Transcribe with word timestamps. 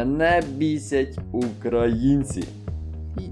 Мене 0.00 0.42
бісять 0.56 1.18
українці. 1.32 2.44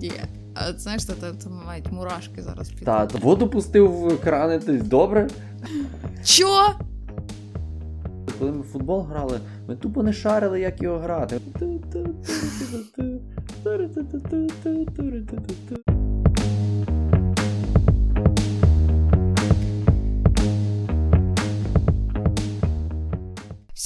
Є. 0.00 0.10
А 0.54 0.72
знаєш, 0.72 1.04
там 1.04 1.62
мають 1.66 1.92
мурашки 1.92 2.42
зараз 2.42 2.68
під. 2.68 2.84
Та, 2.84 3.06
та 3.06 3.18
воду 3.18 3.48
пустив 3.48 3.90
в 3.90 4.20
крани, 4.20 4.58
ти 4.58 4.72
добре? 4.72 5.28
Чо? 6.24 6.66
Коли 8.38 8.52
ми 8.52 8.60
в 8.60 8.64
футбол 8.64 9.02
грали, 9.02 9.40
ми 9.68 9.76
тупо 9.76 10.02
не 10.02 10.12
шарили, 10.12 10.60
як 10.60 10.82
його 10.82 10.98
грати. 10.98 11.40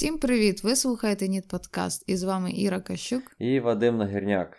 Всім 0.03 0.19
привіт! 0.19 0.65
Ви 0.65 0.77
слухаєте 0.77 1.29
Ніт 1.29 1.49
Подкаст 1.49 2.05
і 2.07 2.17
з 2.17 2.23
вами 2.23 2.53
Іра 2.53 2.81
Кащук. 2.81 3.23
І 3.39 3.61
Вадим 3.61 3.97
Нагірняк. 3.97 4.59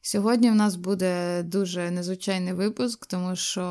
Сьогодні 0.00 0.50
в 0.50 0.54
нас 0.54 0.76
буде 0.76 1.42
дуже 1.42 1.90
незвичайний 1.90 2.52
випуск, 2.52 3.06
тому 3.06 3.36
що 3.36 3.62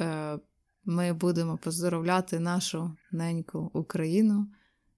е, 0.00 0.38
ми 0.84 1.12
будемо 1.12 1.58
поздоровляти 1.58 2.38
нашу 2.38 2.96
неньку 3.12 3.70
Україну 3.74 4.46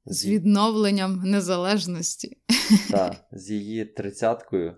з 0.07 0.27
відновленням 0.27 1.23
незалежності. 1.25 2.39
Так, 2.91 3.15
з 3.33 3.51
її 3.51 3.85
тридцяткою. 3.85 4.77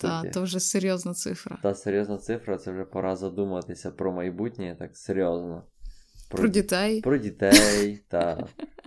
Так, 0.00 0.30
то 0.32 0.42
вже 0.42 0.60
серйозна 0.60 1.14
цифра. 1.14 1.58
Та 1.62 1.74
серйозна 1.74 2.18
цифра, 2.18 2.58
це 2.58 2.72
вже 2.72 2.84
пора 2.84 3.16
задуматися 3.16 3.90
про 3.90 4.12
майбутнє, 4.12 4.76
так 4.78 4.96
серйозно. 4.96 5.64
Про, 6.28 6.38
про 6.38 6.48
дітей. 6.48 7.00
Про 7.00 7.18
дітей, 7.18 8.00
та 8.08 8.46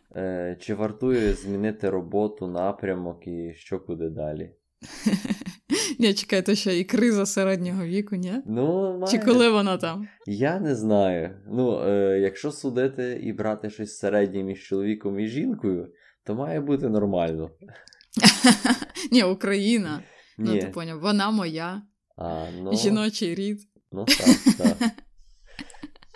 чи 0.59 0.73
вартує 0.73 1.34
змінити 1.34 1.89
роботу, 1.89 2.48
напрямок 2.48 3.27
і 3.27 3.53
що 3.53 3.79
куди 3.79 4.09
далі? 4.09 4.52
Ні, 5.99 6.13
чекай, 6.13 6.41
то 6.41 6.55
ще 6.55 6.79
і 6.79 6.84
криза 6.84 7.26
середнього 7.26 7.84
віку, 7.84 8.15
ні? 8.15 8.34
Ну, 8.45 8.98
має... 8.99 9.12
Чи 9.12 9.26
коли 9.26 9.49
вона 9.49 9.77
там? 9.77 10.07
Я 10.26 10.59
не 10.59 10.76
знаю. 10.76 11.40
Ну, 11.51 11.82
е, 11.87 12.20
якщо 12.20 12.51
судити 12.51 13.20
і 13.23 13.34
брати 13.34 13.70
щось 13.70 13.98
середнє 13.98 14.43
між 14.43 14.67
чоловіком 14.67 15.20
і 15.20 15.27
жінкою, 15.27 15.93
то 16.23 16.35
має 16.35 16.62
бути 16.62 16.89
нормально. 16.89 17.51
Ні, 19.12 19.23
Україна. 19.23 20.04
Ні. 20.37 20.54
Ну, 20.54 20.60
ти 20.60 20.67
поняв, 20.67 20.99
вона 20.99 21.32
моя. 21.32 21.82
А, 22.17 22.45
ну... 22.62 22.73
Жіночий 22.73 23.35
рід. 23.35 23.60
Ну, 23.91 24.05
так, 24.05 24.57
так. 24.57 24.89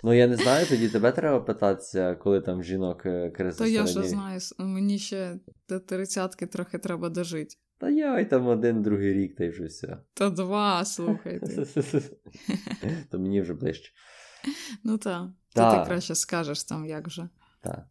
Ну, 0.04 0.12
я 0.12 0.26
не 0.26 0.36
знаю, 0.36 0.66
тоді 0.66 0.88
тебе 0.88 1.12
треба 1.12 1.40
питатися, 1.40 2.14
коли 2.14 2.40
там 2.40 2.62
жінок 2.62 3.06
е, 3.06 3.30
криза. 3.30 3.58
То 3.58 3.66
я 3.66 3.86
що 3.86 4.02
знаю, 4.02 4.40
мені 4.58 4.98
ще 4.98 5.38
до 5.68 5.80
тридцятки 5.80 6.46
трохи 6.46 6.78
треба 6.78 7.08
дожити. 7.08 7.54
Та 7.78 7.90
я 7.90 8.20
й 8.20 8.24
там 8.24 8.46
один 8.46 8.82
другий 8.82 9.12
рік, 9.14 9.36
та 9.36 9.44
й 9.44 9.48
вже 9.50 9.64
все. 9.64 9.98
Та 10.14 10.30
два, 10.30 10.84
слухайте. 10.84 11.66
То 13.10 13.18
мені 13.18 13.40
вже 13.40 13.54
ближче. 13.54 13.92
Ну 14.84 14.98
так. 14.98 15.28
То 15.54 15.70
ти 15.70 15.86
краще 15.86 16.14
скажеш 16.14 16.64
там, 16.64 16.86
як 16.86 17.10
же. 17.10 17.28
Так. 17.60 17.86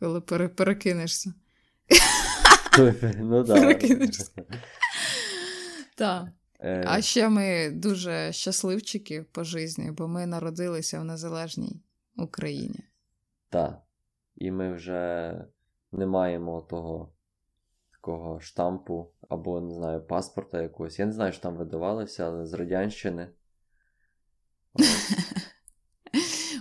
Коли 0.00 0.20
пере- 0.20 0.48
перекинешся. 0.48 1.34
Ну 3.18 3.44
так. 3.44 3.60
Перекинешся. 3.60 4.30
Так. 5.96 6.28
А 6.62 7.00
ще 7.00 7.28
ми 7.28 7.70
дуже 7.70 8.32
щасливчики 8.32 9.22
по 9.32 9.44
житті, 9.44 9.90
бо 9.96 10.08
ми 10.08 10.26
народилися 10.26 11.00
в 11.00 11.04
незалежній 11.04 11.82
Україні. 12.16 12.80
Так. 13.48 13.82
І 14.36 14.50
ми 14.50 14.72
вже 14.72 15.34
не 15.92 16.06
маємо 16.06 16.60
того 16.60 17.12
такого 17.92 18.40
штампу 18.40 19.12
або, 19.28 19.60
не 19.60 19.74
знаю, 19.74 20.06
паспорта 20.06 20.62
якогось. 20.62 20.98
Я 20.98 21.06
не 21.06 21.12
знаю, 21.12 21.32
що 21.32 21.42
там 21.42 21.56
видавалося, 21.56 22.26
але 22.26 22.46
з 22.46 22.52
Радянщини. 22.52 23.28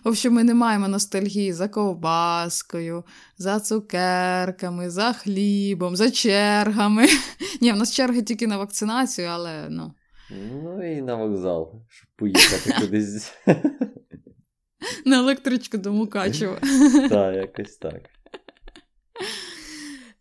В 0.03 0.07
общем, 0.07 0.33
ми 0.33 0.43
не 0.43 0.53
маємо 0.53 0.87
ностальгії 0.87 1.53
за 1.53 1.67
ковбаскою, 1.67 3.03
за 3.37 3.59
цукерками, 3.59 4.89
за 4.89 5.13
хлібом, 5.13 5.95
за 5.95 6.11
чергами. 6.11 7.07
Ні, 7.61 7.71
в 7.71 7.75
нас 7.75 7.93
черги 7.93 8.21
тільки 8.21 8.47
на 8.47 8.57
вакцинацію, 8.57 9.27
але 9.27 9.67
ну. 9.69 9.93
Ну 10.29 10.91
і 10.91 11.01
на 11.01 11.15
вокзал, 11.15 11.73
щоб 11.87 12.09
поїхати 12.15 12.75
кудись. 12.81 13.33
На 15.05 15.17
електричку 15.17 15.77
до 15.77 15.91
Мукачева. 15.91 16.59
Так, 17.09 17.35
якось 17.35 17.77
так. 17.77 18.01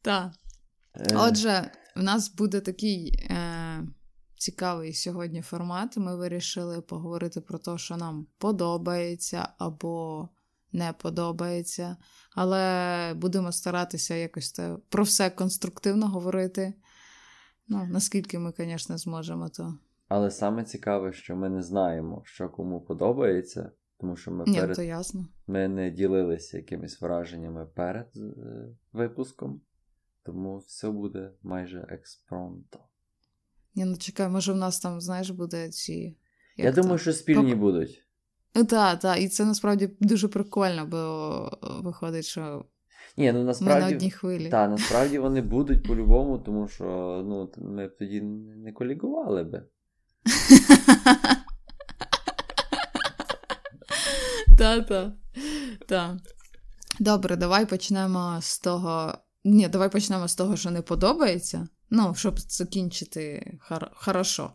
Так. 0.02 0.32
Отже, 1.14 1.70
в 1.96 2.02
нас 2.02 2.34
буде 2.34 2.60
такий 2.60 3.26
е, 3.30 3.82
цікавий 4.38 4.94
сьогодні 4.94 5.42
формат. 5.42 5.96
Ми 5.96 6.16
вирішили 6.16 6.80
поговорити 6.80 7.40
про 7.40 7.58
те, 7.58 7.78
що 7.78 7.96
нам 7.96 8.26
подобається 8.38 9.48
або 9.58 10.28
не 10.72 10.92
подобається. 10.92 11.96
Але 12.34 13.14
будемо 13.16 13.52
старатися 13.52 14.14
якось 14.14 14.52
те, 14.52 14.76
про 14.88 15.04
все 15.04 15.30
конструктивно 15.30 16.08
говорити. 16.08 16.74
Ну, 17.68 17.86
наскільки 17.90 18.38
ми, 18.38 18.52
звісно, 18.58 18.98
зможемо 18.98 19.48
то. 19.48 19.78
Але 20.08 20.30
саме 20.30 20.64
цікаве, 20.64 21.12
що 21.12 21.36
ми 21.36 21.48
не 21.48 21.62
знаємо, 21.62 22.22
що 22.24 22.48
кому 22.48 22.80
подобається, 22.80 23.70
тому 24.00 24.16
що 24.16 24.30
ми 24.30 24.44
Ні, 24.46 24.60
перед... 24.60 24.76
то 24.76 24.82
ясно. 24.82 25.26
ми 25.46 25.68
не 25.68 25.90
ділилися 25.90 26.56
якимись 26.56 27.00
враженнями 27.00 27.66
перед 27.66 28.16
е, 28.16 28.68
випуском, 28.92 29.60
тому 30.22 30.58
все 30.58 30.90
буде 30.90 31.32
майже 31.42 31.86
експромто. 31.88 32.78
Ні, 33.78 33.84
ну 33.84 33.96
чекай, 33.96 34.28
може 34.28 34.52
в 34.52 34.56
нас 34.56 34.80
там, 34.80 35.00
знаєш, 35.00 35.30
буде 35.30 35.68
ці. 35.68 36.16
Я 36.56 36.72
думаю, 36.72 36.98
що 36.98 37.12
спільні 37.12 37.50
Поп... 37.50 37.60
будуть. 37.60 38.02
Так, 38.68 38.98
так, 38.98 39.20
і 39.20 39.28
це 39.28 39.44
насправді 39.44 39.90
дуже 40.00 40.28
прикольно, 40.28 40.86
бо 40.86 41.58
виходить, 41.82 42.24
що. 42.24 42.64
Ні, 43.16 43.32
ну 43.32 43.44
насправді, 43.44 43.84
ми 43.84 43.90
на 43.90 43.96
одній 43.96 44.10
хвилі. 44.10 44.48
Так, 44.48 44.70
насправді 44.70 45.18
вони 45.18 45.42
будуть 45.42 45.86
по-любому, 45.86 46.38
тому 46.38 46.68
що 46.68 46.84
ну, 47.26 47.50
ми 47.56 47.86
б 47.86 47.96
тоді 47.98 48.20
не 48.56 48.72
колігували 48.72 49.44
би. 49.44 49.62
Та-та. 54.58 55.12
Та. 55.86 56.18
Добре, 57.00 57.36
давай 57.36 57.66
почнемо 57.66 58.38
з 58.40 58.58
того. 58.58 59.14
Ні, 59.44 59.68
давай 59.68 59.90
почнемо 59.90 60.28
з 60.28 60.34
того, 60.34 60.56
що 60.56 60.70
не 60.70 60.82
подобається. 60.82 61.68
Ну, 61.90 62.14
щоб 62.14 62.38
закінчити 62.38 63.52
хар... 63.60 63.90
хорошо. 63.94 64.52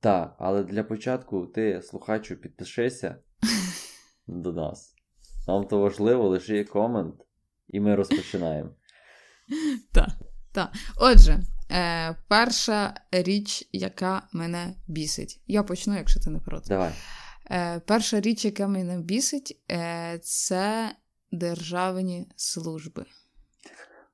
Так, 0.00 0.36
але 0.38 0.64
для 0.64 0.84
початку 0.84 1.46
ти, 1.46 1.82
слухачу, 1.82 2.36
підпишися 2.36 3.16
до 4.26 4.52
нас. 4.52 4.94
Нам 5.48 5.64
то 5.64 5.78
важливо, 5.78 6.28
лиши 6.28 6.64
комент, 6.64 7.14
і 7.68 7.80
ми 7.80 7.94
розпочинаємо. 7.94 8.70
Так, 9.92 10.10
так. 10.52 10.72
Отже, 10.96 11.40
е, 11.70 12.16
перша 12.28 12.94
річ, 13.10 13.68
яка 13.72 14.28
мене 14.32 14.74
бісить. 14.86 15.40
Я 15.46 15.62
почну, 15.62 15.96
якщо 15.96 16.20
ти 16.20 16.30
не 16.30 16.38
проти. 16.38 16.68
Давай. 16.68 16.92
Е, 17.50 17.80
Перша 17.80 18.20
річ, 18.20 18.44
яка 18.44 18.68
мене 18.68 18.98
бісить, 18.98 19.62
е, 19.70 20.18
це 20.22 20.94
державні 21.32 22.26
служби. 22.36 23.04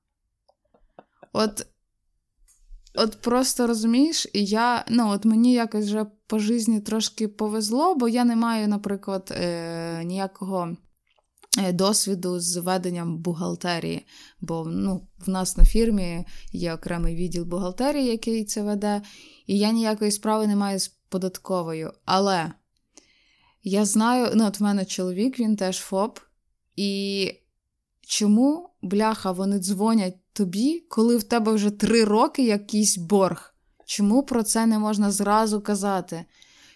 От 1.33 1.67
от 2.97 3.21
просто 3.21 3.67
розумієш, 3.67 4.27
і 4.33 4.45
я, 4.45 4.85
ну, 4.89 5.11
от 5.11 5.25
мені 5.25 5.53
якось 5.53 5.85
вже 5.85 6.07
по 6.27 6.39
житті 6.39 6.81
трошки 6.81 7.29
повезло, 7.29 7.95
бо 7.95 8.09
я 8.09 8.25
не 8.25 8.37
маю, 8.37 8.69
наприклад, 8.69 9.33
е, 9.37 10.05
ніякого 10.05 10.77
досвіду 11.73 12.41
з 12.41 12.57
веденням 12.57 13.19
бухгалтерії. 13.19 14.07
Бо 14.41 14.65
ну, 14.67 15.09
в 15.27 15.29
нас 15.29 15.57
на 15.57 15.65
фірмі 15.65 16.25
є 16.53 16.75
окремий 16.75 17.15
відділ 17.15 17.45
бухгалтерії, 17.45 18.07
який 18.07 18.45
це 18.45 18.63
веде, 18.63 19.03
і 19.47 19.59
я 19.59 19.73
ніякої 19.73 20.11
справи 20.11 20.47
не 20.47 20.57
маю 20.57 20.79
з 20.79 20.89
податковою. 20.89 21.93
Але 22.05 22.53
я 23.63 23.85
знаю, 23.85 24.33
ну, 24.35 24.47
от 24.47 24.61
в 24.61 24.63
мене 24.63 24.85
чоловік, 24.85 25.41
він 25.41 25.57
теж 25.57 25.79
ФОП, 25.79 26.19
і 26.77 27.31
чому, 28.01 28.71
бляха, 28.83 29.33
вони 29.33 29.59
дзвонять 29.59 30.17
тобі, 30.37 30.85
коли 30.89 31.17
в 31.17 31.23
тебе 31.23 31.53
вже 31.53 31.71
три 31.71 32.05
роки 32.05 32.43
якийсь 32.43 32.99
борг? 32.99 33.55
Чому 33.87 34.23
про 34.23 34.43
це 34.43 34.67
не 34.67 34.79
можна 34.79 35.11
зразу 35.11 35.61
казати? 35.61 36.25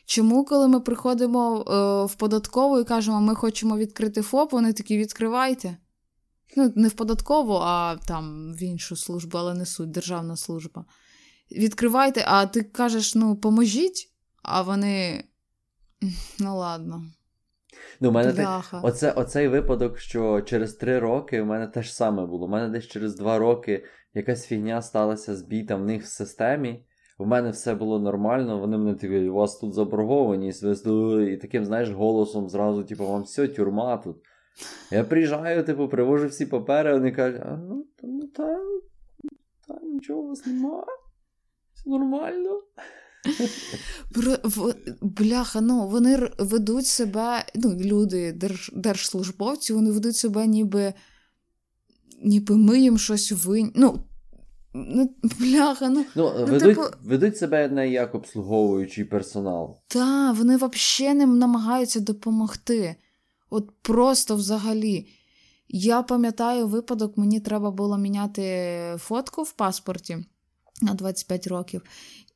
Чому, 0.06 0.44
коли 0.44 0.68
ми 0.68 0.80
приходимо 0.80 1.56
е, 1.60 2.04
в 2.12 2.14
податкову 2.14 2.80
і 2.80 2.84
кажемо, 2.84 3.20
ми 3.20 3.34
хочемо 3.34 3.76
відкрити 3.76 4.22
ФОП, 4.22 4.52
вони 4.52 4.72
такі 4.72 4.98
відкривайте? 4.98 5.76
Ну, 6.56 6.72
не 6.76 6.88
в 6.88 6.92
податкову, 6.92 7.54
а 7.54 7.96
там 7.96 8.54
в 8.54 8.62
іншу 8.62 8.96
службу, 8.96 9.38
але 9.38 9.54
не 9.54 9.66
суть, 9.66 9.90
державна 9.90 10.36
служба. 10.36 10.84
Відкривайте, 11.52 12.24
а 12.28 12.46
ти 12.46 12.62
кажеш, 12.62 13.14
ну, 13.14 13.36
поможіть, 13.36 14.12
а 14.42 14.62
вони. 14.62 15.24
Ну, 16.38 16.56
ладно. 16.56 17.04
Ну, 18.00 18.08
у 18.08 18.12
мене 18.12 18.32
так, 18.32 18.64
оце, 18.82 19.12
Оцей 19.12 19.48
випадок, 19.48 19.98
що 19.98 20.40
через 20.40 20.74
три 20.74 20.98
роки 20.98 21.40
у 21.40 21.44
мене 21.44 21.66
теж 21.66 21.94
саме 21.94 22.26
було. 22.26 22.46
У 22.46 22.48
мене 22.48 22.68
десь 22.68 22.86
через 22.86 23.16
два 23.16 23.38
роки 23.38 23.84
якась 24.14 24.46
фігня 24.46 24.82
сталася 24.82 25.36
збій 25.36 25.62
там 25.62 25.82
в 25.82 25.84
них 25.84 26.02
в 26.02 26.06
системі. 26.06 26.84
У 27.18 27.24
мене 27.24 27.50
все 27.50 27.74
було 27.74 27.98
нормально, 27.98 28.58
вони 28.58 28.78
мене 28.78 28.94
такі, 28.94 29.28
у 29.28 29.34
вас 29.34 29.58
тут 29.58 29.74
заборгованість, 29.74 30.86
ви 30.86 31.32
і 31.32 31.36
таким, 31.36 31.64
знаєш, 31.64 31.90
голосом 31.90 32.48
зразу, 32.48 32.84
типу, 32.84 33.06
вам 33.06 33.22
все, 33.22 33.48
тюрма 33.48 33.96
тут. 33.96 34.16
Я 34.90 35.04
приїжджаю, 35.04 35.64
типу, 35.64 35.88
привожу 35.88 36.26
всі 36.26 36.46
папери, 36.46 36.92
вони 36.92 37.12
кажуть, 37.12 37.40
а 37.44 37.56
ну, 37.56 37.86
та, 37.96 38.06
ну 38.06 38.26
та, 38.26 38.58
та 39.68 39.80
нічого 39.82 40.20
у 40.20 40.28
вас 40.28 40.46
нема. 40.46 40.84
Все 41.74 41.90
нормально. 41.90 42.60
Про, 44.12 44.36
в, 44.44 44.74
бляха, 45.00 45.60
ну 45.60 45.88
вони 45.88 46.30
ведуть 46.38 46.86
себе, 46.86 47.44
ну, 47.54 47.76
люди, 47.80 48.32
держ, 48.32 48.70
держслужбовці, 48.74 49.72
вони 49.72 49.90
ведуть 49.90 50.16
себе 50.16 50.46
ніби, 50.46 50.94
ніби 52.24 52.56
ми 52.56 52.80
їм 52.80 52.98
щось 52.98 53.32
винні. 53.32 53.72
Ну, 53.74 54.04
ну, 54.74 55.14
бляха, 55.40 55.88
ну. 55.88 56.04
Ну, 56.14 56.32
Ну, 56.38 56.46
ведуть, 56.46 56.76
типу- 56.76 56.96
ведуть 57.02 57.36
себе 57.36 57.68
не 57.68 57.90
як 57.90 58.14
обслуговуючий 58.14 59.04
персонал. 59.04 59.76
Та, 59.88 60.32
вони 60.32 60.56
взагалі 60.56 61.14
не 61.14 61.26
намагаються 61.26 62.00
допомогти. 62.00 62.96
От 63.50 63.70
просто 63.82 64.36
взагалі. 64.36 65.08
Я 65.72 66.02
пам'ятаю 66.02 66.66
випадок, 66.66 67.16
мені 67.16 67.40
треба 67.40 67.70
було 67.70 67.98
міняти 67.98 68.44
фотку 68.98 69.42
в 69.42 69.52
паспорті 69.52 70.18
на 70.82 70.94
25 70.94 71.46
років. 71.46 71.82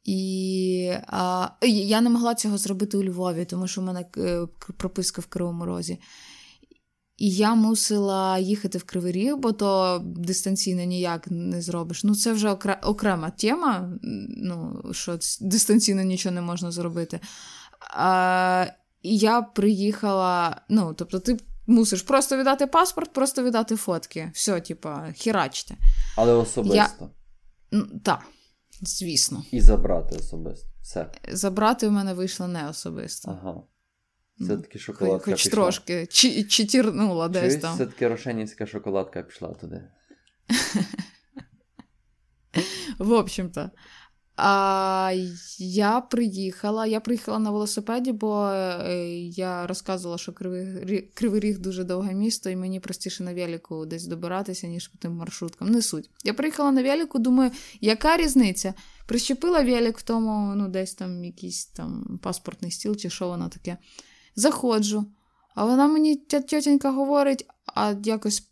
І 0.05 0.93
а, 1.07 1.49
я 1.63 2.01
не 2.01 2.11
могла 2.11 2.35
цього 2.35 2.59
зробити 2.59 2.97
у 2.97 3.05
Львові, 3.05 3.45
тому 3.45 3.67
що 3.67 3.81
в 3.81 3.85
мене 3.85 4.05
е, 4.17 4.47
прописка 4.77 5.21
в 5.23 5.27
Кривому 5.27 5.65
Розі. 5.65 5.99
І 7.17 7.31
я 7.31 7.55
мусила 7.55 8.39
їхати 8.39 8.79
в 8.79 8.85
Кривий 8.85 9.13
Ріг, 9.13 9.37
бо 9.37 9.53
то 9.53 10.01
дистанційно 10.05 10.85
ніяк 10.85 11.27
не 11.31 11.63
зробиш. 11.63 12.05
Ну, 12.05 12.15
це 12.15 12.33
вже 12.33 12.49
окре- 12.49 12.79
окрема 12.83 13.31
тема, 13.31 13.91
ну, 14.37 14.83
що 14.93 15.19
дистанційно 15.41 16.03
нічого 16.03 16.35
не 16.35 16.41
можна 16.41 16.71
зробити. 16.71 17.21
А, 17.97 18.67
і 19.03 19.17
я 19.17 19.43
приїхала, 19.43 20.61
ну, 20.69 20.95
тобто, 20.99 21.21
ти 21.21 21.37
мусиш 21.67 22.03
просто 22.03 22.37
віддати 22.37 22.67
паспорт, 22.67 23.13
просто 23.13 23.43
віддати 23.43 23.77
фотки. 23.77 24.31
Все, 24.35 24.61
типа, 24.61 25.13
херачте. 25.17 25.75
Але 26.17 26.33
особисто. 26.33 27.11
Ну, 27.71 27.87
Так, 28.03 28.21
звісно. 28.87 29.45
І 29.51 29.61
забрати 29.61 30.17
особисто. 30.17 30.69
Все. 30.83 31.11
Забрати 31.29 31.89
в 31.89 31.93
мене 31.93 32.15
вийшло 32.15 32.49
не 32.49 32.69
особисто. 32.69 33.39
Ага. 33.43 33.63
Ну, 34.39 34.47
Все-таки 34.47 34.79
шоколадка 34.79 35.31
хоч 35.31 35.43
пішла. 35.43 35.51
трошки 35.63 36.07
чи, 36.07 36.45
читірнула 36.45 37.29
десь 37.29 37.43
Чуєш, 37.43 37.63
там. 37.63 37.75
все-таки 37.75 38.09
рошенівська 38.09 38.67
шоколадка 38.67 39.23
пішла 39.23 39.55
туди. 39.55 39.83
В 42.99 43.13
общем-то. 43.13 43.71
А 44.37 45.13
я 45.59 46.01
приїхала. 46.01 46.87
Я 46.87 47.01
приїхала 47.01 47.39
на 47.39 47.51
велосипеді, 47.51 48.13
бо 48.13 48.47
е, 48.47 49.09
я 49.19 49.67
розказувала, 49.67 50.19
що 50.19 50.33
Кривий, 50.33 51.03
Кривий 51.15 51.41
Ріг 51.41 51.59
дуже 51.59 51.85
довге 51.85 52.15
місто, 52.15 52.51
і 52.51 52.57
мені 52.57 52.81
простіше 52.81 53.25
на 53.25 53.35
велику 53.35 53.87
десь 53.87 54.07
добиратися, 54.07 54.67
ніж 54.67 54.89
по 54.89 54.99
тим 54.99 55.13
маршруткам. 55.13 55.69
Не 55.69 55.83
суть. 55.83 56.11
Я 56.25 56.35
приїхала 56.35 56.73
на 56.73 56.83
велику, 56.83 57.19
думаю, 57.19 57.51
яка 57.81 58.17
різниця? 58.17 58.75
Прищепила 59.07 59.61
велик 59.63 59.99
в 59.99 60.03
тому, 60.03 60.55
ну, 60.55 60.69
десь 60.69 60.95
там 60.95 61.25
якийсь 61.25 61.67
там 61.67 62.19
паспортний 62.23 62.71
стіл 62.71 62.97
чи 62.97 63.11
що 63.11 63.29
воно 63.29 63.49
таке. 63.49 63.77
Заходжу. 64.37 65.05
А 65.55 65.65
вона 65.65 65.87
мені 65.87 66.17
тьотенька 66.17 66.91
говорить, 66.91 67.47
а 67.75 67.95
якось 68.05 68.49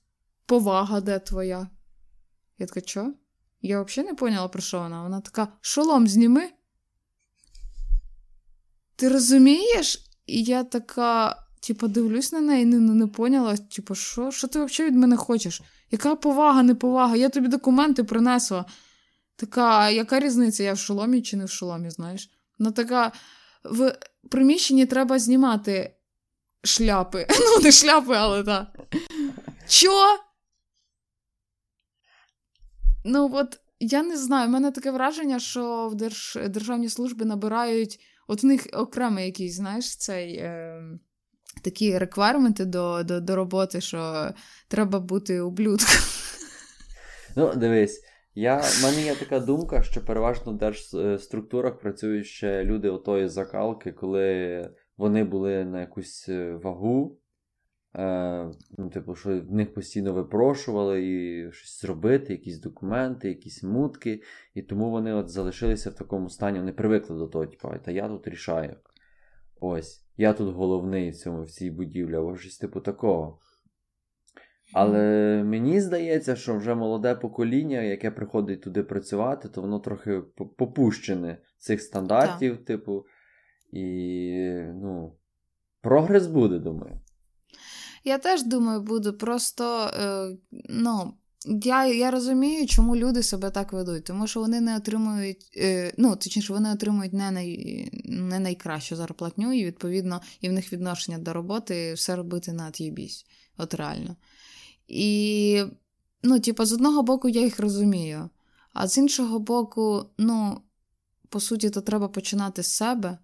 повага 0.46 1.00
де 1.00 1.18
твоя? 1.18 1.68
Я 2.58 2.66
така, 2.66 2.80
що? 2.86 3.14
Я 3.62 3.82
взагалі 3.82 4.10
не 4.10 4.14
поняла, 4.14 4.48
про 4.48 4.62
що 4.62 4.78
вона. 4.80 5.02
Вона 5.02 5.20
така: 5.20 5.48
шолом 5.60 6.08
зніми. 6.08 6.50
Ти 8.96 9.08
розумієш? 9.08 10.06
І 10.26 10.42
я 10.42 10.64
така, 10.64 11.36
типу, 11.60 11.88
дивлюсь 11.88 12.32
на 12.32 12.40
неї, 12.40 12.64
не, 12.64 12.78
не, 12.78 12.94
не 12.94 13.06
поняла, 13.06 13.56
типу, 13.56 13.94
що? 13.94 14.30
Що 14.30 14.48
ти 14.48 14.64
взагалі 14.64 14.90
від 14.90 14.98
мене 14.98 15.16
хочеш? 15.16 15.62
Яка 15.90 16.14
повага, 16.14 16.62
неповага? 16.62 17.16
Я 17.16 17.28
тобі 17.28 17.48
документи 17.48 18.04
принесла. 18.04 18.64
Така, 19.36 19.90
яка 19.90 20.20
різниця, 20.20 20.62
я 20.62 20.72
в 20.72 20.78
шоломі 20.78 21.22
чи 21.22 21.36
не 21.36 21.44
в 21.44 21.50
шоломі, 21.50 21.90
знаєш? 21.90 22.30
Вона 22.58 22.70
така, 22.70 23.12
в 23.64 23.98
приміщенні 24.30 24.86
треба 24.86 25.18
знімати 25.18 25.94
шляпи. 26.64 27.26
Ну, 27.40 27.62
не 27.62 27.72
шляпи, 27.72 28.14
але 28.14 28.44
так. 28.44 28.66
Чо? 29.68 30.18
Ну, 33.04 33.30
от 33.32 33.60
я 33.80 34.02
не 34.02 34.16
знаю, 34.16 34.48
в 34.48 34.50
мене 34.50 34.70
таке 34.70 34.90
враження, 34.90 35.38
що 35.38 35.88
в 35.92 35.94
держ... 35.94 36.38
державні 36.48 36.88
служби 36.88 37.24
набирають, 37.24 38.00
от 38.28 38.42
в 38.42 38.46
них 38.46 38.66
окремий 38.72 39.26
якийсь, 39.26 39.54
знаєш, 39.54 39.96
цей. 39.96 40.36
Е... 40.36 40.82
Такі 41.64 41.98
реквайрменти 41.98 42.64
до, 42.64 43.02
до, 43.02 43.20
до 43.20 43.36
роботи, 43.36 43.80
що 43.80 44.30
треба 44.68 45.00
бути 45.00 45.40
ублюдком. 45.40 46.02
Ну, 47.36 47.54
дивись, 47.56 48.04
я, 48.34 48.56
в 48.56 48.82
мене 48.82 49.02
є 49.02 49.14
така 49.14 49.40
думка, 49.40 49.82
що 49.82 50.04
переважно 50.04 50.52
в 50.52 50.56
держструктурах 50.56 51.78
працюють 51.78 52.26
ще 52.26 52.64
люди 52.64 52.90
отої 52.90 53.28
закалки, 53.28 53.92
коли 53.92 54.70
вони 54.96 55.24
були 55.24 55.64
на 55.64 55.80
якусь 55.80 56.28
е, 56.28 56.52
вагу. 56.52 57.18
Е, 57.96 58.50
ну, 58.78 58.90
типу, 58.90 59.14
що 59.14 59.40
в 59.40 59.52
них 59.52 59.74
постійно 59.74 60.12
випрошували 60.12 61.06
і 61.06 61.52
щось 61.52 61.80
зробити, 61.80 62.32
якісь 62.32 62.60
документи, 62.60 63.28
якісь 63.28 63.62
мутки, 63.62 64.22
і 64.54 64.62
тому 64.62 64.90
вони 64.90 65.12
от 65.12 65.28
залишилися 65.28 65.90
в 65.90 65.94
такому 65.94 66.30
стані, 66.30 66.58
вони 66.58 66.72
привикли 66.72 67.16
до 67.16 67.26
того, 67.26 67.46
типу, 67.46 67.68
та 67.84 67.90
я 67.90 68.08
тут 68.08 68.28
рішаю. 68.28 68.76
Ось, 69.60 70.04
я 70.16 70.32
тут 70.32 70.54
головний 70.54 71.10
в 71.10 71.16
цьому 71.16 71.42
в 71.42 71.50
цій 71.50 71.70
будівлі, 71.70 72.14
або 72.14 72.36
щось 72.36 72.58
типу 72.58 72.80
такого. 72.80 73.38
Але 74.74 75.42
мені 75.44 75.80
здається, 75.80 76.36
що 76.36 76.56
вже 76.56 76.74
молоде 76.74 77.14
покоління, 77.14 77.82
яке 77.82 78.10
приходить 78.10 78.62
туди 78.62 78.82
працювати, 78.82 79.48
то 79.48 79.60
воно 79.60 79.78
трохи 79.78 80.22
попущене 80.58 81.38
цих 81.58 81.82
стандартів, 81.82 82.64
типу, 82.64 83.06
і 83.72 84.36
ну, 84.74 85.16
прогрес 85.80 86.26
буде, 86.26 86.58
думаю. 86.58 87.01
Я 88.04 88.18
теж 88.18 88.42
думаю, 88.42 88.80
буду. 88.80 89.12
Просто 89.12 89.90
е, 90.00 90.36
ну, 90.68 91.14
я, 91.46 91.86
я 91.86 92.10
розумію, 92.10 92.66
чому 92.66 92.96
люди 92.96 93.22
себе 93.22 93.50
так 93.50 93.72
ведуть, 93.72 94.04
тому 94.04 94.26
що 94.26 94.40
вони 94.40 94.60
не 94.60 94.76
отримують, 94.76 95.50
е, 95.56 95.94
ну, 95.98 96.16
точніше, 96.16 96.52
вони 96.52 96.72
отримують 96.72 97.12
не, 97.12 97.30
най, 97.30 97.90
не 98.04 98.38
найкращу 98.38 98.96
зарплатню, 98.96 99.52
і 99.52 99.64
відповідно, 99.64 100.20
і 100.40 100.48
в 100.48 100.52
них 100.52 100.72
відношення 100.72 101.18
до 101.18 101.32
роботи 101.32 101.94
все 101.94 102.16
робити 102.16 102.52
на 102.52 102.70
т'їбісь. 102.70 103.26
От 103.56 103.74
реально. 103.74 104.16
І, 104.88 105.62
ну, 106.22 106.40
типу, 106.40 106.64
з 106.64 106.72
одного 106.72 107.02
боку, 107.02 107.28
я 107.28 107.40
їх 107.40 107.60
розумію, 107.60 108.30
а 108.72 108.88
з 108.88 108.98
іншого 108.98 109.38
боку, 109.38 110.06
ну, 110.18 110.60
по 111.28 111.40
суті, 111.40 111.70
то 111.70 111.80
треба 111.80 112.08
починати 112.08 112.62
з 112.62 112.66
себе. 112.66 113.18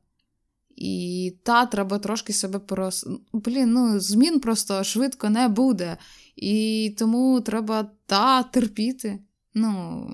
І 0.81 1.35
та, 1.43 1.67
треба 1.67 1.99
трошки 1.99 2.33
себе 2.33 2.59
прос... 2.59 3.07
Блін, 3.33 3.73
ну, 3.73 4.01
змін 4.01 4.41
просто 4.41 4.85
швидко 4.85 5.31
не 5.31 5.49
буде. 5.49 5.97
І 6.37 6.95
тому 6.99 7.41
треба 7.41 7.91
та 8.07 8.43
терпіти. 8.43 9.19
Ну, 9.55 10.07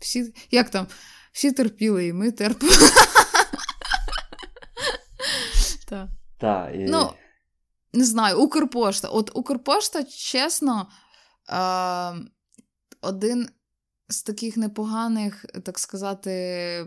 всі, 0.00 0.34
як 0.50 0.70
там, 0.70 0.86
всі 1.32 1.52
терпіли, 1.52 2.06
і 2.06 2.12
ми 2.12 2.30
терпимо. 2.30 2.72
Так. 5.88 6.08
Та, 6.38 6.70
і... 6.70 6.78
Ну, 6.78 7.10
не 7.92 8.04
знаю, 8.04 8.38
Укрпошта. 8.38 9.08
От 9.08 9.30
Укрпошта, 9.34 10.04
чесно, 10.04 10.88
е, 11.50 12.14
один 13.00 13.48
з 14.08 14.22
таких 14.22 14.56
непоганих, 14.56 15.44
так 15.64 15.78
сказати, 15.78 16.86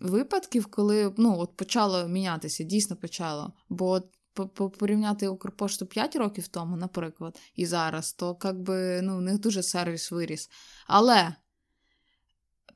випадків, 0.00 0.66
коли 0.66 1.14
ну, 1.16 1.38
от 1.38 1.56
почало 1.56 2.08
мінятися, 2.08 2.64
дійсно 2.64 2.96
почало. 2.96 3.52
Бо 3.68 3.90
от 3.90 4.04
по- 4.32 4.48
по- 4.48 4.70
порівняти 4.70 5.28
Укрпошту 5.28 5.86
5 5.86 6.16
років 6.16 6.48
тому, 6.48 6.76
наприклад, 6.76 7.38
і 7.54 7.66
зараз, 7.66 8.12
то 8.12 8.38
як 8.44 8.60
би, 8.60 9.02
ну, 9.02 9.18
у 9.18 9.20
них 9.20 9.38
дуже 9.38 9.62
сервіс 9.62 10.10
виріс. 10.10 10.50
Але. 10.86 11.34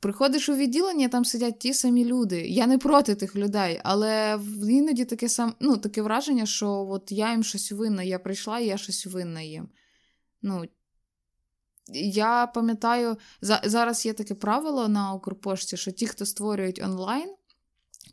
Приходиш 0.00 0.48
у 0.48 0.56
відділення, 0.56 1.08
там 1.08 1.24
сидять 1.24 1.58
ті 1.58 1.74
самі 1.74 2.04
люди. 2.04 2.48
Я 2.48 2.66
не 2.66 2.78
проти 2.78 3.14
тих 3.14 3.36
людей, 3.36 3.80
але 3.84 4.40
іноді 4.68 5.04
таке 5.04 5.28
сам, 5.28 5.54
ну, 5.60 5.76
таке 5.76 6.02
враження, 6.02 6.46
що 6.46 6.86
от 6.90 7.12
я 7.12 7.30
їм 7.30 7.42
щось 7.44 7.72
винна, 7.72 8.02
я 8.02 8.18
прийшла 8.18 8.60
і 8.60 8.66
я 8.66 8.76
щось 8.76 9.06
винна 9.06 9.40
їм. 9.40 9.68
Ну, 10.42 10.64
я 11.92 12.46
пам'ятаю, 12.46 13.16
за, 13.40 13.60
зараз 13.64 14.06
є 14.06 14.12
таке 14.12 14.34
правило 14.34 14.88
на 14.88 15.12
Укрпошті, 15.12 15.76
що 15.76 15.90
ті, 15.90 16.06
хто 16.06 16.26
створюють 16.26 16.82
онлайн 16.84 17.34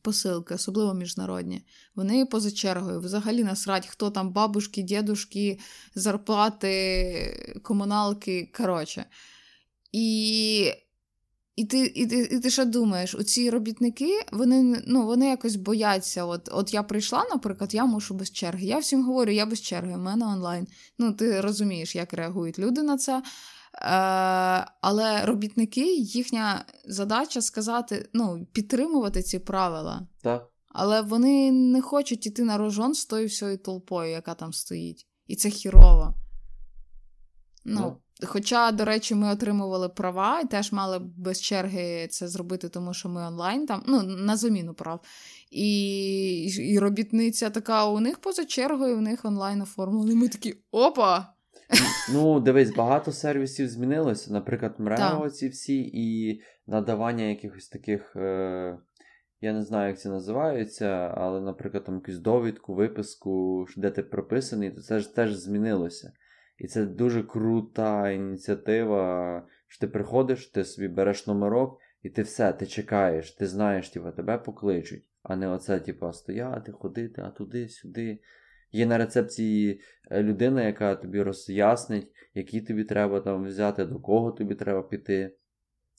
посилки, 0.02 0.54
особливо 0.54 0.94
міжнародні, 0.94 1.66
вони 1.96 2.26
поза 2.26 2.52
чергою. 2.52 3.00
Взагалі 3.00 3.44
насрать, 3.44 3.88
хто 3.88 4.10
там 4.10 4.32
бабушки, 4.32 4.82
дідушки, 4.82 5.60
зарплати, 5.96 7.62
комуналки. 7.64 8.52
Коротше. 8.58 9.06
І 9.92 10.74
і 11.56 11.66
ти 11.66 11.86
і 11.96 12.08
ти, 12.08 12.20
і 12.20 12.40
ти 12.40 12.50
що 12.50 12.66
думаєш, 12.66 13.16
оці 13.16 13.50
робітники 13.50 14.20
вони 14.32 14.84
ну, 14.88 15.06
вони 15.06 15.28
якось 15.28 15.56
бояться. 15.56 16.26
От 16.26 16.50
от 16.52 16.74
я 16.74 16.84
прийшла, 16.84 17.26
наприклад, 17.32 17.74
я 17.74 17.86
мушу 17.86 18.14
без 18.14 18.32
черги. 18.32 18.66
Я 18.66 18.78
всім 18.78 19.04
говорю, 19.04 19.32
я 19.32 19.46
без 19.46 19.62
черги, 19.62 19.94
в 19.94 19.98
мене 19.98 20.26
онлайн. 20.26 20.68
Ну, 20.98 21.14
ти 21.14 21.42
розумієш, 21.42 21.96
як 21.96 22.14
реагують 22.14 22.60
люди 22.60 22.82
на 22.82 22.98
це. 22.98 23.24
Е, 23.74 23.82
Але 24.82 25.26
робітники, 25.26 25.96
їхня 25.96 26.66
задача 26.86 27.42
сказати, 27.42 28.10
ну, 28.14 28.48
підтримувати 28.54 29.22
ці 29.22 29.40
правила. 29.40 30.08
Так. 30.22 30.48
Але 30.68 31.02
вони 31.02 31.52
не 31.52 31.82
хочуть 31.82 32.26
іти 32.26 32.44
на 32.44 32.58
рожон 32.58 32.94
з 32.94 33.06
тою 33.06 33.28
всією 33.28 33.58
толпою, 33.58 34.12
яка 34.12 34.34
там 34.34 34.54
стоїть. 34.54 35.08
І 35.28 35.36
це 35.36 35.50
хірово. 35.50 36.14
Ну, 37.66 37.82
ну. 37.82 37.98
Хоча, 38.24 38.72
до 38.72 38.86
речі, 38.86 39.16
ми 39.16 39.32
отримували 39.32 39.90
права 39.90 40.40
і 40.40 40.48
теж 40.48 40.72
мали 40.72 41.00
без 41.00 41.42
черги 41.42 42.08
це 42.08 42.28
зробити, 42.28 42.70
тому 42.70 42.94
що 42.94 43.10
ми 43.10 43.28
онлайн 43.28 43.66
там, 43.66 43.84
ну, 43.88 44.02
на 44.04 44.38
заміну 44.38 44.74
прав. 44.74 45.02
І 45.52 46.44
і 46.44 46.80
робітниця 46.80 47.50
така, 47.50 47.86
у 47.86 48.00
них 48.00 48.20
поза 48.20 48.46
чергою, 48.46 48.98
у 48.98 49.02
них 49.02 49.26
онлайн 49.26 49.62
оформлено. 49.62 50.12
І 50.12 50.16
ми 50.16 50.28
такі 50.28 50.56
опа! 50.72 51.34
Ну, 52.14 52.40
дивись, 52.40 52.76
багато 52.76 53.12
сервісів 53.12 53.68
змінилося. 53.68 54.34
Наприклад, 54.34 54.76
МРЕО 54.78 55.30
ці 55.30 55.50
всі, 55.50 55.92
і 55.94 56.42
надавання 56.68 57.24
якихось 57.24 57.70
таких. 57.70 58.16
Е... 58.16 58.78
Я 59.44 59.54
не 59.54 59.64
знаю, 59.64 59.88
як 59.88 60.00
це 60.00 60.10
називається, 60.10 60.88
але, 61.18 61.42
наприклад, 61.42 61.84
там 61.84 61.96
якусь 61.96 62.20
довідку, 62.20 62.74
виписку, 62.74 63.66
де 63.78 63.90
ти 63.90 64.04
прописаний, 64.04 64.72
то 64.72 64.82
це 64.82 65.00
ж 65.00 65.16
теж 65.16 65.34
змінилося. 65.34 66.14
І 66.58 66.68
це 66.68 66.86
дуже 66.86 67.24
крута 67.24 68.10
ініціатива. 68.10 69.48
що 69.68 69.80
Ти 69.80 69.88
приходиш, 69.88 70.48
ти 70.48 70.66
собі 70.66 70.88
береш 70.88 71.28
номерок, 71.28 71.80
і 72.02 72.10
ти 72.10 72.22
все, 72.22 72.54
ти 72.54 72.66
чекаєш, 72.66 73.32
ти 73.32 73.48
знаєш, 73.48 73.90
типу, 73.90 74.12
тебе 74.12 74.38
покличуть, 74.38 75.04
а 75.24 75.36
не 75.36 75.48
оце, 75.48 75.80
типу, 75.80 76.14
стояти, 76.14 76.72
ходити, 76.72 77.22
а 77.22 77.30
туди, 77.30 77.70
сюди. 77.70 78.20
Є 78.72 78.86
на 78.86 78.98
рецепції 78.98 79.82
е, 80.12 80.24
людина, 80.24 80.64
яка 80.64 80.96
тобі 80.96 81.22
роз'яснить, 81.22 82.12
які 82.34 82.62
тобі 82.62 82.84
треба 82.84 83.20
там 83.20 83.46
взяти, 83.46 83.86
до 83.86 84.00
кого 84.00 84.32
тобі 84.32 84.56
треба 84.56 84.84
піти, 84.84 85.36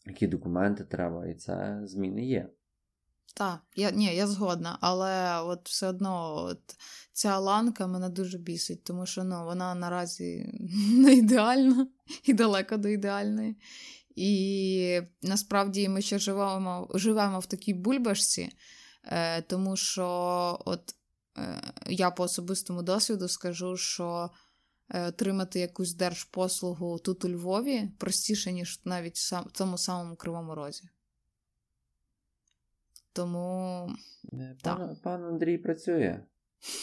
які 0.07 0.27
документи 0.27 0.85
треба, 0.85 1.27
і 1.27 1.35
це 1.35 1.81
зміни 1.85 2.27
є. 2.27 2.49
Так, 3.35 3.61
я 3.77 3.91
ні, 3.91 4.17
я 4.17 4.27
згодна, 4.27 4.79
але 4.81 5.43
от 5.43 5.69
все 5.69 5.89
одно 5.89 6.35
от 6.35 6.61
ця 7.13 7.39
ланка 7.39 7.87
мене 7.87 8.09
дуже 8.09 8.39
бісить, 8.39 8.85
тому 8.85 9.07
що 9.07 9.25
ну, 9.25 9.45
вона 9.45 9.75
наразі 9.75 10.53
не 10.93 11.15
ідеальна 11.15 11.89
і 12.25 12.33
далеко 12.33 12.77
до 12.77 12.89
ідеальної. 12.89 13.57
І 14.17 15.01
насправді 15.23 15.89
ми 15.89 16.03
ще 16.03 16.19
живемо 16.19 16.89
живемо 16.95 17.39
в 17.39 17.47
такій 17.47 17.75
бульбашці, 17.75 18.53
е, 19.05 19.43
тому 19.43 19.77
що 19.77 20.07
от 20.65 20.95
я 21.87 22.11
по 22.11 22.23
особистому 22.23 22.83
досвіду 22.83 23.29
скажу, 23.29 23.77
що 23.77 24.31
е, 24.91 25.09
отримати 25.09 25.61
якусь 25.61 25.95
держпослугу 25.95 26.99
тут 26.99 27.25
у 27.25 27.29
Львові 27.29 27.89
простіше, 27.99 28.53
ніж 28.53 28.81
навіть 28.85 29.17
в 29.17 29.53
цьому 29.53 29.79
самому 29.79 30.17
Кривому 30.17 30.55
Розі. 30.55 30.89
Тому. 33.13 33.89
Пан, 34.63 34.97
пан 35.03 35.25
Андрій 35.25 35.59
працює. 35.59 36.21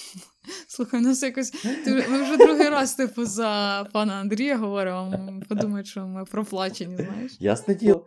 Слухай, 0.68 1.00
у 1.00 1.04
нас 1.04 1.24
якось. 1.24 1.66
Ми 1.86 2.24
вже 2.24 2.38
другий 2.38 2.70
раз, 2.70 2.96
типу, 2.96 3.26
за 3.26 3.86
пана 3.94 4.14
Андрія 4.14 4.58
говоримо. 4.58 5.42
Подумають, 5.50 5.88
що 5.88 6.08
ми 6.08 6.26
проплачені, 6.26 6.96
знаєш. 6.96 7.38
Ясне 7.40 7.76
діло. 7.76 8.06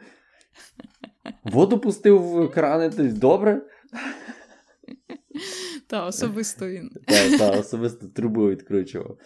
Воду 1.45 1.79
пустив 1.79 2.23
в 2.23 2.51
крани, 2.51 2.89
добре. 3.09 3.63
Та, 5.93 6.07
особисто 6.07 6.69
він. 6.69 6.91
Так, 7.07 7.39
та, 7.39 7.51
особисто 7.51 8.09
трубу 8.09 8.51
відкручував. 8.51 9.19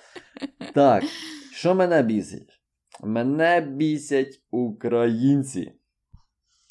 Так, 0.75 1.05
що 1.53 1.75
мене 1.75 2.03
бісить? 2.03 2.61
Мене 3.01 3.61
бісять 3.61 4.43
українці. 4.51 5.73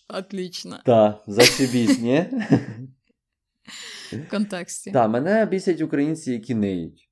Отлично. 0.09 0.79
Так, 0.85 1.23
зашибісь, 1.27 1.99
ні? 1.99 2.25
В 4.11 4.29
контексті. 4.29 4.91
Так, 4.91 5.09
мене 5.09 5.45
бісять 5.45 5.81
українці, 5.81 6.31
які 6.31 6.55
ниють. 6.55 7.09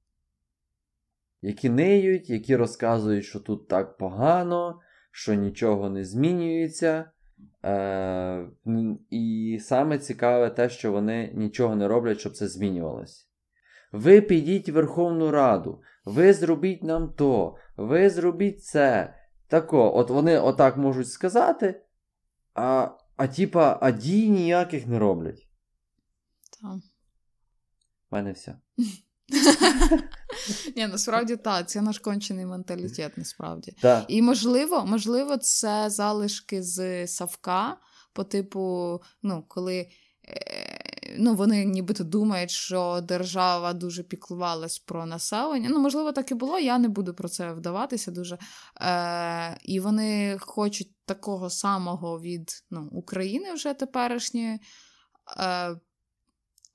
Які 1.42 1.70
ниють, 1.70 2.30
які 2.30 2.56
розказують, 2.56 3.26
що 3.26 3.40
тут 3.40 3.68
так 3.68 3.98
погано, 3.98 4.80
що 5.12 5.34
нічого 5.34 5.90
не 5.90 6.06
змінюється. 6.06 7.12
Е, 7.66 8.48
І 9.10 9.58
саме 9.62 10.00
цікаве 10.00 10.50
те, 10.50 10.70
що 10.70 10.92
вони 10.92 11.32
нічого 11.36 11.76
не 11.76 11.88
роблять, 11.88 12.20
щоб 12.20 12.34
це 12.34 12.48
змінювалося. 12.48 13.26
Ви 13.92 14.22
підіть 14.22 14.70
в 14.70 14.74
Верховну 14.74 15.32
Раду, 15.32 15.82
ви 16.06 16.34
зробіть 16.34 16.84
нам 16.84 17.14
то, 17.18 17.56
ви 17.78 18.10
зробіть 18.10 18.64
це. 18.64 19.16
Тако, 19.48 19.98
от 19.98 20.10
вони 20.10 20.40
отак 20.40 20.78
можуть 20.78 21.10
сказати, 21.10 21.82
а 22.54 22.90
а 23.16 23.28
типа, 23.28 23.80
а 23.82 23.92
дій 23.92 24.30
ніяких 24.30 24.88
не 24.88 25.00
роблять. 25.00 25.48
Так. 26.62 26.78
У 28.12 28.16
мене 28.16 28.32
все. 28.32 28.56
Ні, 30.76 30.88
насправді 30.88 31.36
так, 31.36 31.70
це 31.70 31.82
наш 31.82 32.00
кончений 32.00 32.46
менталітет, 32.46 33.18
насправді. 33.18 33.74
Так. 33.82 34.06
І 34.08 34.22
можливо, 34.22 34.86
можливо, 34.86 35.38
це 35.38 35.90
залишки 35.90 36.64
з 36.64 37.08
Савка, 37.08 37.78
по 38.14 38.24
типу, 38.24 39.02
ну, 39.24 39.44
коли. 39.48 39.88
Е, 40.28 40.84
ну, 41.18 41.36
вони 41.36 41.66
нібито 41.66 42.04
думають, 42.04 42.52
що 42.52 43.02
держава 43.04 43.74
дуже 43.74 44.04
піклувалась 44.04 44.80
про 44.80 45.06
населення. 45.06 45.70
Ну, 45.70 45.80
можливо, 45.80 46.12
так 46.12 46.32
і 46.32 46.34
було, 46.34 46.60
я 46.60 46.78
не 46.78 46.90
буду 46.90 47.14
про 47.14 47.30
це 47.30 47.54
вдаватися 47.54 48.12
дуже. 48.12 48.38
Е, 48.82 49.58
І 49.64 49.80
вони 49.80 50.38
хочуть 50.40 50.92
такого 51.06 51.50
самого 51.50 52.20
від 52.20 52.64
ну, 52.72 52.90
України 52.92 53.54
вже 53.54 53.74
теперішньої. 53.74 54.60
Е, 55.38 55.76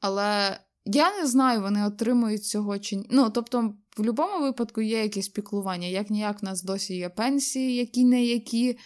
Але 0.01 0.61
я 0.95 1.17
не 1.17 1.27
знаю, 1.27 1.61
вони 1.61 1.87
отримують 1.87 2.45
цього 2.45 2.79
чи 2.79 2.97
ні. 2.97 3.07
Ну, 3.11 3.31
тобто, 3.31 3.61
в 3.61 3.75
будь-якому 3.97 4.45
випадку 4.45 4.81
є 4.81 5.03
якесь 5.03 5.29
піклування. 5.29 5.87
Як 5.87 6.11
ніяк, 6.11 6.43
в 6.43 6.45
нас 6.45 6.63
досі 6.63 6.97
є 6.97 7.09
пенсії, 7.09 7.77
які 7.77 8.05
не 8.05 8.25
які. 8.25 8.79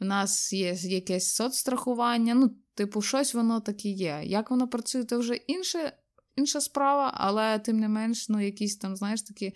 В 0.00 0.04
нас 0.04 0.52
є 0.52 0.72
якесь 0.82 1.34
соцстрахування. 1.34 2.34
Ну, 2.34 2.50
Типу, 2.74 3.02
щось 3.02 3.34
воно 3.34 3.60
таке 3.60 3.88
є. 3.88 4.20
Як 4.24 4.50
воно 4.50 4.68
працює, 4.68 5.04
це 5.04 5.16
вже 5.16 5.34
інше, 5.34 5.92
інша 6.36 6.60
справа, 6.60 7.12
але 7.14 7.58
тим 7.58 7.80
не 7.80 7.88
менш, 7.88 8.28
ну, 8.28 8.40
якісь 8.40 8.76
там, 8.76 8.96
знаєш, 8.96 9.22
такі 9.22 9.54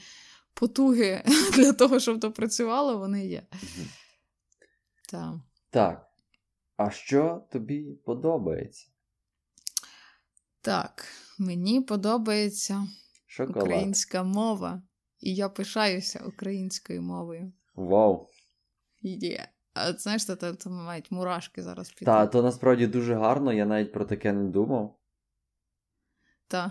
потуги 0.55 1.23
для 1.55 1.73
того, 1.73 2.01
щоб 2.01 2.21
то 2.21 2.33
працювало, 2.33 2.99
вони 2.99 3.27
є. 3.27 3.47
Так. 5.09 5.35
Так. 5.71 6.09
А 6.77 6.91
що 6.91 7.47
тобі 7.53 7.99
подобається? 8.05 8.87
Так, 10.61 11.05
мені 11.39 11.81
подобається 11.81 12.87
Шоколад. 13.27 13.63
українська 13.63 14.23
мова. 14.23 14.83
І 15.21 15.35
я 15.35 15.49
пишаюся 15.49 16.23
українською 16.27 17.03
мовою. 17.03 17.53
Вау! 17.75 18.27
Є. 19.03 19.49
А 19.75 19.93
знаєш, 19.93 20.25
то, 20.25 20.37
то, 20.37 20.55
то 20.55 20.71
мають 20.71 21.11
мурашки 21.11 21.63
зараз 21.63 21.91
піти. 21.91 22.05
Так, 22.05 22.31
то 22.31 22.43
насправді 22.43 22.87
дуже 22.87 23.15
гарно, 23.15 23.53
я 23.53 23.67
навіть 23.67 23.93
про 23.93 24.05
таке 24.05 24.33
не 24.33 24.45
думав. 24.45 24.99
Так. 26.49 26.71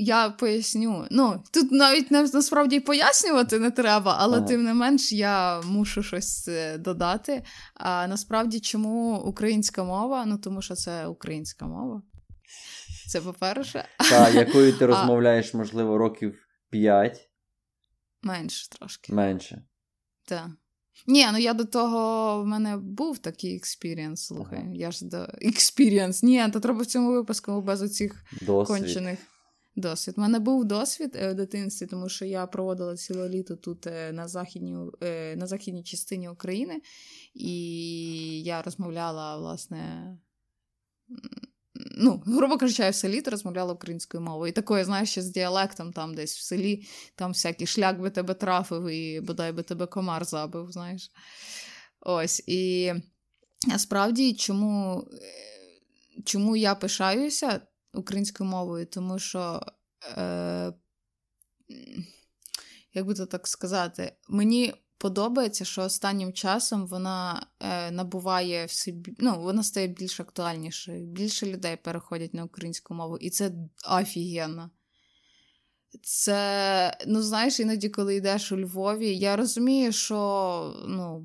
Я 0.00 0.30
поясню. 0.30 1.06
Ну, 1.10 1.42
тут 1.52 1.72
навіть 1.72 2.10
насправді 2.10 2.80
пояснювати 2.80 3.58
не 3.58 3.70
треба, 3.70 4.16
але 4.18 4.36
ага. 4.36 4.46
тим 4.46 4.64
не 4.64 4.74
менш 4.74 5.12
я 5.12 5.60
мушу 5.60 6.02
щось 6.02 6.48
е, 6.48 6.78
додати. 6.78 7.44
А 7.74 8.06
насправді, 8.06 8.60
чому 8.60 9.18
українська 9.18 9.84
мова? 9.84 10.24
Ну, 10.26 10.38
тому 10.38 10.62
що 10.62 10.74
це 10.74 11.06
українська 11.06 11.66
мова. 11.66 12.02
Це 13.08 13.20
по-перше. 13.20 13.84
Так, 14.10 14.34
якою 14.34 14.72
ти 14.72 14.86
розмовляєш, 14.86 15.54
можливо, 15.54 15.98
років 15.98 16.48
5. 16.70 17.30
Менше 18.22 18.70
трошки. 18.70 19.12
Менше. 19.12 19.62
Так. 20.24 20.48
Ні, 21.06 21.26
ну 21.32 21.38
я 21.38 21.54
до 21.54 21.64
того 21.64 22.42
в 22.42 22.46
мене 22.46 22.76
був 22.76 23.18
такий 23.18 23.56
experience, 23.56 24.26
слухай. 24.26 24.58
Ага. 24.62 24.70
Я 24.74 24.90
ж 24.90 25.04
до 25.04 25.28
experience. 25.40 26.22
Ні, 26.22 26.48
то 26.52 26.60
треба 26.60 26.82
в 26.82 26.86
цьому 26.86 27.12
випуску 27.12 27.62
без 27.62 27.82
оцих 27.82 28.24
кончених 28.66 29.18
досвід. 29.76 30.14
У 30.18 30.20
мене 30.20 30.38
був 30.38 30.64
досвід 30.64 31.16
е, 31.16 31.32
в 31.32 31.34
дитинстві, 31.34 31.86
тому 31.86 32.08
що 32.08 32.24
я 32.24 32.46
проводила 32.46 32.96
ціле 32.96 33.28
літо 33.28 33.56
тут 33.56 33.86
е, 33.86 34.12
на 34.12 34.28
західній 34.28 34.76
е, 35.02 35.36
на 35.36 35.46
західній 35.46 35.82
частині 35.82 36.28
України, 36.28 36.80
і 37.34 38.42
я 38.42 38.62
розмовляла, 38.62 39.36
власне 39.36 40.16
ну, 41.96 42.22
грубо 42.26 42.58
кажучи, 42.58 42.82
я 42.82 42.90
все 42.90 43.08
літо 43.08 43.30
розмовляла 43.30 43.72
українською 43.72 44.20
мовою. 44.20 44.50
І 44.50 44.52
такою, 44.52 44.84
знаєш, 44.84 45.10
ще 45.10 45.22
з 45.22 45.30
діалектом 45.30 45.92
там 45.92 46.14
десь 46.14 46.36
в 46.36 46.42
селі, 46.42 46.86
там 47.14 47.32
всякий 47.32 47.66
шлях 47.66 47.98
би 47.98 48.10
тебе 48.10 48.34
трафив, 48.34 48.88
і 48.88 49.20
бодай 49.20 49.52
би 49.52 49.62
тебе 49.62 49.86
комар 49.86 50.24
забив, 50.24 50.72
знаєш. 50.72 51.10
Ось 52.00 52.42
і 52.46 52.92
насправді, 53.66 54.34
чому, 54.34 55.08
чому 56.24 56.56
я 56.56 56.74
пишаюся 56.74 57.60
українською 57.94 58.50
мовою, 58.50 58.86
тому 58.86 59.18
що. 59.18 59.62
Е, 60.16 60.72
як 62.94 63.06
би 63.06 63.14
то 63.14 63.26
так 63.26 63.48
сказати, 63.48 64.12
мені 64.28 64.74
подобається, 64.98 65.64
що 65.64 65.82
останнім 65.82 66.32
часом 66.32 66.86
вона 66.86 67.46
е, 67.60 67.90
набуває 67.90 68.66
все, 68.66 68.94
ну, 69.18 69.40
вона 69.40 69.62
стає 69.62 69.86
більш 69.86 70.20
актуальнішою. 70.20 71.06
Більше 71.06 71.46
людей 71.46 71.76
переходять 71.76 72.34
на 72.34 72.44
українську 72.44 72.94
мову, 72.94 73.16
і 73.16 73.30
це 73.30 73.52
офігенно. 73.90 74.70
Це, 76.02 76.98
ну, 77.06 77.22
знаєш, 77.22 77.60
іноді, 77.60 77.88
коли 77.88 78.14
йдеш 78.14 78.52
у 78.52 78.60
Львові, 78.60 79.16
я 79.16 79.36
розумію, 79.36 79.92
що 79.92 80.84
ну, 80.88 81.24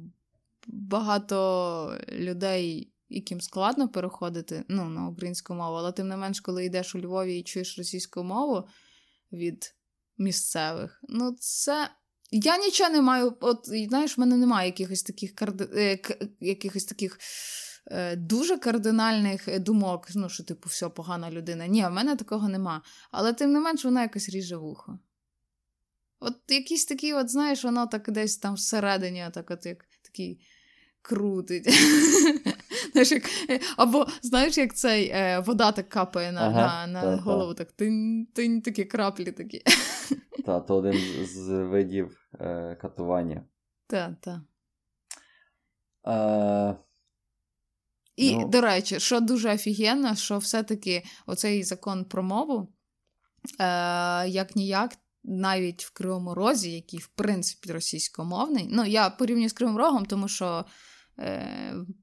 багато 0.67 1.97
людей, 2.11 2.91
яким 3.09 3.41
складно 3.41 3.89
переходити 3.89 4.65
ну, 4.67 4.89
на 4.89 5.07
українську 5.07 5.53
мову, 5.53 5.75
але 5.75 5.91
тим 5.91 6.07
не 6.07 6.17
менш, 6.17 6.39
коли 6.39 6.65
йдеш 6.65 6.95
у 6.95 6.99
Львові 6.99 7.39
і 7.39 7.43
чуєш 7.43 7.77
російську 7.77 8.23
мову 8.23 8.67
від 9.31 9.75
місцевих, 10.17 10.99
ну, 11.09 11.35
це 11.39 11.89
я 12.33 12.57
нічого 12.57 12.89
не 12.89 13.01
маю. 13.01 13.37
От 13.41 13.59
знаєш, 13.65 14.17
в 14.17 14.19
мене 14.19 14.37
немає 14.37 14.67
якихось 14.67 15.03
таких 15.03 15.35
карди... 15.35 15.69
Е, 15.75 15.99
якихось 16.39 16.85
таких 16.85 17.19
е, 17.87 18.15
дуже 18.15 18.57
кардинальних 18.57 19.59
думок. 19.59 20.07
Ну, 20.15 20.29
що, 20.29 20.43
типу, 20.43 20.69
все, 20.69 20.89
погана 20.89 21.31
людина. 21.31 21.67
Ні, 21.67 21.85
в 21.85 21.91
мене 21.91 22.15
такого 22.15 22.49
нема. 22.49 22.81
Але 23.11 23.33
тим 23.33 23.51
не 23.51 23.59
менш, 23.59 23.85
вона 23.85 24.01
якось 24.01 24.29
ріже 24.29 24.57
вухо. 24.57 24.99
От 26.19 26.35
якісь 26.47 26.85
такі, 26.85 27.13
от, 27.13 27.29
знаєш, 27.29 27.63
воно 27.63 27.87
так 27.87 28.11
десь 28.11 28.37
там 28.37 28.53
всередині, 28.53 29.25
так 29.33 29.51
от 29.51 29.65
як 29.65 29.85
такий 30.01 30.41
крутить. 31.03 31.69
знаєш, 32.91 33.11
як, 33.11 33.23
Або 33.77 34.07
знаєш, 34.21 34.57
як 34.57 34.75
цей 34.75 35.09
е, 35.09 35.39
вода 35.39 35.71
так 35.71 35.89
капає 35.89 36.31
на 36.31 36.47
ага, 36.47 36.87
на, 36.87 36.93
на 36.93 37.01
та, 37.01 37.23
голову, 37.23 37.53
та. 37.53 37.63
так 37.63 37.73
тинь, 37.73 38.27
тинь, 38.33 38.61
такі 38.61 38.85
краплі 38.85 39.31
такі. 39.31 39.61
Так, 40.45 40.65
то 40.65 40.75
один 40.75 41.25
з 41.25 41.49
видів 41.49 42.29
е, 42.39 42.77
катування. 42.81 43.43
Так, 43.87 44.11
так. 44.21 44.39
Е, 46.07 46.75
І, 48.15 48.35
ну... 48.35 48.47
до 48.47 48.61
речі, 48.61 48.99
що 48.99 49.19
дуже 49.19 49.53
офігенно, 49.53 50.15
що 50.15 50.37
все-таки 50.37 51.03
оцей 51.25 51.63
закон 51.63 52.05
про 52.05 52.23
мову, 52.23 52.73
е, 53.59 53.65
як 54.27 54.55
ніяк, 54.55 54.91
навіть 55.23 55.83
в 55.85 55.93
Кривому 55.93 56.33
Розі, 56.33 56.71
який, 56.71 56.99
в 56.99 57.07
принципі, 57.07 57.71
російськомовний. 57.71 58.67
Ну, 58.71 58.85
я 58.85 59.09
порівнюю 59.09 59.49
з 59.49 59.53
Кривим 59.53 59.77
Рогом, 59.77 60.05
тому 60.05 60.27
що 60.27 60.65
Е, 60.65 60.65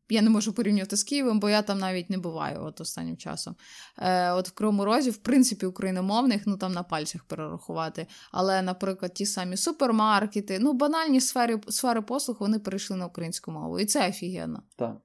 я 0.08 0.22
не 0.22 0.30
можу 0.30 0.52
порівнювати 0.52 0.96
з 0.96 1.02
Києвом, 1.02 1.40
бо 1.40 1.50
я 1.50 1.62
там 1.62 1.78
навіть 1.78 2.10
не 2.10 2.18
буваю 2.18 2.64
от 2.64 2.80
останнім 2.80 3.16
часом. 3.16 3.56
Е, 3.98 4.32
от 4.32 4.48
в 4.48 4.52
Кривому 4.52 4.84
Розі, 4.84 5.10
в 5.10 5.16
принципі, 5.16 5.66
україномовних, 5.66 6.42
ну 6.46 6.56
там 6.56 6.72
на 6.72 6.82
пальцях 6.82 7.24
перерахувати. 7.24 8.06
Але, 8.32 8.62
наприклад, 8.62 9.14
ті 9.14 9.26
самі 9.26 9.56
супермаркети, 9.56 10.58
ну, 10.58 10.72
банальні 10.72 11.20
сфери 11.20 11.60
сфери 11.68 12.02
послуг, 12.02 12.36
вони 12.40 12.58
перейшли 12.58 12.96
на 12.96 13.06
українську 13.06 13.50
мову. 13.50 13.78
І 13.78 13.86
це 13.86 14.08
офігенно. 14.08 14.62
Так. 14.76 14.96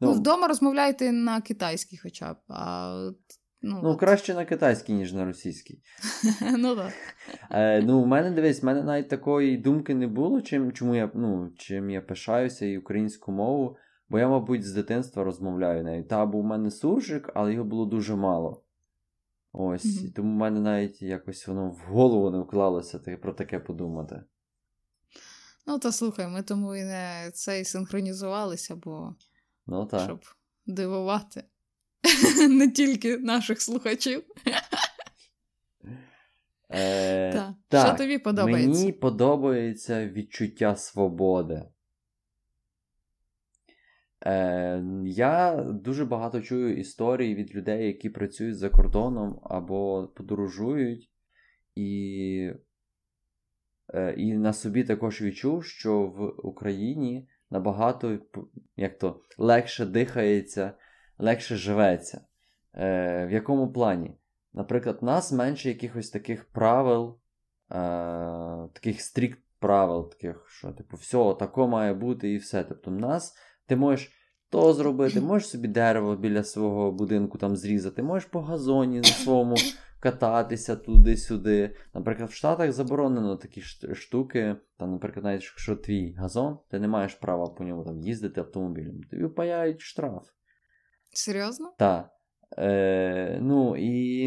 Ну, 0.00 0.08
ну, 0.08 0.12
Вдома 0.12 0.48
розмовляйте 0.48 1.12
на 1.12 1.40
китайській 1.40 1.96
хоча 1.96 2.32
б. 2.32 2.36
а 2.48 3.10
Ну, 3.62 3.80
ну 3.82 3.96
краще 3.96 4.34
на 4.34 4.44
китайській, 4.44 4.92
ніж 4.92 5.12
на 5.12 5.24
російській. 5.24 5.82
Ну 6.58 6.76
так. 6.76 6.92
Е, 7.50 7.82
ну, 7.82 8.02
у 8.02 8.06
мене 8.06 8.30
дивись, 8.30 8.62
в 8.62 8.66
мене 8.66 8.82
навіть 8.82 9.08
такої 9.08 9.56
думки 9.56 9.94
не 9.94 10.06
було, 10.06 10.40
чим 10.40 10.72
чому 10.72 10.94
я 10.94 11.10
ну, 11.14 11.52
чим 11.58 11.90
я 11.90 12.00
пишаюся 12.00 12.66
і 12.66 12.78
українську 12.78 13.32
мову, 13.32 13.76
бо 14.08 14.18
я, 14.18 14.28
мабуть, 14.28 14.64
з 14.64 14.72
дитинства 14.72 15.24
розмовляю 15.24 15.84
нею. 15.84 16.04
Та 16.04 16.26
був 16.26 16.40
у 16.40 16.46
мене 16.46 16.70
суржик, 16.70 17.30
але 17.34 17.52
його 17.52 17.64
було 17.64 17.86
дуже 17.86 18.16
мало. 18.16 18.62
Ось. 19.52 19.84
Mm-hmm. 19.84 20.06
І 20.06 20.10
тому 20.10 20.32
в 20.32 20.36
мене 20.36 20.60
навіть 20.60 21.02
якось 21.02 21.46
воно 21.48 21.70
в 21.70 21.78
голову 21.78 22.30
не 22.30 22.38
вклалося 22.38 22.98
про 22.98 23.32
таке 23.32 23.58
подумати. 23.58 24.22
Ну, 25.66 25.78
та 25.78 25.92
слухай, 25.92 26.28
ми 26.28 26.42
тому 26.42 26.74
і 26.74 26.82
не 26.82 27.30
цей 27.34 27.64
синхронізувалися, 27.64 28.76
бо 28.76 29.14
ну, 29.66 29.86
так. 29.86 30.00
щоб 30.00 30.20
дивувати. 30.66 31.44
не 32.48 32.70
тільки 32.70 33.18
наших 33.18 33.62
слухачів. 33.62 34.22
Е, 36.70 37.32
так. 37.32 37.54
так. 37.68 37.86
Що 37.86 37.96
тобі 37.96 38.18
подобається? 38.18 38.80
Мені 38.80 38.92
подобається 38.92 40.08
відчуття 40.08 40.76
свободи. 40.76 41.62
Е, 44.26 44.84
Я 45.04 45.62
дуже 45.62 46.04
багато 46.04 46.40
чую 46.40 46.78
історій 46.78 47.34
від 47.34 47.54
людей, 47.54 47.86
які 47.86 48.10
працюють 48.10 48.58
за 48.58 48.68
кордоном 48.68 49.40
або 49.42 50.08
подорожують, 50.16 51.10
і 51.74 52.52
е, 53.94 54.14
і 54.16 54.34
на 54.34 54.52
собі 54.52 54.84
також 54.84 55.22
відчув, 55.22 55.64
що 55.64 56.02
в 56.02 56.46
Україні 56.46 57.28
набагато 57.50 58.18
як 58.76 58.98
то, 58.98 59.20
легше 59.38 59.86
дихається 59.86 60.72
легше 61.18 61.56
живеться. 61.56 62.20
Е, 62.74 63.26
В 63.26 63.32
якому 63.32 63.72
плані? 63.72 64.16
Наприклад, 64.52 64.98
в 65.00 65.04
нас 65.04 65.32
менше 65.32 65.68
якихось 65.68 66.10
таких 66.10 66.44
правил, 66.44 67.18
е, 67.70 67.74
таких 68.72 69.00
стрікт 69.00 69.38
правил, 69.58 70.10
таких, 70.10 70.48
що, 70.48 70.72
типу, 70.72 70.96
все, 70.96 71.34
тако 71.34 71.68
має 71.68 71.94
бути 71.94 72.32
і 72.32 72.36
все. 72.36 72.64
Тобто, 72.64 72.90
в 72.90 72.94
нас 72.94 73.34
ти 73.66 73.76
можеш 73.76 74.12
то 74.50 74.72
зробити, 74.72 75.20
можеш 75.20 75.48
собі 75.48 75.68
дерево 75.68 76.16
біля 76.16 76.44
свого 76.44 76.92
будинку 76.92 77.38
там 77.38 77.56
зрізати, 77.56 78.02
можеш 78.02 78.28
по 78.28 78.40
газоні 78.40 78.96
на 78.96 79.04
своєму 79.04 79.56
кататися 80.00 80.76
туди-сюди. 80.76 81.76
Наприклад, 81.94 82.30
в 82.30 82.32
Штатах 82.34 82.72
заборонено 82.72 83.36
такі 83.36 83.60
штуки. 83.94 84.56
Там, 84.76 84.92
наприклад, 84.92 85.24
навіть 85.24 85.42
якщо 85.42 85.76
твій 85.76 86.12
газон, 86.12 86.58
ти 86.70 86.78
не 86.80 86.88
маєш 86.88 87.14
права 87.14 87.46
по 87.46 87.64
ньому 87.64 87.84
там 87.84 87.98
їздити 87.98 88.40
автомобілем. 88.40 89.00
Тобі 89.10 89.24
впаяють 89.24 89.80
штраф. 89.80 90.28
Серйозно? 91.12 91.72
Так. 91.78 92.10
Е, 92.58 93.38
Ну 93.42 93.76
і 93.76 94.24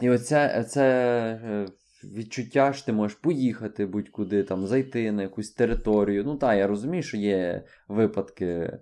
і 0.00 0.10
оце, 0.10 0.60
оце 0.60 1.66
відчуття, 2.04 2.72
що 2.72 2.86
ти 2.86 2.92
можеш 2.92 3.18
поїхати 3.18 3.86
будь-куди, 3.86 4.42
там, 4.42 4.66
зайти 4.66 5.12
на 5.12 5.22
якусь 5.22 5.50
територію. 5.50 6.24
Ну 6.24 6.36
так, 6.36 6.58
я 6.58 6.66
розумію, 6.66 7.02
що 7.02 7.16
є 7.16 7.64
випадки, 7.88 8.78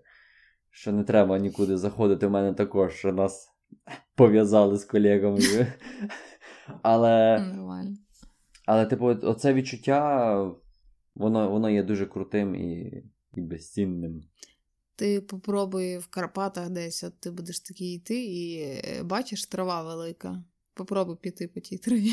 що 0.71 0.93
не 0.93 1.05
треба 1.05 1.39
нікуди 1.39 1.77
заходити. 1.77 2.27
У 2.27 2.31
мене 2.31 2.55
також 2.55 2.93
що 2.95 3.13
нас 3.13 3.49
пов'язали 4.15 4.79
з 4.79 4.85
колегами. 4.85 5.39
Але, 6.83 7.45
але, 8.67 8.87
типу, 8.87 9.07
оце 9.07 9.55
відчуття, 9.55 10.35
воно 11.15 11.51
воно 11.51 11.71
є 11.71 11.83
дуже 11.83 12.07
крутим 12.07 12.55
і, 12.55 13.03
і 13.35 13.41
безцінним. 13.41 14.23
Ти 14.97 15.21
попробуй 15.21 15.99
в 15.99 16.07
Карпатах 16.07 16.71
десь, 16.71 17.05
от 17.05 17.21
ти 17.21 17.31
будеш 17.31 17.61
такий 17.61 17.95
йти 17.95 18.25
і 18.25 18.59
е, 18.59 19.03
бачиш 19.03 19.47
трава 19.47 19.83
велика. 19.83 20.45
Попробуй 20.75 21.17
піти 21.17 21.49
по 21.49 21.61
тій 21.61 21.79
траві. 21.79 22.13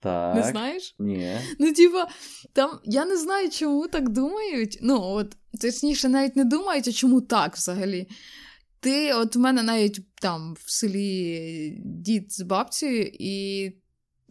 Так. 0.00 0.36
Не 0.36 0.50
знаєш? 0.50 0.94
Ні. 0.98 1.38
Ну, 1.58 1.72
типа, 1.72 2.08
там 2.52 2.80
я 2.84 3.04
не 3.04 3.16
знаю, 3.16 3.50
чому 3.50 3.88
так 3.88 4.08
думають. 4.08 4.78
Ну, 4.82 5.00
от, 5.02 5.36
точніше, 5.60 6.08
навіть 6.08 6.36
не 6.36 6.44
думають, 6.44 6.88
а 6.88 6.92
чому 6.92 7.20
так 7.20 7.56
взагалі. 7.56 8.08
Ти, 8.80 9.12
от 9.14 9.36
у 9.36 9.40
мене 9.40 9.62
навіть 9.62 10.14
там 10.14 10.56
в 10.60 10.70
селі 10.70 11.82
дід 11.84 12.32
з 12.32 12.40
бабцею, 12.40 13.10
і 13.12 13.72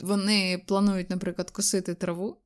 вони 0.01 0.63
планують, 0.67 1.09
наприклад, 1.09 1.51
косити 1.51 1.93
траву 1.93 2.41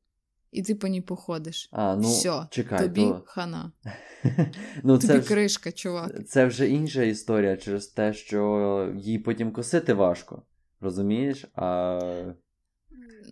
і 0.51 0.63
ти 0.63 0.75
по 0.75 0.87
ній 0.87 1.01
походиш. 1.01 1.69
А, 1.71 1.95
ну, 1.95 2.09
Все, 2.09 2.47
чекай, 2.49 2.79
тобі 2.79 3.01
то... 3.01 3.23
хана. 3.25 3.71
ну, 4.83 4.97
Тобі 4.97 5.13
це 5.13 5.21
кришка, 5.21 5.71
чувак. 5.71 6.27
Це 6.27 6.45
вже 6.45 6.69
інша 6.69 7.03
історія 7.03 7.57
через 7.57 7.87
те, 7.87 8.13
що 8.13 8.93
їй 8.97 9.19
потім 9.19 9.51
косити 9.51 9.93
важко. 9.93 10.43
Розумієш? 10.81 11.45
А... 11.55 11.99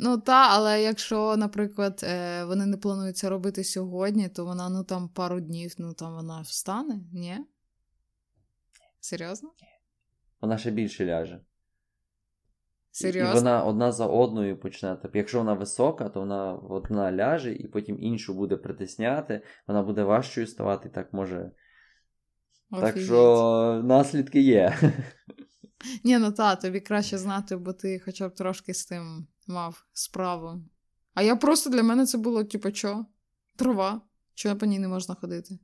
Ну 0.02 0.18
та, 0.18 0.48
але 0.50 0.84
якщо, 0.84 1.38
наприклад, 1.38 2.02
е, 2.04 2.44
вони 2.46 2.66
не 2.66 2.78
планують 2.78 3.18
це 3.18 3.30
робити 3.30 3.64
сьогодні, 3.64 4.30
то 4.30 4.46
вона 4.46 4.70
ну 4.70 4.84
там 4.84 5.10
пару 5.10 5.40
днів, 5.40 5.76
ну 5.78 5.94
там 5.94 6.14
вона 6.14 6.42
встане, 6.42 7.00
ні? 7.14 7.38
Серйозно? 9.00 9.50
Вона 10.42 10.58
ще 10.58 10.72
більше 10.72 11.06
ляже. 11.06 11.42
Серйозно? 13.02 13.32
І 13.32 13.36
вона 13.36 13.64
одна 13.64 13.92
за 13.92 14.06
одною 14.06 14.60
почне. 14.60 14.98
Тобто, 15.02 15.18
якщо 15.18 15.38
вона 15.38 15.54
висока, 15.54 16.10
то 16.10 16.20
вона 16.20 16.54
одна 16.54 17.12
ляже 17.12 17.54
і 17.54 17.68
потім 17.68 17.98
іншу 18.00 18.34
буде 18.34 18.58
притисняти, 18.58 19.42
вона 19.68 19.84
буде 19.84 20.04
важчою 20.04 20.48
ставати 20.48 20.90
і 20.90 20.92
так 20.92 21.14
може. 21.14 21.52
Офігеть. 22.72 22.94
Так 22.94 23.04
що 23.04 23.82
наслідки 23.86 24.42
є. 24.42 24.78
Ні, 26.04 26.18
ну 26.18 26.32
та, 26.32 26.56
тобі 26.56 26.80
краще 26.80 27.18
знати, 27.18 27.58
бо 27.58 27.74
ти 27.74 28.00
хоча 28.06 28.30
б 28.30 28.36
трошки 28.36 28.74
з 28.74 28.86
тим 28.86 29.28
мав 29.48 29.86
справу. 29.94 30.62
А 31.14 31.22
я 31.22 31.36
просто 31.36 31.70
для 31.70 31.84
мене 31.84 32.06
це 32.06 32.18
було, 32.18 32.44
типу, 32.44 32.72
що? 32.72 33.06
Трава. 33.56 34.02
Чого 34.34 34.56
по 34.56 34.66
ній 34.66 34.80
не 34.80 34.88
можна 34.88 35.16
ходити? 35.16 35.60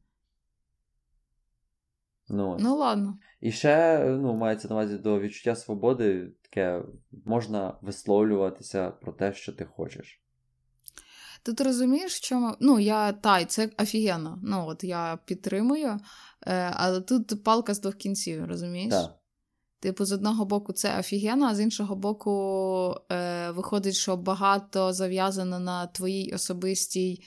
Ну, 2.29 2.57
Ну, 2.59 2.75
ладно. 2.75 3.17
І 3.41 3.51
ще 3.51 3.99
ну, 4.05 4.33
мається 4.33 4.67
на 4.67 4.75
увазі 4.75 4.97
до 4.97 5.19
відчуття 5.19 5.55
свободи, 5.55 6.31
таке 6.41 6.81
можна 7.25 7.73
висловлюватися 7.81 8.91
про 8.91 9.11
те, 9.11 9.33
що 9.33 9.53
ти 9.53 9.65
хочеш. 9.65 10.21
Тут 11.43 11.61
розумієш, 11.61 12.15
в 12.15 12.21
чому. 12.21 12.55
Ну, 12.59 12.79
я 12.79 13.11
та, 13.11 13.39
і 13.39 13.45
це 13.45 13.69
офігенно. 13.79 14.39
Ну, 14.43 14.65
от 14.67 14.83
я 14.83 15.19
підтримую, 15.25 15.99
е, 16.47 16.71
але 16.75 17.01
тут 17.01 17.43
палка 17.43 17.73
з 17.73 17.81
двох 17.81 17.95
кінців, 17.95 18.45
розумієш? 18.45 18.93
Так. 18.93 19.19
Типу, 19.79 20.05
з 20.05 20.11
одного 20.11 20.45
боку, 20.45 20.73
це 20.73 20.99
офігенно, 20.99 21.45
а 21.45 21.55
з 21.55 21.59
іншого 21.59 21.95
боку, 21.95 22.95
е, 23.11 23.51
виходить, 23.51 23.95
що 23.95 24.17
багато 24.17 24.93
зав'язано 24.93 25.59
на 25.59 25.87
твоїй 25.87 26.33
особистій 26.33 27.23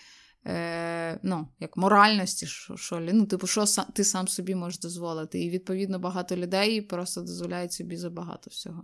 е, 0.49 1.21
ну, 1.23 1.49
як 1.61 1.77
моральності, 1.77 2.47
що, 2.47 2.77
що 2.77 3.01
ну, 3.01 3.27
типу, 3.27 3.47
що 3.47 3.65
ти 3.93 4.05
сам 4.05 4.29
собі 4.29 4.55
можеш 4.55 4.81
дозволити. 4.81 5.41
І 5.41 5.51
відповідно 5.51 5.99
багато 5.99 6.37
людей 6.37 6.81
просто 6.81 7.21
дозволяють 7.21 7.73
собі 7.73 7.97
забагато 7.97 8.51
всього. 8.51 8.83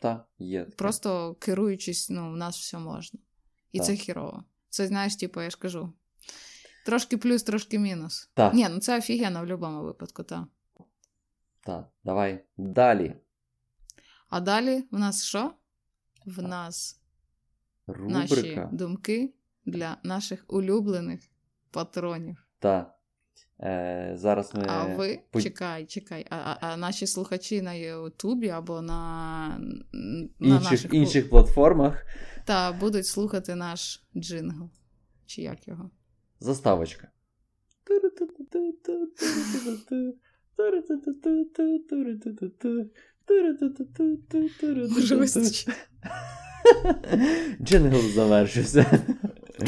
Так, 0.00 0.28
є. 0.38 0.64
таке. 0.64 0.76
Просто 0.76 1.34
керуючись, 1.34 2.10
ну, 2.10 2.32
в 2.32 2.36
нас 2.36 2.58
все 2.58 2.78
можна. 2.78 3.20
І 3.72 3.78
Так. 3.78 3.86
це 3.86 3.96
хірово. 3.96 4.44
Це, 4.68 4.86
знаєш, 4.86 5.16
типу, 5.16 5.42
я 5.42 5.50
ж 5.50 5.58
кажу. 5.58 5.92
Трошки 6.86 7.16
плюс, 7.16 7.42
трошки 7.42 7.78
мінус. 7.78 8.30
Так. 8.34 8.54
Ні, 8.54 8.68
ну 8.70 8.78
це 8.78 8.98
офігенно 8.98 9.38
в 9.38 9.42
будь-якому 9.42 9.82
випадку, 9.82 10.22
так. 10.22 10.44
Так, 11.60 11.88
давай. 12.04 12.44
Далі. 12.56 13.14
А 14.28 14.40
далі 14.40 14.84
в 14.90 14.98
нас 14.98 15.24
що? 15.24 15.54
В 16.26 16.42
нас 16.42 17.00
наші 17.86 18.66
думки 18.72 19.34
для 19.70 19.96
наших 20.02 20.44
улюблених 20.48 21.20
патронів. 21.70 22.46
Так. 22.58 22.94
Е, 23.60 24.12
зараз 24.14 24.54
ми. 24.54 24.64
А 24.68 24.84
ви 24.84 25.20
пу- 25.32 25.42
чекай, 25.42 25.86
чекай. 25.86 26.26
А, 26.30 26.36
а, 26.36 26.56
а 26.60 26.76
наші 26.76 27.06
слухачі 27.06 27.62
на 27.62 27.72
Ютубі 27.72 28.48
або 28.48 28.82
на, 28.82 28.98
на 30.40 30.56
інших, 30.56 30.70
наших 30.70 30.94
інших 30.94 31.30
платформах. 31.30 32.06
та 32.44 32.72
будуть 32.72 33.06
слухати 33.06 33.54
наш 33.54 34.06
джингл. 34.16 34.70
Чи 35.26 35.42
як 35.42 35.68
його? 35.68 35.90
Заставочка. 36.40 37.08
Джингл 47.62 48.00
завершився. 48.14 49.04
Що, 49.58 49.66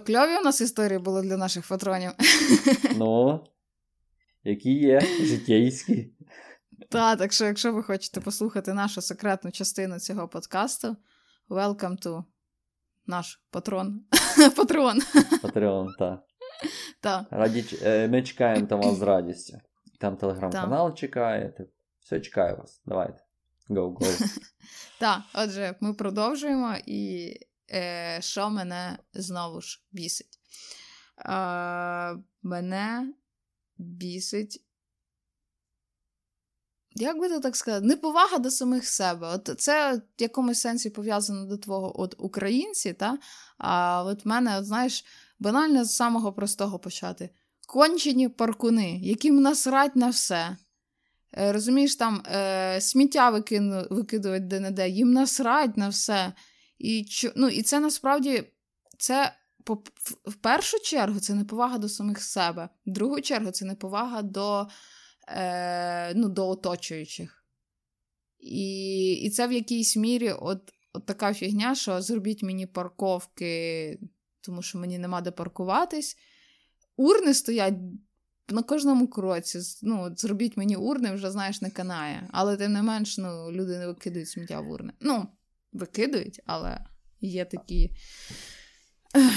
кльові 0.00 0.38
у 0.40 0.44
нас 0.44 0.60
історії 0.60 0.98
були 0.98 1.22
для 1.22 1.36
наших 1.36 1.68
патронів? 1.68 2.10
Ну, 2.96 3.44
які 4.44 4.72
є 4.72 5.00
життєйські. 5.00 6.12
Та, 6.88 7.16
так 7.16 7.32
що, 7.32 7.44
якщо 7.44 7.72
ви 7.72 7.82
хочете 7.82 8.20
послухати 8.20 8.72
нашу 8.72 9.02
секретну 9.02 9.50
частину 9.50 9.98
цього 9.98 10.28
подкасту, 10.28 10.96
welcome 11.50 12.06
to 12.06 12.24
наш 13.06 13.42
патрон. 13.50 14.00
Патрон. 14.56 14.98
Патреон, 15.42 15.88
так. 15.98 16.20
Та. 17.00 17.26
Раді, 17.30 17.64
е, 17.82 18.08
ми 18.08 18.22
чекаємо 18.22 18.66
там 18.66 18.80
вас 18.80 18.98
з 18.98 19.02
радістю. 19.02 19.58
Там 19.98 20.16
телеграм-канал 20.16 20.94
чекає. 20.94 21.52
Все 22.00 22.20
чекає 22.20 22.54
вас. 22.54 22.82
Давайте. 22.86 23.24
Go, 23.68 23.94
go. 23.94 24.38
Так, 24.98 25.22
отже, 25.34 25.76
ми 25.80 25.94
продовжуємо, 25.94 26.76
і 26.86 27.32
е, 27.70 28.18
що 28.22 28.50
мене 28.50 28.98
знову 29.12 29.60
ж 29.60 29.84
бісить? 29.92 30.38
Е, 31.18 32.18
мене 32.42 33.12
бісить. 33.78 34.64
Як 36.90 37.18
би 37.18 37.28
це 37.28 37.40
так 37.40 37.56
сказати? 37.56 37.86
Неповага 37.86 38.38
до 38.38 38.50
самих 38.50 38.86
себе. 38.86 39.28
От 39.28 39.54
це 39.58 39.96
в 39.96 40.22
якомусь 40.22 40.60
сенсі 40.60 40.90
пов'язано 40.90 41.46
до 41.46 41.56
твого 41.56 42.00
от 42.00 42.14
українці, 42.18 42.92
та? 42.92 43.18
а 43.58 44.04
от 44.04 44.24
в 44.24 44.28
мене, 44.28 44.58
от, 44.58 44.64
знаєш, 44.64 45.04
банально 45.38 45.84
з 45.84 45.96
самого 45.96 46.32
простого 46.32 46.78
почати. 46.78 47.30
Кончені 47.68 48.28
паркуни, 48.28 48.98
яким 49.02 49.40
насрать 49.40 49.96
на 49.96 50.08
все. 50.08 50.56
Е, 51.38 51.52
Розумієш, 51.52 51.96
там 51.96 52.22
е, 52.26 52.80
сміття 52.80 53.30
викину, 53.30 53.86
викидують 53.90 54.46
де-не-де, 54.46 54.88
їм 54.88 55.12
насрать 55.12 55.76
на 55.76 55.88
все. 55.88 56.32
І, 56.78 57.06
ну, 57.36 57.48
і 57.48 57.62
це 57.62 57.80
насправді 57.80 58.44
це 58.98 59.32
в 60.24 60.34
першу 60.34 60.78
чергу 60.78 61.20
це 61.20 61.34
неповага 61.34 61.78
до 61.78 61.88
самих 61.88 62.22
себе. 62.22 62.68
В 62.86 62.90
другу 62.90 63.20
чергу 63.20 63.50
це 63.50 63.64
неповага 63.64 64.22
до, 64.22 64.66
е, 65.28 66.14
ну, 66.14 66.28
до 66.28 66.48
оточуючих. 66.48 67.44
І, 68.38 69.12
і 69.12 69.30
це 69.30 69.46
в 69.46 69.52
якійсь 69.52 69.96
мірі 69.96 70.30
от, 70.30 70.72
от 70.92 71.06
така 71.06 71.34
фігня, 71.34 71.74
що 71.74 72.02
зробіть 72.02 72.42
мені 72.42 72.66
парковки, 72.66 73.98
тому 74.40 74.62
що 74.62 74.78
мені 74.78 74.98
нема 74.98 75.20
де 75.20 75.30
паркуватись. 75.30 76.16
Урни 76.98 77.34
стоять 77.34 77.74
на 78.48 78.62
кожному 78.62 79.08
кроці. 79.08 79.58
Ну, 79.82 80.02
от 80.02 80.20
зробіть 80.20 80.56
мені 80.56 80.76
урни, 80.76 81.12
вже 81.12 81.30
знаєш, 81.30 81.62
не 81.62 81.70
канає. 81.70 82.28
Але 82.32 82.56
тим 82.56 82.72
не 82.72 82.82
менш, 82.82 83.18
ну, 83.18 83.52
люди 83.52 83.78
не 83.78 83.86
викидають 83.86 84.28
сміття 84.28 84.60
в 84.60 84.70
урни. 84.70 84.92
Ну, 85.00 85.26
викидають, 85.72 86.40
але 86.46 86.80
є 87.20 87.44
такі 87.44 87.90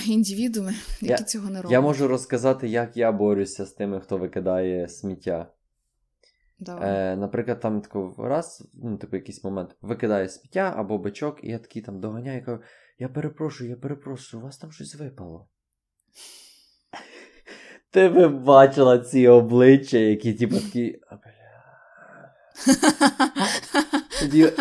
індивідуми, 0.05 0.75
які 1.01 1.11
Я- 1.11 1.27
цього 1.27 1.49
не 1.49 1.61
роблять. 1.61 1.71
Я 1.71 1.81
можу 1.81 2.07
розказати, 2.07 2.67
як 2.67 2.97
я 2.97 3.11
борюся 3.11 3.65
з 3.65 3.71
тими, 3.71 3.99
хто 3.99 4.17
викидає 4.17 4.87
сміття. 4.87 5.53
Давай. 6.59 6.89
Е, 6.89 7.15
наприклад, 7.15 7.59
там 7.59 7.81
тако 7.81 8.15
раз, 8.17 8.67
ну, 8.73 8.97
типу, 8.97 9.15
якийсь 9.15 9.43
момент 9.43 9.75
викидає 9.81 10.29
сміття 10.29 10.73
або 10.77 10.97
бичок, 10.97 11.43
і 11.43 11.49
я 11.49 11.59
такий 11.59 11.81
там 11.81 11.99
доганяю 11.99 12.41
і 12.41 12.43
кажу: 12.43 12.61
я 12.99 13.09
перепрошую, 13.09 13.69
я 13.69 13.75
перепрошую, 13.75 14.43
у 14.43 14.45
вас 14.45 14.57
там 14.57 14.71
щось 14.71 14.95
випало. 14.95 15.49
Ти 17.91 18.09
би 18.09 18.27
бачила 18.27 18.99
ці 18.99 19.27
обличчя, 19.27 19.97
які, 19.97 20.33
типу, 20.33 20.55
такі. 20.55 20.99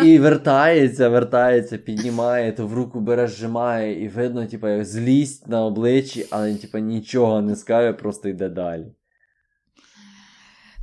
І 0.03 0.19
вертається, 0.19 1.09
вертається, 1.09 1.77
піднімає, 1.77 2.51
то 2.51 2.67
в 2.67 2.73
руку 2.73 2.99
бере, 2.99 3.27
зжимає, 3.27 4.03
і 4.03 4.07
видно, 4.07 4.47
типу, 4.47 4.67
як 4.67 4.85
злість 4.85 5.47
на 5.47 5.65
обличчі, 5.65 6.27
але 6.29 6.55
типу, 6.55 6.77
нічого 6.77 7.41
не 7.41 7.55
скаже, 7.55 7.93
просто 7.93 8.29
йде 8.29 8.49
далі. 8.49 8.95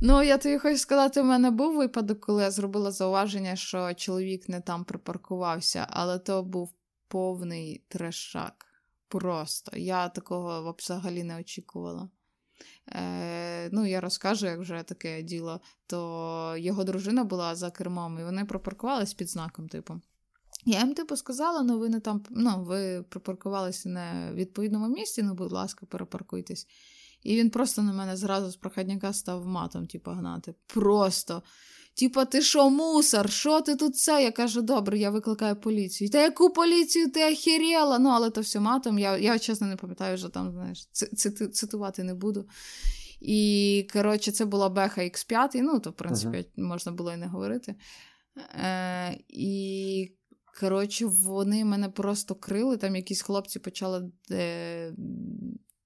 Ну, 0.01 0.23
я 0.23 0.37
тобі 0.37 0.57
хочу 0.57 0.77
сказати, 0.77 1.21
у 1.21 1.23
мене 1.23 1.51
був 1.51 1.75
випадок, 1.75 2.19
коли 2.19 2.43
я 2.43 2.51
зробила 2.51 2.91
зауваження, 2.91 3.55
що 3.55 3.93
чоловік 3.93 4.49
не 4.49 4.61
там 4.61 4.83
припаркувався, 4.83 5.87
але 5.89 6.19
то 6.19 6.43
був 6.43 6.73
повний 7.07 7.85
трешак. 7.87 8.65
Просто. 9.07 9.77
Я 9.77 10.09
такого 10.09 10.75
взагалі 10.77 11.23
не 11.23 11.39
очікувала. 11.39 12.09
Е, 12.87 13.69
ну, 13.71 13.85
я 13.85 14.01
розкажу, 14.01 14.45
як 14.45 14.59
вже 14.59 14.83
таке 14.83 15.21
діло, 15.21 15.61
то 15.87 16.55
його 16.57 16.83
дружина 16.83 17.23
була 17.23 17.55
за 17.55 17.71
кермом, 17.71 18.19
і 18.19 18.23
вони 18.23 18.45
пропаркувались 18.45 19.13
під 19.13 19.29
знаком, 19.29 19.67
типу. 19.67 20.01
Я 20.65 20.79
їм, 20.79 20.93
типу, 20.93 21.15
сказала, 21.15 21.63
ну 21.63 21.79
ви 21.79 21.89
не 21.89 21.99
там, 21.99 22.23
ну, 22.29 22.63
ви 22.63 23.03
припаркувалися 23.09 23.89
в 24.31 24.35
відповідному 24.35 24.87
місці, 24.87 25.23
ну, 25.23 25.33
будь 25.33 25.51
ласка, 25.51 25.85
перепаркуйтесь. 25.85 26.67
І 27.23 27.35
він 27.35 27.49
просто 27.49 27.81
на 27.81 27.93
мене 27.93 28.17
зразу 28.17 28.51
з 28.51 28.55
проходняка 28.55 29.13
став 29.13 29.45
матом, 29.45 29.87
типу, 29.87 30.11
гнати. 30.11 30.55
Просто. 30.67 31.43
Типа, 31.99 32.25
ти 32.25 32.41
що, 32.41 32.69
мусор? 32.69 33.31
Що 33.31 33.61
ти 33.61 33.75
тут 33.75 33.97
це? 33.97 34.23
Я 34.23 34.31
кажу, 34.31 34.61
добре, 34.61 34.99
я 34.99 35.09
викликаю 35.09 35.55
поліцію. 35.55 36.09
Та 36.09 36.21
яку 36.21 36.49
поліцію 36.49 37.11
ти 37.11 37.33
охерела? 37.33 37.99
Ну, 37.99 38.09
але 38.09 38.29
то 38.29 38.41
все 38.41 38.59
матом. 38.59 38.99
Я, 38.99 39.17
я 39.17 39.39
чесно 39.39 39.67
не 39.67 39.75
пам'ятаю, 39.75 40.17
що 40.17 40.29
там, 40.29 40.51
знаєш, 40.51 40.85
цитувати 41.53 42.03
не 42.03 42.13
буду. 42.13 42.47
І, 43.21 43.87
коротше, 43.93 44.31
це 44.31 44.45
була 44.45 44.69
Беха 44.69 45.01
X5, 45.01 45.49
ну, 45.55 45.79
то, 45.79 45.89
в 45.89 45.93
принципі, 45.93 46.45
можна 46.57 46.91
було 46.91 47.13
і 47.13 47.17
не 47.17 47.27
говорити. 47.27 47.75
Е, 48.53 49.19
і, 49.27 50.11
коротше, 50.59 51.05
вони 51.05 51.65
мене 51.65 51.89
просто 51.89 52.35
крили. 52.35 52.77
Там 52.77 52.95
якісь 52.95 53.21
хлопці 53.21 53.59
почали. 53.59 54.11
Е, 54.31 54.93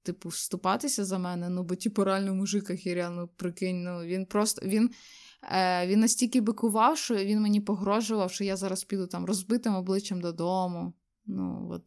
Типу, 0.05 0.29
вступатися 0.29 1.05
за 1.05 1.17
мене, 1.17 1.49
ну, 1.49 1.63
бо 1.63 1.75
типу, 1.75 2.03
реально 2.03 2.35
мужик 2.35 2.69
охерял, 2.69 3.13
ну, 3.13 3.29
прикинь, 3.35 3.83
ну, 3.83 4.01
він 4.03 4.25
просто, 4.25 4.65
він, 4.65 4.89
він 5.85 5.99
настільки 5.99 6.41
бикував, 6.41 6.97
що 6.97 7.15
він 7.15 7.41
мені 7.41 7.61
погрожував, 7.61 8.31
що 8.31 8.43
я 8.43 8.55
зараз 8.55 8.83
піду 8.83 9.07
там 9.07 9.25
розбитим 9.25 9.75
обличчям 9.75 10.21
додому. 10.21 10.93
Ну, 11.25 11.67
от, 11.71 11.83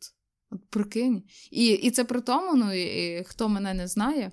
от 0.51 0.71
прикинь. 0.71 1.23
І, 1.51 1.67
і 1.67 1.91
це 1.91 2.05
при 2.05 2.21
тому, 2.21 2.55
ну, 2.55 2.73
і, 2.73 2.83
і, 3.19 3.25
хто 3.25 3.49
мене 3.49 3.75
не 3.75 3.87
знає, 3.87 4.33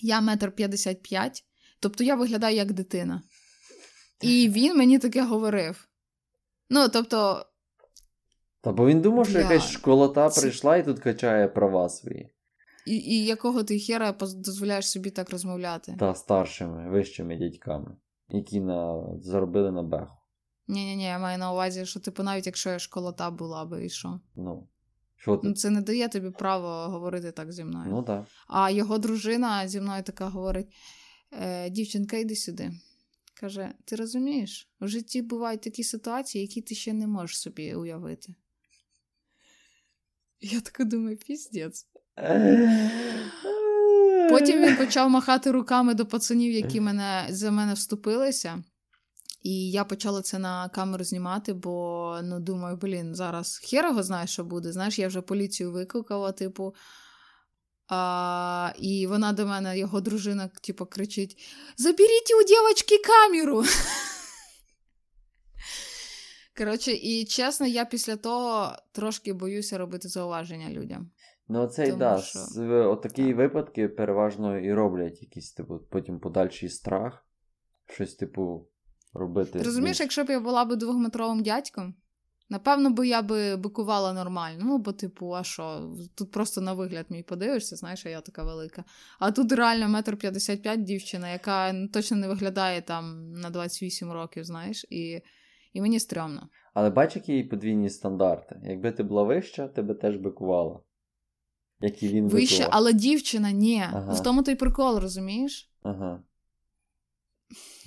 я 0.00 0.20
метр 0.20 0.52
п'ятдесят 0.52 1.02
п'ять, 1.02 1.44
тобто 1.80 2.04
я 2.04 2.14
виглядаю 2.14 2.56
як 2.56 2.72
дитина. 2.72 3.22
І 4.20 4.48
він 4.48 4.76
мені 4.76 4.98
таке 4.98 5.22
говорив. 5.22 5.88
Ну, 6.70 6.88
тобто. 6.88 7.46
Та 8.60 8.72
бо 8.72 8.86
він 8.86 9.00
думав, 9.00 9.26
що 9.26 9.38
Бля, 9.38 9.42
якась 9.42 9.70
школота 9.70 10.28
прийшла 10.28 10.76
і 10.76 10.84
тут 10.84 10.98
качає 10.98 11.48
права 11.48 11.88
свої. 11.88 12.30
І, 12.86 12.96
і 12.96 13.24
якого 13.24 13.64
ти 13.64 13.78
хера 13.78 14.12
дозволяєш 14.34 14.90
собі 14.90 15.10
так 15.10 15.30
розмовляти? 15.30 15.96
Та 15.98 16.14
старшими, 16.14 16.90
вищими 16.90 17.36
дядьками, 17.36 17.96
які 18.28 18.60
на... 18.60 19.04
заробили 19.20 19.72
на 19.72 19.82
беху. 19.82 20.16
Ні, 20.68 20.84
ні, 20.84 20.96
ні, 20.96 21.04
я 21.04 21.18
маю 21.18 21.38
на 21.38 21.52
увазі, 21.52 21.86
що 21.86 22.00
типу, 22.00 22.22
навіть 22.22 22.46
якщо 22.46 22.70
я 22.70 22.78
школота 22.78 23.30
була 23.30 23.64
би 23.64 23.86
і 23.86 23.90
що. 23.90 24.20
Ну, 24.36 24.68
що 25.16 25.36
ти? 25.36 25.48
Ну, 25.48 25.54
це 25.54 25.70
не 25.70 25.80
дає 25.80 26.08
тобі 26.08 26.30
право 26.30 26.68
говорити 26.68 27.32
так 27.32 27.52
зі 27.52 27.64
мною. 27.64 27.90
Ну 27.90 28.02
так. 28.02 28.24
А 28.48 28.70
його 28.70 28.98
дружина 28.98 29.68
зі 29.68 29.80
мною 29.80 30.02
така 30.02 30.28
говорить: 30.28 30.74
е, 31.32 31.70
дівчинка, 31.70 32.16
йди 32.16 32.36
сюди. 32.36 32.70
Каже: 33.40 33.72
ти 33.84 33.96
розумієш, 33.96 34.70
в 34.80 34.88
житті 34.88 35.22
бувають 35.22 35.60
такі 35.60 35.84
ситуації, 35.84 36.42
які 36.42 36.62
ти 36.62 36.74
ще 36.74 36.92
не 36.92 37.06
можеш 37.06 37.40
собі 37.40 37.74
уявити. 37.74 38.34
Я 40.40 40.60
така 40.60 40.84
думаю, 40.84 41.16
піздець. 41.16 41.86
Потім 44.30 44.62
він 44.62 44.76
почав 44.76 45.10
махати 45.10 45.50
руками 45.50 45.94
до 45.94 46.06
пацанів, 46.06 46.52
які 46.52 46.80
мене, 46.80 47.26
за 47.30 47.50
мене 47.50 47.74
вступилися. 47.74 48.64
І 49.42 49.70
я 49.70 49.84
почала 49.84 50.22
це 50.22 50.38
на 50.38 50.68
камеру 50.68 51.04
знімати, 51.04 51.52
бо 51.52 52.18
ну 52.22 52.40
думаю, 52.40 52.76
блін, 52.76 53.14
зараз 53.14 53.58
хер 53.58 53.84
його 53.84 54.02
знає, 54.02 54.26
що 54.26 54.44
буде. 54.44 54.72
Знаєш, 54.72 54.98
я 54.98 55.08
вже 55.08 55.20
поліцію 55.20 55.72
викликала, 55.72 56.32
типу. 56.32 56.74
А, 57.88 58.72
і 58.78 59.06
вона 59.06 59.32
до 59.32 59.46
мене, 59.46 59.78
його 59.78 60.00
дружина, 60.00 60.50
типу, 60.62 60.86
кричить: 60.86 61.42
Заберіть 61.76 62.34
у 62.40 62.48
дівчинки 62.48 62.98
камеру. 62.98 63.64
Коротше, 66.56 66.92
і 66.92 67.24
чесно, 67.24 67.66
я 67.66 67.84
після 67.84 68.16
того 68.16 68.76
трошки 68.92 69.32
боюся 69.32 69.78
робити 69.78 70.08
зауваження 70.08 70.70
людям. 70.70 71.10
Ну, 71.48 71.66
це 71.66 71.84
й 71.84 71.86
Тому 71.86 71.98
да. 71.98 72.18
що- 72.18 72.38
з- 72.38 72.56
в- 72.58 72.86
Отакі 72.86 73.34
випадки 73.34 73.88
переважно 73.88 74.58
і 74.58 74.74
роблять 74.74 75.22
якийсь, 75.22 75.52
типу, 75.52 75.78
потім 75.90 76.18
подальший 76.18 76.68
страх. 76.68 77.26
Щось, 77.86 78.14
типу, 78.14 78.66
робити. 79.14 79.58
Ти 79.58 79.64
розумієш, 79.64 80.00
якщо 80.00 80.24
б 80.24 80.30
я 80.30 80.40
була 80.40 80.64
б 80.64 80.76
двохметровим 80.76 81.42
дядьком, 81.42 81.94
напевно, 82.50 82.90
би 82.90 83.08
я 83.08 83.22
би 83.22 83.56
бикувала 83.56 84.12
нормально. 84.12 84.58
Ну, 84.64 84.78
бо, 84.78 84.92
типу, 84.92 85.34
а 85.36 85.44
що, 85.44 85.94
тут 86.14 86.30
просто 86.30 86.60
на 86.60 86.72
вигляд 86.72 87.06
мій 87.08 87.22
подивишся, 87.22 87.76
знаєш, 87.76 88.06
а 88.06 88.08
я 88.08 88.20
така 88.20 88.44
велика. 88.44 88.84
А 89.18 89.30
тут 89.30 89.52
реально 89.52 89.88
метр 89.88 90.16
п'ятдесят 90.16 90.62
п'ять 90.62 90.82
дівчина, 90.82 91.30
яка 91.30 91.86
точно 91.92 92.16
не 92.16 92.28
виглядає 92.28 92.82
там 92.82 93.32
на 93.32 93.50
28 93.50 94.12
років, 94.12 94.44
знаєш, 94.44 94.86
і, 94.90 95.20
і 95.72 95.80
мені 95.80 96.00
стрьомно. 96.00 96.48
Але 96.74 96.90
бач, 96.90 97.16
які 97.16 97.42
подвійні 97.42 97.90
стандарти. 97.90 98.60
Якби 98.64 98.92
ти 98.92 99.02
була 99.02 99.22
вища, 99.22 99.68
тебе 99.68 99.94
теж 99.94 100.16
бикувала. 100.16 100.80
Як 101.84 102.02
і 102.02 102.08
він 102.08 102.28
Вище, 102.28 102.68
але 102.70 102.92
дівчина 102.92 103.50
ні. 103.50 103.84
Ага. 103.92 104.12
В 104.12 104.22
тому 104.22 104.42
той 104.42 104.54
прикол, 104.54 104.98
розумієш? 104.98 105.70
Ага. 105.82 106.22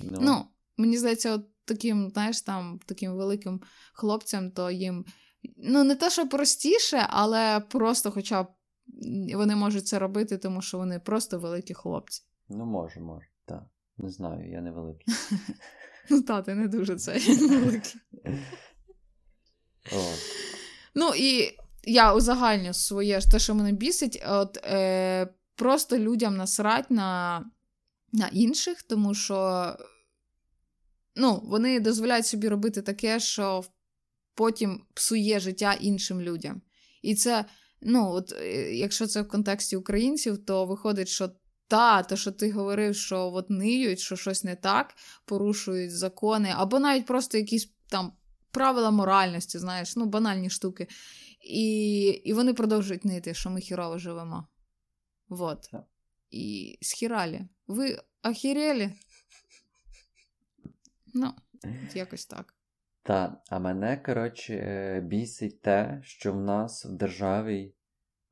Ну, 0.00 0.18
Ну, 0.20 0.44
мені 0.76 0.98
здається, 0.98 1.32
от 1.34 1.46
таким, 1.64 2.10
знаєш, 2.10 2.42
там, 2.42 2.80
таким 2.86 3.12
великим 3.12 3.60
хлопцям, 3.92 4.50
то 4.50 4.70
їм 4.70 5.04
ну, 5.56 5.84
не 5.84 5.94
те, 5.94 6.10
що 6.10 6.28
простіше, 6.28 7.06
але 7.08 7.60
просто 7.60 8.10
хоча 8.10 8.42
б 8.42 8.46
вони 9.34 9.56
можуть 9.56 9.86
це 9.86 9.98
робити, 9.98 10.38
тому 10.38 10.62
що 10.62 10.78
вони 10.78 10.98
просто 10.98 11.38
великі 11.38 11.74
хлопці. 11.74 12.22
ну 12.48 12.64
може, 12.64 13.00
може. 13.00 13.26
Так. 13.44 13.62
Не 13.98 14.10
знаю, 14.10 14.50
я 14.50 14.60
не 14.60 14.70
великий. 14.70 15.14
Ну, 16.10 16.22
та, 16.22 16.42
ти 16.42 16.54
не 16.54 16.68
дуже 16.68 16.96
це 16.96 17.18
великий. 17.40 17.94
Ну 20.94 21.12
і 21.16 21.58
я 21.88 22.14
узагальню 22.14 22.74
своє 22.74 23.20
те, 23.20 23.38
що 23.38 23.54
мене 23.54 23.72
бісить, 23.72 24.22
от 24.28 24.56
е, 24.56 25.28
просто 25.54 25.98
людям 25.98 26.36
насрать 26.36 26.90
на, 26.90 27.44
на 28.12 28.28
інших, 28.28 28.82
тому 28.82 29.14
що 29.14 29.66
ну, 31.16 31.40
вони 31.44 31.80
дозволяють 31.80 32.26
собі 32.26 32.48
робити 32.48 32.82
таке, 32.82 33.20
що 33.20 33.64
потім 34.34 34.84
псує 34.94 35.40
життя 35.40 35.72
іншим 35.72 36.20
людям. 36.20 36.62
І 37.02 37.14
це, 37.14 37.44
ну, 37.82 38.10
от, 38.10 38.32
е, 38.32 38.74
якщо 38.76 39.06
це 39.06 39.22
в 39.22 39.28
контексті 39.28 39.76
українців, 39.76 40.44
то 40.44 40.66
виходить, 40.66 41.08
що 41.08 41.30
та, 41.68 42.02
те, 42.02 42.16
що 42.16 42.32
ти 42.32 42.50
говорив, 42.50 42.96
що 42.96 43.32
от 43.32 43.50
ниють, 43.50 44.00
що 44.00 44.16
щось 44.16 44.44
не 44.44 44.56
так, 44.56 44.94
порушують 45.24 45.96
закони, 45.96 46.52
або 46.56 46.78
навіть 46.78 47.06
просто 47.06 47.38
якісь 47.38 47.72
там 47.88 48.12
правила 48.50 48.90
моральності, 48.90 49.58
знаєш, 49.58 49.96
ну, 49.96 50.06
банальні 50.06 50.50
штуки. 50.50 50.86
І, 51.48 52.06
і 52.08 52.32
вони 52.32 52.54
продовжують 52.54 53.04
нити, 53.04 53.34
що 53.34 53.50
ми 53.50 53.60
хірово 53.60 53.98
живемо. 53.98 54.48
Вот. 55.28 55.70
І 56.30 56.78
схіралі. 56.82 57.40
Ви 57.66 57.98
охерели? 58.22 58.92
Ну, 61.14 61.32
якось 61.94 62.26
так. 62.26 62.54
Та, 63.02 63.42
а 63.50 63.58
мене, 63.58 63.96
коротше, 63.96 64.54
е, 64.54 65.00
бісить 65.00 65.62
те, 65.62 66.00
що 66.04 66.32
в 66.32 66.40
нас 66.40 66.84
в 66.84 66.92
державі 66.92 67.74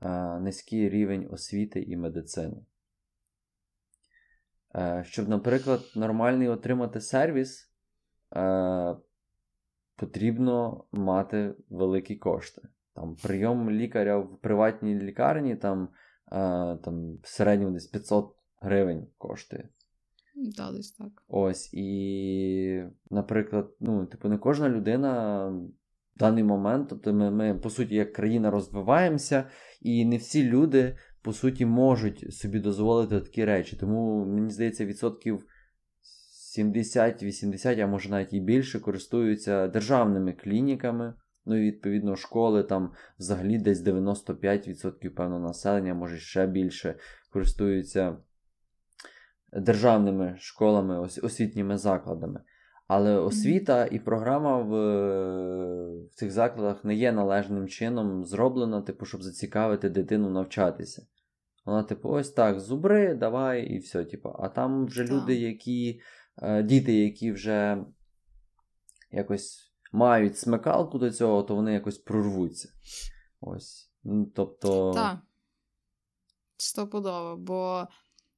е, 0.00 0.40
низький 0.40 0.88
рівень 0.88 1.28
освіти 1.30 1.82
і 1.82 1.96
медицини. 1.96 2.56
Е, 4.74 5.04
щоб, 5.06 5.28
наприклад, 5.28 5.80
нормальний 5.94 6.48
отримати 6.48 7.00
сервіс, 7.00 7.70
е, 8.36 8.96
потрібно 9.96 10.84
мати 10.92 11.54
великі 11.70 12.16
кошти. 12.16 12.68
Там 12.96 13.16
прийом 13.22 13.70
лікаря 13.70 14.18
в 14.18 14.38
приватній 14.40 14.94
лікарні 14.94 15.56
там, 15.56 15.88
е, 16.32 16.76
там 16.76 17.18
в 17.22 17.28
середньому 17.28 17.72
десь 17.72 17.86
500 17.86 18.36
гривень 18.60 19.06
коштує. 19.18 19.68
Да, 20.36 20.72
десь 20.72 20.92
так. 20.92 21.08
Ось, 21.28 21.74
і, 21.74 22.82
наприклад, 23.10 23.70
ну, 23.80 24.06
типу, 24.06 24.28
не 24.28 24.38
кожна 24.38 24.68
людина 24.68 25.46
в 26.16 26.18
даний 26.18 26.44
момент, 26.44 26.88
тобто 26.88 27.14
ми, 27.14 27.30
ми, 27.30 27.54
по 27.54 27.70
суті, 27.70 27.94
як 27.94 28.12
країна 28.12 28.50
розвиваємося, 28.50 29.44
і 29.80 30.04
не 30.04 30.16
всі 30.16 30.44
люди, 30.44 30.96
по 31.22 31.32
суті, 31.32 31.66
можуть 31.66 32.34
собі 32.34 32.60
дозволити 32.60 33.20
такі 33.20 33.44
речі. 33.44 33.76
Тому, 33.76 34.24
мені 34.24 34.50
здається, 34.50 34.86
відсотків 34.86 35.46
70-80, 36.58 37.80
а 37.80 37.86
може 37.86 38.10
навіть 38.10 38.32
і 38.32 38.40
більше, 38.40 38.80
користуються 38.80 39.68
державними 39.68 40.32
клініками. 40.32 41.14
Ну 41.46 41.56
і 41.56 41.66
відповідно 41.66 42.16
школи 42.16 42.62
там 42.62 42.92
взагалі 43.18 43.58
десь 43.58 43.84
95% 43.84 45.08
певно 45.08 45.38
населення, 45.38 45.94
може 45.94 46.18
ще 46.18 46.46
більше, 46.46 46.94
користуються 47.32 48.16
державними 49.52 50.36
школами, 50.38 51.00
освітніми 51.00 51.78
закладами. 51.78 52.40
Але 52.88 53.16
освіта 53.16 53.86
і 53.86 53.98
програма 53.98 54.62
в, 54.62 54.70
в 56.04 56.14
цих 56.14 56.30
закладах 56.30 56.84
не 56.84 56.94
є 56.94 57.12
належним 57.12 57.68
чином 57.68 58.24
зроблена, 58.24 58.82
типу, 58.82 59.04
щоб 59.06 59.22
зацікавити 59.22 59.90
дитину 59.90 60.30
навчатися. 60.30 61.06
Вона, 61.64 61.82
типу, 61.82 62.08
ось 62.08 62.30
так, 62.30 62.60
зубри, 62.60 63.14
давай, 63.14 63.66
і 63.66 63.78
все. 63.78 64.04
Типу. 64.04 64.36
А 64.38 64.48
там 64.48 64.86
вже 64.86 65.04
люди, 65.04 65.34
які, 65.34 66.00
е, 66.42 66.62
діти, 66.62 66.94
які 66.94 67.32
вже 67.32 67.84
якось 69.10 69.65
мають 69.92 70.38
смикалку 70.38 70.98
до 70.98 71.10
цього, 71.10 71.42
то 71.42 71.54
вони 71.54 71.72
якось 71.72 71.98
прорвуться. 71.98 72.68
Ось. 73.40 73.90
Ну, 74.04 74.26
Тобто. 74.34 74.92
Так. 74.94 75.18
Стопудово, 76.56 77.36
бо 77.36 77.88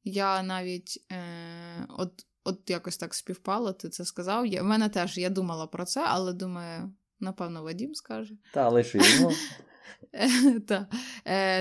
я 0.04 0.42
навіть 0.42 1.06
е, 1.12 1.86
от, 1.88 2.26
от 2.44 2.70
якось 2.70 2.96
так 2.96 3.14
співпало, 3.14 3.72
ти 3.72 3.88
це 3.88 4.04
сказав. 4.04 4.46
Я, 4.46 4.62
в 4.62 4.66
мене 4.66 4.88
теж 4.88 5.18
я 5.18 5.30
думала 5.30 5.66
про 5.66 5.84
це, 5.84 6.04
але 6.06 6.32
думаю, 6.32 6.92
напевно, 7.20 7.62
Вадім 7.62 7.94
скаже. 7.94 8.34
Та, 8.54 8.68
лише 8.68 8.98
йому. 9.16 9.32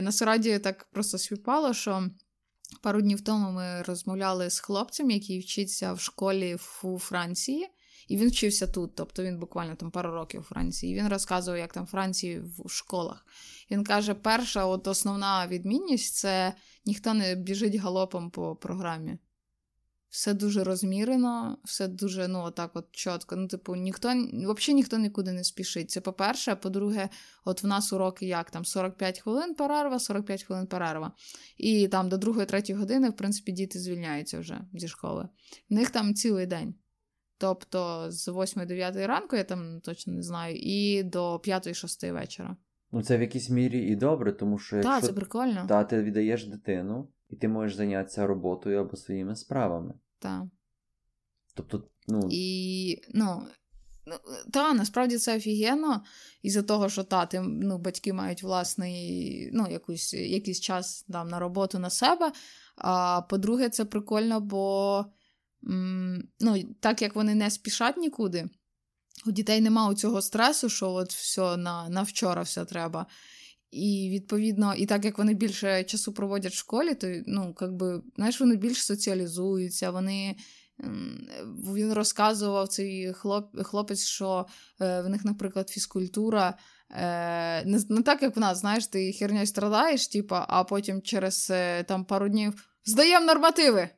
Насправді 0.02 0.60
так 0.60 0.88
просто 0.92 1.18
співпало, 1.18 1.74
що 1.74 2.10
пару 2.84 3.02
днів 3.02 3.22
тому 3.22 3.52
ми 3.52 3.82
розмовляли 3.82 4.50
з 4.50 4.60
хлопцем, 4.60 5.12
який 5.12 5.40
вчиться 5.40 5.94
в 5.94 6.00
школі 6.00 6.58
у 6.84 7.00
Франції. 7.00 7.68
І 8.08 8.18
він 8.18 8.30
вчився 8.30 8.68
тут, 8.68 8.96
тобто 8.96 9.24
він 9.24 9.40
буквально 9.40 9.76
там 9.76 9.92
пару 9.92 10.12
років 10.12 10.42
у 10.42 10.44
Франції. 10.44 10.94
І 10.94 10.96
він 10.96 11.08
розказував, 11.08 11.60
як 11.60 11.74
там 11.74 11.86
Франції 11.86 12.40
в 12.40 12.70
школах. 12.70 13.26
Він 13.72 13.84
каже: 13.84 14.14
перша, 14.14 14.66
от 14.66 14.88
основна 14.88 15.48
відмінність 15.48 16.16
це 16.16 16.54
ніхто 16.86 17.14
не 17.14 17.36
біжить 17.36 17.76
галопом 17.76 18.32
по 18.32 18.56
програмі. 18.56 19.18
Все 20.10 20.34
дуже 20.34 20.64
розмірено, 20.64 21.58
все 21.64 21.88
дуже, 21.88 22.28
ну, 22.28 22.44
отак 22.44 22.72
от 22.74 22.86
чітко. 22.92 23.36
Ну, 23.36 23.48
типу, 23.48 23.76
ніхто, 23.76 24.08
взагалі 24.08 24.74
ніхто 24.74 24.98
нікуди 24.98 25.32
не 25.32 25.44
спішить. 25.44 25.92
Це 25.92 26.02
по-перше, 26.02 26.52
а 26.52 26.56
по-друге, 26.56 27.10
от 27.46 27.64
в 27.64 27.68
нас 27.68 27.94
уроки 27.94 28.26
як 28.26 28.52
там 28.52 28.66
45 28.66 29.20
хвилин 29.20 29.56
перерва, 29.56 30.00
45 30.00 30.44
хвилин 30.44 30.68
перерва. 30.68 31.12
І 31.58 31.88
там 31.88 32.10
до 32.10 32.16
2-3 32.16 32.76
години, 32.76 33.10
в 33.10 33.16
принципі, 33.16 33.52
діти 33.52 33.80
звільняються 33.80 34.40
вже 34.40 34.62
зі 34.74 34.88
школи. 34.88 35.30
В 35.70 35.74
них 35.74 35.90
там 35.90 36.16
цілий 36.16 36.46
день. 36.46 36.76
Тобто 37.38 38.12
з 38.12 38.28
8-9 38.28 39.08
ранку, 39.08 39.36
я 39.36 39.44
там 39.44 39.82
точно 39.82 40.14
не 40.14 40.22
знаю, 40.22 40.56
і 40.56 41.04
до 41.04 41.36
5-6 41.36 42.12
вечора. 42.14 42.58
Ну, 42.92 43.04
це 43.04 43.18
в 43.18 43.22
якійсь 43.22 43.50
мірі 43.50 43.80
і 43.80 43.96
добре, 43.96 44.32
тому 44.32 44.60
що 44.60 44.76
якщо 44.76 44.92
Так, 44.92 45.04
це 45.04 45.14
прикольно. 45.14 45.66
Та, 45.68 45.84
ти 45.84 46.04
віддаєш 46.04 46.46
дитину, 46.46 47.08
і 47.30 47.36
ти 47.36 47.48
можеш 47.48 47.78
зайнятися 47.78 48.28
роботою 48.28 48.80
або 48.80 48.98
своїми 48.98 49.36
справами. 49.36 49.94
Так. 50.20 50.44
Тобто, 51.54 51.84
ну. 52.08 52.28
І, 52.32 53.02
ну, 53.14 53.44
ну 54.06 54.16
та, 54.54 54.74
насправді 54.74 55.18
це 55.18 55.38
офігенно, 55.38 56.04
із-за 56.42 56.62
того, 56.62 56.90
що 56.90 57.04
та, 57.04 57.26
ти, 57.26 57.40
ну, 57.42 57.78
батьки 57.78 58.14
мають 58.14 58.44
власний, 58.44 59.50
ну, 59.54 59.68
якусь, 59.72 60.14
якийсь 60.14 60.60
час 60.60 61.04
там, 61.04 61.30
на 61.30 61.40
роботу 61.40 61.80
на 61.80 61.90
себе. 61.90 62.32
А 62.76 63.22
по-друге, 63.22 63.70
це 63.70 63.86
прикольно, 63.86 64.40
бо 64.40 65.06
ну, 66.40 66.64
так 66.80 67.02
як 67.02 67.16
вони 67.16 67.36
не 67.36 67.52
спішать 67.52 67.98
нікуди, 67.98 68.50
у 69.26 69.32
дітей 69.32 69.62
немає 69.62 69.96
цього 69.96 70.22
стресу, 70.22 70.70
що 70.70 70.92
от 70.92 71.14
все 71.14 71.58
на, 71.58 71.90
на 71.90 72.02
вчора 72.02 72.42
все 72.42 72.66
треба. 72.66 73.06
І 73.72 74.10
відповідно, 74.14 74.74
і 74.76 74.86
так 74.86 75.06
як 75.06 75.18
вони 75.18 75.34
більше 75.34 75.84
часу 75.84 76.14
проводять 76.14 76.54
в 76.54 76.58
школі, 76.58 76.96
то 76.96 77.08
ну, 77.28 77.56
якби, 77.62 78.02
знаєш, 78.16 78.40
вони 78.40 78.56
більш 78.56 78.86
соціалізуються, 78.86 79.92
вони. 79.92 80.36
Він 81.74 81.94
розказував 81.94 82.68
цей 82.68 83.14
хлоп, 83.14 83.64
хлопець, 83.64 84.06
що 84.06 84.46
е, 84.82 85.02
в 85.02 85.10
них, 85.10 85.26
наприклад, 85.26 85.70
фізкультура. 85.70 86.58
Е, 86.92 87.66
не, 87.66 87.80
не 87.90 88.02
так, 88.02 88.24
як 88.24 88.36
в 88.38 88.40
нас, 88.40 88.58
знаєш, 88.60 88.88
ти 88.88 89.14
херньою 89.14 89.48
страдаєш, 89.48 90.08
типу, 90.08 90.36
а 90.48 90.64
потім 90.64 91.02
через 91.02 91.48
е, 91.52 91.84
там, 91.84 92.06
пару 92.06 92.30
днів 92.30 92.70
здаємо 92.86 93.26
нормативи. 93.26 93.90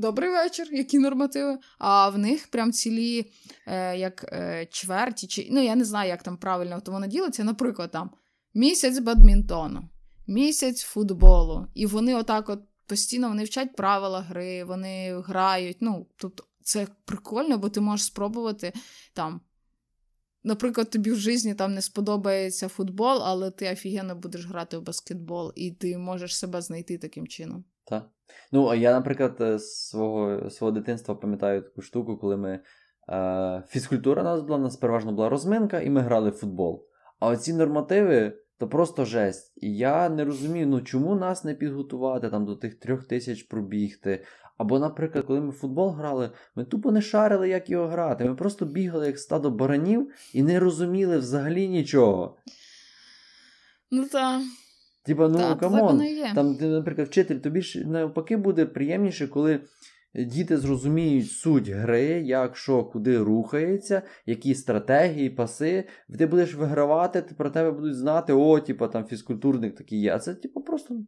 Добрий 0.00 0.30
вечір, 0.30 0.68
які 0.72 0.98
нормативи. 0.98 1.58
А 1.78 2.08
в 2.08 2.18
них 2.18 2.48
прям 2.48 2.72
цілі 2.72 3.32
е, 3.66 3.96
як 3.98 4.24
е, 4.32 4.66
чверті, 4.70 5.26
чи 5.26 5.48
ну 5.50 5.62
я 5.62 5.76
не 5.76 5.84
знаю, 5.84 6.08
як 6.08 6.22
там 6.22 6.36
правильно 6.36 6.80
то 6.80 6.92
воно 6.92 7.06
ділиться. 7.06 7.44
Наприклад, 7.44 7.90
там 7.90 8.10
місяць 8.54 8.98
бадмінтону, 8.98 9.88
місяць 10.26 10.82
футболу. 10.82 11.66
І 11.74 11.86
вони 11.86 12.14
отак 12.14 12.48
от 12.48 12.60
постійно 12.86 13.28
вони 13.28 13.44
вчать 13.44 13.76
правила 13.76 14.20
гри, 14.20 14.64
вони 14.64 15.20
грають. 15.20 15.76
Ну, 15.80 16.06
тобто 16.16 16.44
це 16.62 16.86
прикольно, 17.04 17.58
бо 17.58 17.68
ти 17.68 17.80
можеш 17.80 18.06
спробувати 18.06 18.72
там. 19.14 19.40
Наприклад, 20.44 20.90
тобі 20.90 21.12
в 21.12 21.16
житті 21.16 21.54
там 21.54 21.74
не 21.74 21.82
сподобається 21.82 22.68
футбол, 22.68 23.22
але 23.22 23.50
ти 23.50 23.72
офігенно 23.72 24.14
будеш 24.16 24.46
грати 24.46 24.76
в 24.76 24.82
баскетбол, 24.82 25.52
і 25.56 25.70
ти 25.70 25.98
можеш 25.98 26.36
себе 26.36 26.62
знайти 26.62 26.98
таким 26.98 27.26
чином. 27.26 27.64
Так. 27.84 28.10
Ну, 28.52 28.66
а 28.66 28.74
я, 28.74 28.92
наприклад, 28.92 29.34
з 29.38 29.42
е, 29.42 29.58
свого 29.58 30.50
свого 30.50 30.70
дитинства 30.70 31.14
пам'ятаю 31.14 31.62
таку 31.62 31.82
штуку, 31.82 32.16
коли 32.16 32.36
ми. 32.36 32.60
Е, 33.08 33.62
фізкультура 33.68 34.22
у 34.22 34.24
нас 34.24 34.42
була, 34.42 34.58
у 34.58 34.62
нас 34.62 34.76
переважно 34.76 35.12
була 35.12 35.28
розминка, 35.28 35.80
і 35.80 35.90
ми 35.90 36.00
грали 36.00 36.30
в 36.30 36.34
футбол. 36.34 36.86
А 37.20 37.28
оці 37.28 37.52
нормативи 37.52 38.32
то 38.58 38.68
просто 38.68 39.04
жесть. 39.04 39.52
І 39.56 39.76
я 39.76 40.08
не 40.08 40.24
розумію, 40.24 40.66
ну 40.66 40.80
чому 40.80 41.14
нас 41.14 41.44
не 41.44 41.54
підготувати 41.54 42.30
там 42.30 42.44
до 42.44 42.56
тих 42.56 42.74
трьох 42.74 43.04
тисяч 43.04 43.42
пробігти. 43.42 44.24
Або, 44.58 44.78
наприклад, 44.78 45.24
коли 45.24 45.40
ми 45.40 45.50
в 45.50 45.52
футбол 45.52 45.90
грали, 45.90 46.30
ми 46.54 46.64
тупо 46.64 46.92
не 46.92 47.02
шарили, 47.02 47.48
як 47.48 47.70
його 47.70 47.86
грати. 47.86 48.24
Ми 48.24 48.34
просто 48.34 48.64
бігали 48.64 49.06
як 49.06 49.18
стадо 49.18 49.50
баранів 49.50 50.10
і 50.34 50.42
не 50.42 50.60
розуміли 50.60 51.18
взагалі 51.18 51.68
нічого. 51.68 52.36
Ну 53.90 54.08
так. 54.08 54.42
Типа, 55.02 55.28
ну 55.28 55.56
come 55.56 55.82
on, 55.82 56.02
там, 56.34 56.56
наприклад, 56.60 57.08
вчитель, 57.08 57.36
тобі 57.36 57.62
ж 57.62 57.88
навпаки 57.88 58.36
буде 58.36 58.66
приємніше, 58.66 59.28
коли 59.28 59.60
діти 60.14 60.58
зрозуміють 60.58 61.30
суть 61.30 61.68
гри, 61.68 62.02
як 62.22 62.56
що, 62.56 62.84
куди 62.84 63.18
рухається, 63.18 64.02
які 64.26 64.54
стратегії, 64.54 65.30
паси. 65.30 65.88
Ти 66.18 66.26
будеш 66.26 66.54
вигравати, 66.54 67.22
про 67.22 67.50
тебе 67.50 67.70
будуть 67.70 67.96
знати, 67.96 68.32
о, 68.32 68.60
типа 68.60 68.88
там 68.88 69.04
фізкультурник 69.04 69.76
такий 69.76 70.00
є. 70.00 70.14
А 70.14 70.18
це, 70.18 70.34
типу, 70.34 70.62
просто 70.62 71.02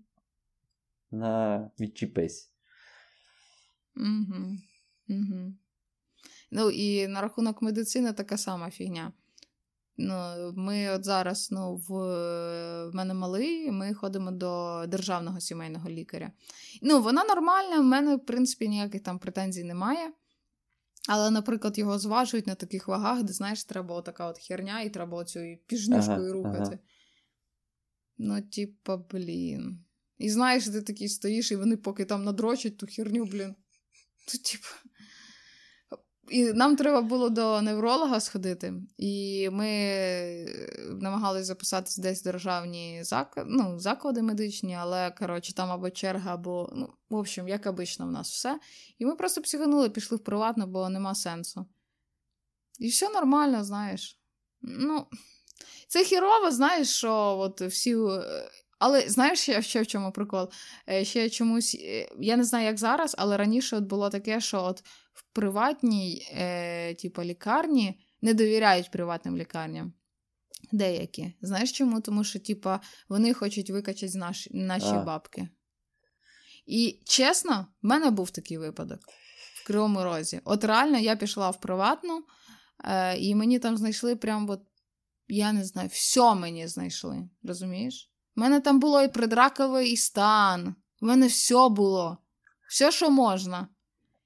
на 1.11 1.70
відчіпись. 1.81 2.52
Угу. 3.96 4.57
Угу. 5.09 5.55
Ну 6.50 6.70
і 6.70 7.09
на 7.09 7.20
рахунок 7.20 7.62
медицини 7.62 8.12
така 8.12 8.37
сама 8.37 8.70
фігня. 8.70 9.12
Ну, 9.96 10.52
Ми 10.57 10.90
от 10.90 11.05
зараз 11.05 11.48
ну, 11.50 11.76
в, 11.76 11.92
в 12.88 12.94
мене 12.94 13.14
малий, 13.14 13.70
ми 13.70 13.94
ходимо 13.94 14.31
до 14.31 14.85
державного 14.88 15.40
сімейного 15.40 15.90
лікаря. 15.90 16.33
Ну, 16.83 17.02
Вона 17.02 17.24
нормальна, 17.24 17.81
в 17.81 17.85
мене, 17.85 18.16
в 18.16 18.26
принципі, 18.26 18.68
ніяких 18.68 19.02
там 19.02 19.18
претензій 19.18 19.64
немає. 19.64 20.12
Але, 21.09 21.31
наприклад, 21.31 21.78
його 21.78 21.98
зважують 21.98 22.46
на 22.46 22.55
таких 22.55 22.88
вагах, 22.88 23.22
де, 23.22 23.33
знаєш, 23.33 23.64
треба 23.64 23.94
отака 23.94 24.26
от 24.26 24.38
херня, 24.38 24.81
і 24.81 24.90
треба 24.90 25.18
оцю 25.18 25.40
піжнюшкою 25.66 26.18
ага, 26.18 26.33
рухати. 26.33 26.62
Ага. 26.62 26.78
Ну, 28.18 28.42
типа, 28.42 28.96
блін. 28.96 29.85
І 30.18 30.31
знаєш, 30.31 30.64
ти 30.64 30.83
такий 30.83 31.09
стоїш, 31.09 31.52
і 31.52 31.57
вони 31.57 31.76
поки 31.76 32.05
там 32.05 32.24
надрочать 32.24 32.76
ту 32.76 32.87
херню, 32.87 33.24
блін. 33.24 33.55
То, 34.28 34.38
типа, 34.38 34.68
і 36.33 36.53
нам 36.53 36.77
треба 36.77 37.03
було 37.03 37.31
до 37.31 37.62
невролога 37.62 38.21
сходити, 38.21 38.75
і 38.99 39.49
ми 39.53 39.68
намагалися 41.01 41.45
записатися 41.45 42.03
десь 42.03 42.21
в 42.21 42.25
державні 42.25 43.05
зак... 43.05 43.45
ну, 43.47 43.79
заклади 43.79 44.23
медичні, 44.23 44.75
але 44.75 45.11
коротше, 45.11 45.55
там 45.55 45.71
або 45.71 45.90
черга, 45.90 46.35
або, 46.35 46.73
ну, 46.77 46.88
в 47.11 47.16
общем, 47.16 47.49
як 47.49 47.66
обично, 47.66 48.07
в 48.07 48.11
нас 48.11 48.31
все. 48.31 48.61
І 48.99 49.07
ми 49.07 49.16
просто 49.16 49.42
психанули, 49.42 49.90
пішли 49.90 50.16
в 50.16 50.25
приватну, 50.25 50.66
бо 50.66 50.88
нема 50.88 51.14
сенсу. 51.14 51.66
І 52.79 52.88
все 52.88 53.09
нормально, 53.09 53.64
знаєш. 53.64 54.21
Ну, 54.62 55.07
Це 55.88 56.05
хірово, 56.05 56.51
знаєш, 56.51 56.88
що 56.88 57.38
от 57.38 57.61
всі. 57.61 57.97
Але 58.85 59.09
знаєш, 59.09 59.38
ще, 59.40 59.62
ще 59.62 59.83
в 59.83 59.87
чому 59.87 60.12
прикол? 60.12 60.49
Е, 60.88 61.05
ще 61.05 61.31
чомусь, 61.31 61.75
е, 61.81 62.09
я 62.21 62.37
не 62.37 62.45
знаю, 62.45 62.66
як 62.66 62.79
зараз, 62.79 63.14
але 63.18 63.37
раніше 63.37 63.77
от 63.77 63.85
було 63.85 64.11
таке, 64.11 64.40
що 64.40 64.62
от 64.62 64.81
в 65.12 65.23
приватній 65.33 66.29
е, 66.33 66.95
типу, 66.95 67.23
лікарні 67.23 68.01
не 68.23 68.35
довіряють 68.35 68.90
приватним 68.90 69.37
лікарням. 69.37 69.92
Деякі. 70.73 71.33
Знаєш 71.40 71.73
чому? 71.73 72.01
Тому 72.01 72.25
що, 72.25 72.38
типа, 72.38 72.81
вони 73.09 73.35
хочуть 73.35 73.71
викачати 73.71 74.18
наші, 74.18 74.51
наші 74.55 74.87
а. 74.87 75.03
бабки. 75.03 75.49
І 76.66 77.03
чесно, 77.05 77.66
в 77.83 77.87
мене 77.87 78.11
був 78.11 78.31
такий 78.31 78.59
випадок 78.59 79.01
в 79.55 79.66
Кривому 79.66 80.05
Розі. 80.05 80.40
От 80.45 80.64
реально 80.64 80.99
я 80.99 81.16
пішла 81.16 81.51
в 81.51 81.61
приватну, 81.61 82.25
е, 82.85 83.18
і 83.18 83.35
мені 83.35 83.59
там 83.59 83.77
знайшли 83.77 84.16
прям, 84.16 84.51
от, 84.51 84.61
я 85.29 85.53
не 85.53 85.64
знаю, 85.64 85.88
все 85.92 86.35
мені 86.35 86.68
знайшли. 86.68 87.29
Розумієш? 87.42 88.12
У 88.37 88.40
мене 88.40 88.61
там 88.61 88.81
було 88.81 89.03
і 89.03 89.09
предраковий 89.09 89.97
стан. 89.97 90.75
У 91.01 91.07
мене 91.07 91.27
все 91.27 91.68
було. 91.68 92.18
Все, 92.68 92.92
що 92.92 93.11
можна. 93.11 93.68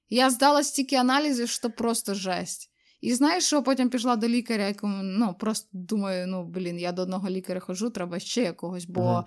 Я 0.09 0.29
здала 0.29 0.63
стільки 0.63 0.95
аналізів, 0.95 1.49
що 1.49 1.69
просто 1.69 2.13
жесть. 2.13 2.71
І 3.01 3.13
знаєш, 3.13 3.45
що 3.45 3.63
потім 3.63 3.89
пішла 3.89 4.15
до 4.15 4.27
лікаря, 4.27 4.67
якому 4.67 5.03
ну, 5.03 5.35
просто 5.39 5.69
думаю, 5.71 6.27
ну, 6.27 6.45
блін, 6.45 6.79
я 6.79 6.91
до 6.91 7.01
одного 7.01 7.29
лікаря 7.29 7.59
ходжу, 7.59 7.89
треба 7.89 8.19
ще 8.19 8.43
якогось, 8.43 8.85
бо 8.85 9.01
ага. 9.01 9.25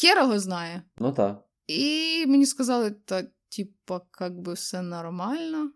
хер 0.00 0.18
його 0.18 0.38
знає. 0.38 0.82
Ну 0.98 1.12
так. 1.12 1.44
І 1.66 2.24
мені 2.26 2.46
сказали, 2.46 2.90
та, 2.90 3.22
типа, 3.48 4.00
як 4.20 4.40
би 4.40 4.52
все 4.52 4.82
нормально. 4.82 5.72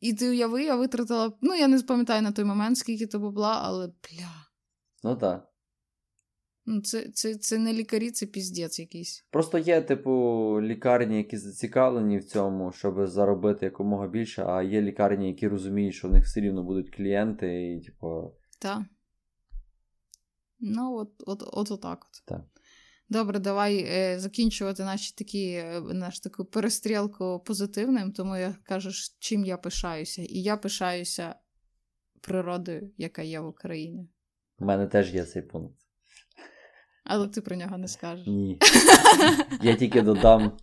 І 0.00 0.14
ти 0.14 0.30
уяви, 0.30 0.64
я 0.64 0.76
витратила, 0.76 1.32
ну, 1.40 1.54
я 1.54 1.68
не 1.68 1.82
пам'ятаю 1.82 2.22
на 2.22 2.32
той 2.32 2.44
момент, 2.44 2.78
скільки 2.78 3.06
то 3.06 3.18
була, 3.18 3.60
але 3.62 3.86
бля. 3.86 4.46
Ну 5.02 5.16
так. 5.16 5.49
Ну, 6.72 6.80
це 6.80 7.10
це, 7.14 7.34
це 7.34 7.58
не 7.58 7.72
лікарі, 7.72 8.10
це 8.10 8.26
піздець 8.26 8.78
якийсь. 8.78 9.26
Просто 9.30 9.58
є, 9.58 9.82
типу, 9.82 10.12
лікарні, 10.62 11.16
які 11.16 11.36
зацікавлені 11.36 12.18
в 12.18 12.24
цьому, 12.24 12.72
щоб 12.72 13.06
заробити 13.06 13.66
якомога 13.66 14.08
більше, 14.08 14.44
а 14.44 14.62
є 14.62 14.82
лікарні, 14.82 15.28
які 15.28 15.48
розуміють, 15.48 15.94
що 15.94 16.08
в 16.08 16.12
них 16.12 16.24
все 16.24 16.40
рівно 16.40 16.62
будуть 16.62 16.96
клієнти, 16.96 17.72
і, 17.72 17.80
типу. 17.80 18.34
Так. 18.58 18.82
Ну, 20.60 20.96
от 20.96 21.10
от, 21.26 21.42
от 21.52 21.70
отак 21.70 22.04
от. 22.04 22.24
Так. 22.26 22.44
Добре, 23.08 23.38
давай 23.38 23.84
е, 23.88 24.18
закінчувати 24.18 24.84
наші 24.84 25.14
такі, 25.18 25.52
е, 25.52 25.80
наш 25.80 26.20
таку 26.20 26.44
перестрілку 26.44 27.42
позитивним, 27.46 28.12
тому 28.12 28.36
я 28.36 28.54
кажу, 28.62 28.90
чим 29.18 29.44
я 29.44 29.56
пишаюся. 29.56 30.22
І 30.22 30.42
я 30.42 30.56
пишаюся 30.56 31.34
природою, 32.20 32.90
яка 32.96 33.22
є 33.22 33.40
в 33.40 33.46
Україні. 33.46 34.08
У 34.58 34.64
мене 34.64 34.86
теж 34.86 35.14
є 35.14 35.24
цей 35.24 35.42
пункт. 35.42 35.79
Але 37.12 37.28
ти 37.28 37.40
про 37.40 37.56
нього 37.56 37.78
не 37.78 37.88
скажеш. 37.88 38.26
Ні. 38.26 38.58
Я 39.62 39.74
тільки 39.74 40.02
додам. 40.02 40.56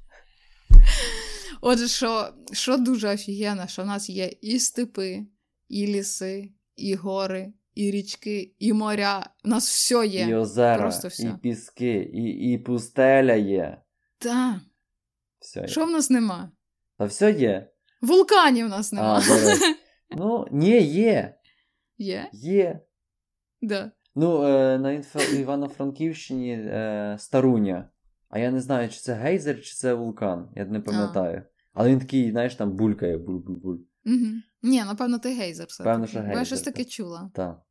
Отже, 1.61 1.87
що 1.87 2.33
що 2.51 2.77
дуже 2.77 3.13
офігенно, 3.13 3.67
що 3.67 3.83
в 3.83 3.85
нас 3.85 4.09
є 4.09 4.31
і 4.41 4.59
степи, 4.59 5.25
і 5.69 5.87
ліси, 5.87 6.51
і 6.75 6.95
гори, 6.95 7.53
і 7.75 7.91
річки, 7.91 8.55
і 8.59 8.73
моря. 8.73 9.29
У 9.45 9.47
нас 9.47 9.69
все 9.69 10.07
є. 10.07 10.27
І 10.27 10.35
озера, 10.35 10.77
Просто 10.77 11.07
все. 11.07 11.23
і 11.23 11.33
піски, 11.41 12.09
і 12.13 12.51
і 12.53 12.57
пустеля 12.57 13.33
є. 13.33 13.81
Так. 14.17 14.55
Що 15.65 15.85
в 15.85 15.89
нас 15.89 16.09
нема? 16.09 16.51
Та 16.97 17.05
все 17.05 17.31
є. 17.31 17.71
Вулканів 18.01 18.65
у 18.65 18.69
нас 18.69 18.91
нема. 18.91 19.23
А. 19.29 19.55
Ну, 20.17 20.45
ні, 20.51 20.81
є. 20.81 21.37
Є? 21.97 22.29
Є. 22.33 22.79
Да. 23.61 23.91
Ну, 24.19 24.43
е, 24.43 24.77
на 24.79 24.89
Інф- 24.89 25.39
Івано-Франківщині 25.39 26.51
е, 26.51 27.15
Старуня. 27.19 27.89
А 28.29 28.39
я 28.39 28.51
не 28.51 28.61
знаю, 28.61 28.89
чи 28.89 28.99
це 28.99 29.13
гейзер, 29.13 29.61
чи 29.61 29.73
це 29.75 29.93
вулкан. 29.93 30.49
Я 30.55 30.65
не 30.65 30.79
пам'ятаю. 30.79 31.43
Але 31.73 31.89
він 31.89 31.99
такий, 31.99 32.31
знаєш, 32.31 32.55
там 32.55 32.71
булькає, 32.71 33.17
буль-буль-буль. 33.17 33.79
Угу. 34.05 34.25
Ні, 34.63 34.83
напевно, 34.83 35.19
ти 35.19 35.33
гейзер 35.33 35.67
все. 35.67 35.83
Певно, 35.83 36.07
що 36.07 36.17
Бо 36.19 36.23
я 36.23 36.27
гейзер, 36.29 36.47
щось 36.47 36.61
таке 36.61 36.83
так. 36.83 36.91
чула. 36.91 37.31
Так. 37.33 37.61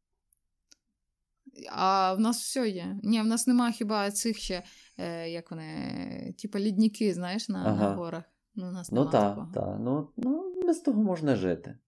А 1.73 2.15
в 2.15 2.21
нас 2.21 2.43
все 2.43 2.69
є. 2.69 2.97
Ні, 3.03 3.21
в 3.21 3.27
нас 3.27 3.47
нема 3.47 3.71
хіба 3.71 4.11
цих 4.11 4.39
ще, 4.39 4.63
е, 4.99 5.31
як 5.31 5.51
вони, 5.51 6.35
типа 6.43 6.61
лідники, 6.61 7.15
знаєш, 7.15 7.49
на, 7.49 7.59
Ага. 7.67 7.89
на 7.89 7.95
горах. 7.95 8.25
Ну, 8.55 8.69
у 8.69 8.73
нас 8.73 8.93
Ну 8.93 9.07
так, 9.07 9.39
так. 9.55 9.77
Ну, 9.81 10.09
ну, 10.17 10.55
без 10.67 10.81
того 10.81 11.03
можна 11.03 11.37
жити. 11.37 11.79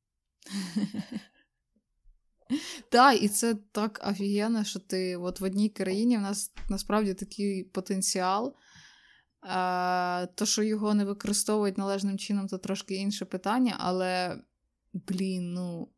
Так, 2.89 3.23
і 3.23 3.29
це 3.29 3.55
так 3.73 4.01
офігенно, 4.11 4.65
що 4.65 4.81
ти 4.81 5.17
от 5.17 5.41
в 5.41 5.45
одній 5.45 5.69
країні 5.69 6.19
в 6.19 6.21
нас 6.21 6.53
насправді 6.69 7.15
такий 7.15 7.65
потенціал. 7.65 8.55
А, 9.41 10.27
то, 10.35 10.47
що 10.47 10.63
його 10.63 10.95
не 10.95 11.05
використовують 11.05 11.79
належним 11.79 12.19
чином, 12.19 12.47
то 12.47 12.59
трошки 12.59 12.95
інше 12.95 13.25
питання, 13.25 13.77
але, 13.79 14.43
блін, 14.93 15.53
ну, 15.53 15.89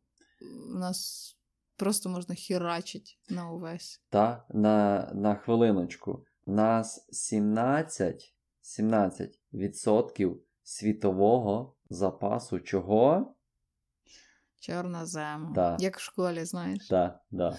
у 0.75 0.79
нас 0.79 1.31
просто 1.77 2.09
можна 2.09 2.35
хірачить 2.35 3.19
на 3.29 3.51
увесь. 3.51 4.01
Та, 4.09 4.45
на, 4.49 5.11
на 5.13 5.35
хвилиночку. 5.35 6.25
Нас 6.45 7.07
17, 7.11 8.35
17% 8.81 10.35
світового 10.63 11.75
запасу 11.89 12.59
чого? 12.59 13.35
Чорнозему. 14.61 15.53
Да. 15.53 15.77
Як 15.79 15.97
в 15.97 16.01
школі, 16.01 16.45
знаєш. 16.45 16.87
Так, 16.87 17.19
да. 17.31 17.57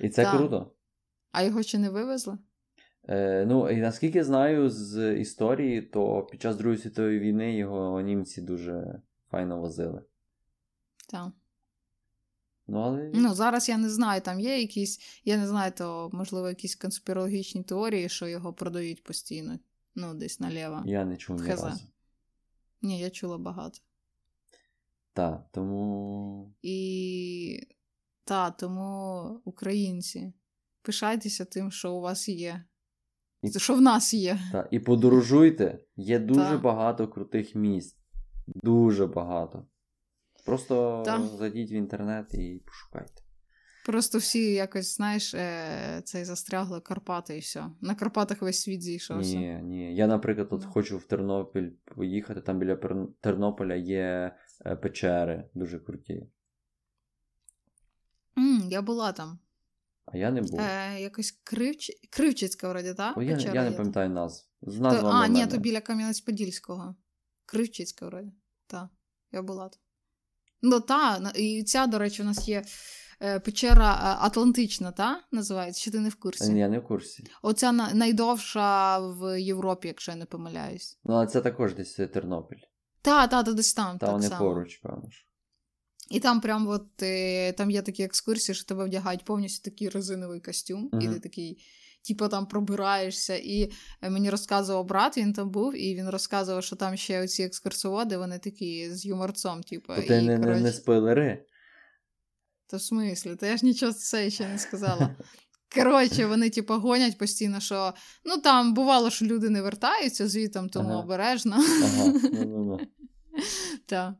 І 0.00 0.08
це 0.08 0.30
круто. 0.30 0.72
А 1.32 1.42
його 1.42 1.62
ще 1.62 1.78
не 1.78 1.90
вивезли? 1.90 2.38
Е, 3.08 3.44
ну, 3.46 3.70
і 3.70 3.76
наскільки 3.76 4.24
знаю 4.24 4.70
з 4.70 5.14
історії, 5.14 5.82
то 5.82 6.22
під 6.22 6.42
час 6.42 6.56
Другої 6.56 6.78
світової 6.78 7.18
війни 7.18 7.56
його 7.56 8.00
німці 8.00 8.42
дуже 8.42 9.02
файно 9.30 9.60
возили. 9.60 10.02
Так. 11.08 11.32
Ну, 12.66 12.78
але 12.80 13.10
Ну, 13.14 13.34
зараз 13.34 13.68
я 13.68 13.78
не 13.78 13.90
знаю, 13.90 14.20
там 14.20 14.40
є 14.40 14.60
якісь, 14.60 15.20
я 15.24 15.36
не 15.36 15.46
знаю, 15.48 15.72
то 15.76 16.10
можливо 16.12 16.48
якісь 16.48 16.74
конспірологічні 16.74 17.62
теорії, 17.62 18.08
що 18.08 18.26
його 18.26 18.52
продають 18.52 19.04
постійно. 19.04 19.58
Ну, 19.94 20.14
десь 20.14 20.40
наліво. 20.40 20.82
я 20.86 21.04
не 21.04 21.16
чув 21.16 21.42
ні 21.42 21.50
разу. 21.50 21.84
Ні, 22.82 23.00
я 23.00 23.10
чула 23.10 23.38
багато. 23.38 23.78
Так, 25.18 25.46
тому. 25.52 26.54
І 26.62 27.60
та, 28.24 28.50
тому 28.50 29.40
українці, 29.44 30.32
пишайтеся 30.82 31.44
тим, 31.44 31.70
що 31.70 31.92
у 31.94 32.00
вас 32.00 32.28
є. 32.28 32.64
І- 33.42 33.58
Що 33.58 33.74
в 33.74 33.80
нас 33.80 34.14
є. 34.14 34.38
Та, 34.52 34.68
і 34.70 34.78
подорожуйте. 34.78 35.78
Є 35.96 36.18
дуже 36.18 36.40
Та. 36.50 36.58
багато 36.58 37.08
крутих 37.08 37.54
місць. 37.54 37.96
Дуже 38.46 39.06
багато. 39.06 39.66
Просто 40.46 41.02
Та. 41.06 41.26
зайдіть 41.26 41.72
в 41.72 41.72
інтернет 41.72 42.34
і 42.34 42.62
пошукайте. 42.66 43.22
Просто 43.86 44.18
всі 44.18 44.52
якось, 44.52 44.96
знаєш, 44.96 45.34
е, 45.34 46.02
цей 46.04 46.24
застрягли 46.24 46.80
Карпати 46.80 47.36
і 47.36 47.40
все. 47.40 47.64
На 47.80 47.94
Карпатах 47.94 48.42
весь 48.42 48.60
світ 48.60 48.82
зійшовся. 48.82 49.36
Ні, 49.36 49.60
ні. 49.62 49.96
Я, 49.96 50.06
наприклад, 50.06 50.48
от 50.50 50.62
Ну. 50.64 50.70
хочу 50.70 50.98
в 50.98 51.04
Тернопіль 51.04 51.70
поїхати, 51.84 52.40
там 52.40 52.58
біля 52.58 52.76
Тернополя 53.20 53.74
є 53.74 54.36
печери 54.82 55.44
дуже 55.54 55.78
круті. 55.78 56.26
М, 58.38 58.68
я 58.70 58.82
була 58.82 59.12
там. 59.12 59.38
А 60.06 60.16
я 60.16 60.30
не 60.30 60.42
був. 60.42 60.60
Е, 60.60 61.00
якось 61.00 61.30
Кривч... 61.44 61.90
Кривчицька, 62.10 62.68
вроді, 62.68 62.94
так? 62.94 63.16
О, 63.18 63.22
я, 63.22 63.36
я 63.38 63.70
не 63.70 63.70
пам'ятаю 63.70 64.10
назв. 64.10 64.46
З 64.62 64.78
То, 64.78 65.06
а, 65.06 65.26
ні, 65.28 65.46
то 65.46 65.58
біля 65.58 65.78
Кам'янець-Подільського. 65.78 66.94
Кривчицька, 67.46 68.06
вроді. 68.06 68.32
Так, 68.66 68.88
я 69.32 69.42
була 69.42 69.68
там. 69.68 69.80
Ну, 70.62 70.80
та, 70.80 71.32
і 71.34 71.62
ця, 71.62 71.86
до 71.86 71.98
речі, 71.98 72.22
у 72.22 72.24
нас 72.24 72.48
є 72.48 72.64
е, 73.22 73.40
печера 73.40 73.92
е, 73.94 74.26
Атлантична, 74.26 74.92
та? 74.92 75.22
Називається, 75.32 75.80
чи 75.80 75.90
ти 75.90 76.00
не 76.00 76.08
в 76.08 76.14
курсі? 76.14 76.52
Ні, 76.52 76.60
я 76.60 76.68
не 76.68 76.78
в 76.78 76.84
курсі. 76.84 77.24
Оця 77.42 77.72
на- 77.72 77.94
найдовша 77.94 78.98
в 78.98 79.40
Європі, 79.40 79.88
якщо 79.88 80.12
я 80.12 80.16
не 80.18 80.26
помиляюсь. 80.26 80.98
Ну, 81.04 81.14
але 81.14 81.26
це 81.26 81.40
також 81.40 81.74
десь 81.74 81.98
е, 81.98 82.06
Тернопіль. 83.02 83.28
Та, 83.28 83.42
та, 83.42 83.52
десь 83.52 83.74
там. 83.74 83.98
Та 83.98 84.06
так 84.06 84.14
вони 84.14 84.28
само. 84.28 84.44
поруч, 84.44 84.76
певно. 84.76 85.10
ж. 85.10 85.24
І 86.10 86.20
там 86.20 86.40
прям 86.40 86.68
от 86.68 87.02
е, 87.02 87.52
там 87.52 87.70
є 87.70 87.82
такі 87.82 88.02
екскурсії, 88.02 88.54
що 88.54 88.64
тебе 88.64 88.84
вдягають 88.84 89.24
повністю 89.24 89.70
такий 89.70 89.88
резиновий 89.88 90.40
костюм, 90.40 90.90
і 91.00 91.08
ти 91.08 91.20
такий, 91.20 91.64
типу, 92.08 92.28
там 92.28 92.46
пробираєшся. 92.46 93.36
І 93.36 93.72
е, 94.02 94.10
мені 94.10 94.30
розказував 94.30 94.84
брат, 94.84 95.18
він 95.18 95.32
там 95.32 95.50
був, 95.50 95.76
і 95.76 95.94
він 95.94 96.08
розказував, 96.08 96.64
що 96.64 96.76
там 96.76 96.96
ще 96.96 97.22
оці 97.22 97.42
екскурсоводи, 97.42 98.16
вони 98.16 98.38
такі 98.38 98.90
з 98.90 99.06
юморцом, 99.06 99.62
типу. 99.62 99.94
То 99.94 100.02
ти 100.02 100.16
і, 100.16 100.22
не, 100.22 100.38
не, 100.38 100.44
коротше, 100.44 100.60
не 100.60 100.72
спойлери. 100.72 101.44
Та 102.66 102.76
в 102.76 102.82
смислі, 102.82 103.36
та 103.36 103.46
я 103.46 103.56
ж 103.56 103.66
нічого 103.66 103.92
це 103.92 104.30
ще 104.30 104.48
не 104.48 104.58
сказала. 104.58 105.16
Коротше, 105.74 106.26
вони 106.26 106.50
типу, 106.50 106.74
гонять 106.74 107.18
постійно, 107.18 107.60
що 107.60 107.94
ну 108.24 108.38
там 108.38 108.74
бувало, 108.74 109.10
що 109.10 109.24
люди 109.24 109.50
не 109.50 109.62
вертаються 109.62 110.28
звітом, 110.28 110.68
тому 110.68 110.88
Ага. 110.90 110.98
обережно. 110.98 111.56
Ага. 111.56 112.78
Так. 113.86 114.14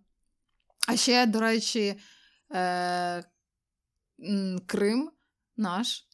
А 0.88 0.96
ще, 0.96 1.26
до 1.26 1.40
речі, 1.40 1.98
е- 2.54 3.24
Крим 4.66 5.10
наш. 5.56 6.06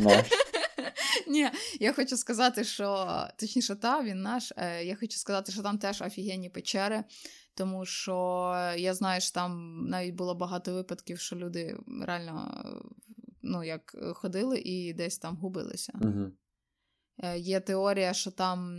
Наш. 0.00 0.26
Ні, 1.28 1.50
я 1.80 1.92
хочу 1.92 2.16
сказати, 2.16 2.64
що 2.64 3.08
точніше, 3.38 3.74
та 3.76 4.02
він 4.02 4.22
наш. 4.22 4.52
Е, 4.56 4.84
я 4.84 4.96
хочу 4.96 5.16
сказати, 5.18 5.52
що 5.52 5.62
там 5.62 5.78
теж 5.78 6.02
офігенні 6.02 6.50
печери, 6.50 7.04
тому 7.54 7.86
що 7.86 8.54
я 8.76 8.94
знаю, 8.94 9.20
що 9.20 9.32
там 9.32 9.80
навіть 9.88 10.14
було 10.14 10.34
багато 10.34 10.74
випадків, 10.74 11.18
що 11.18 11.36
люди 11.36 11.76
реально 12.02 12.64
ну, 13.46 13.64
як 13.64 13.94
е, 13.94 14.12
ходили 14.12 14.58
і 14.58 14.92
десь 14.92 15.18
там 15.18 15.36
губилися. 15.36 15.98
Угу. 16.02 16.32
Є 17.36 17.60
теорія, 17.60 18.12
що 18.12 18.30
там 18.30 18.78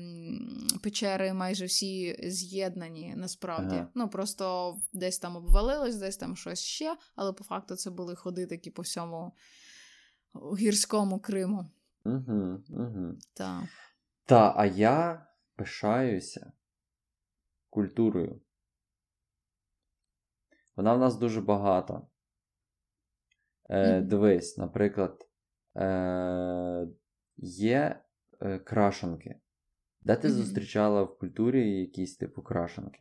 печери 0.83 1.33
майже 1.33 1.65
всі 1.65 2.19
з'єднані 2.29 3.13
насправді. 3.17 3.75
Ага. 3.75 3.87
Ну 3.95 4.09
просто 4.09 4.75
десь 4.93 5.19
там 5.19 5.35
обвалилось, 5.35 5.95
десь 5.95 6.17
там 6.17 6.35
щось 6.35 6.59
ще, 6.59 6.97
але 7.15 7.33
по 7.33 7.43
факту 7.43 7.75
це 7.75 7.89
були 7.89 8.15
ходи 8.15 8.45
такі 8.45 8.71
по 8.71 8.81
всьому 8.81 9.33
гірському 10.57 11.19
Криму. 11.19 11.65
Угу, 12.05 12.63
угу. 12.69 13.15
Так. 13.33 13.63
Та, 14.25 14.53
а 14.57 14.65
я 14.65 15.27
пишаюся 15.55 16.51
культурою. 17.69 18.41
Вона 20.75 20.93
в 20.93 20.99
нас 20.99 21.15
дуже 21.15 21.41
багата. 21.41 22.01
Е, 23.69 24.01
Дивись, 24.01 24.57
наприклад, 24.57 25.27
е, 25.75 26.87
є 27.37 27.99
е, 28.41 28.59
крашанки. 28.59 29.35
Де 30.01 30.15
ти 30.15 30.27
Мгм. 30.27 30.37
зустрічала 30.37 31.03
в 31.03 31.17
культурі 31.17 31.79
якісь 31.79 32.17
типу 32.17 32.41
крашанки? 32.41 32.99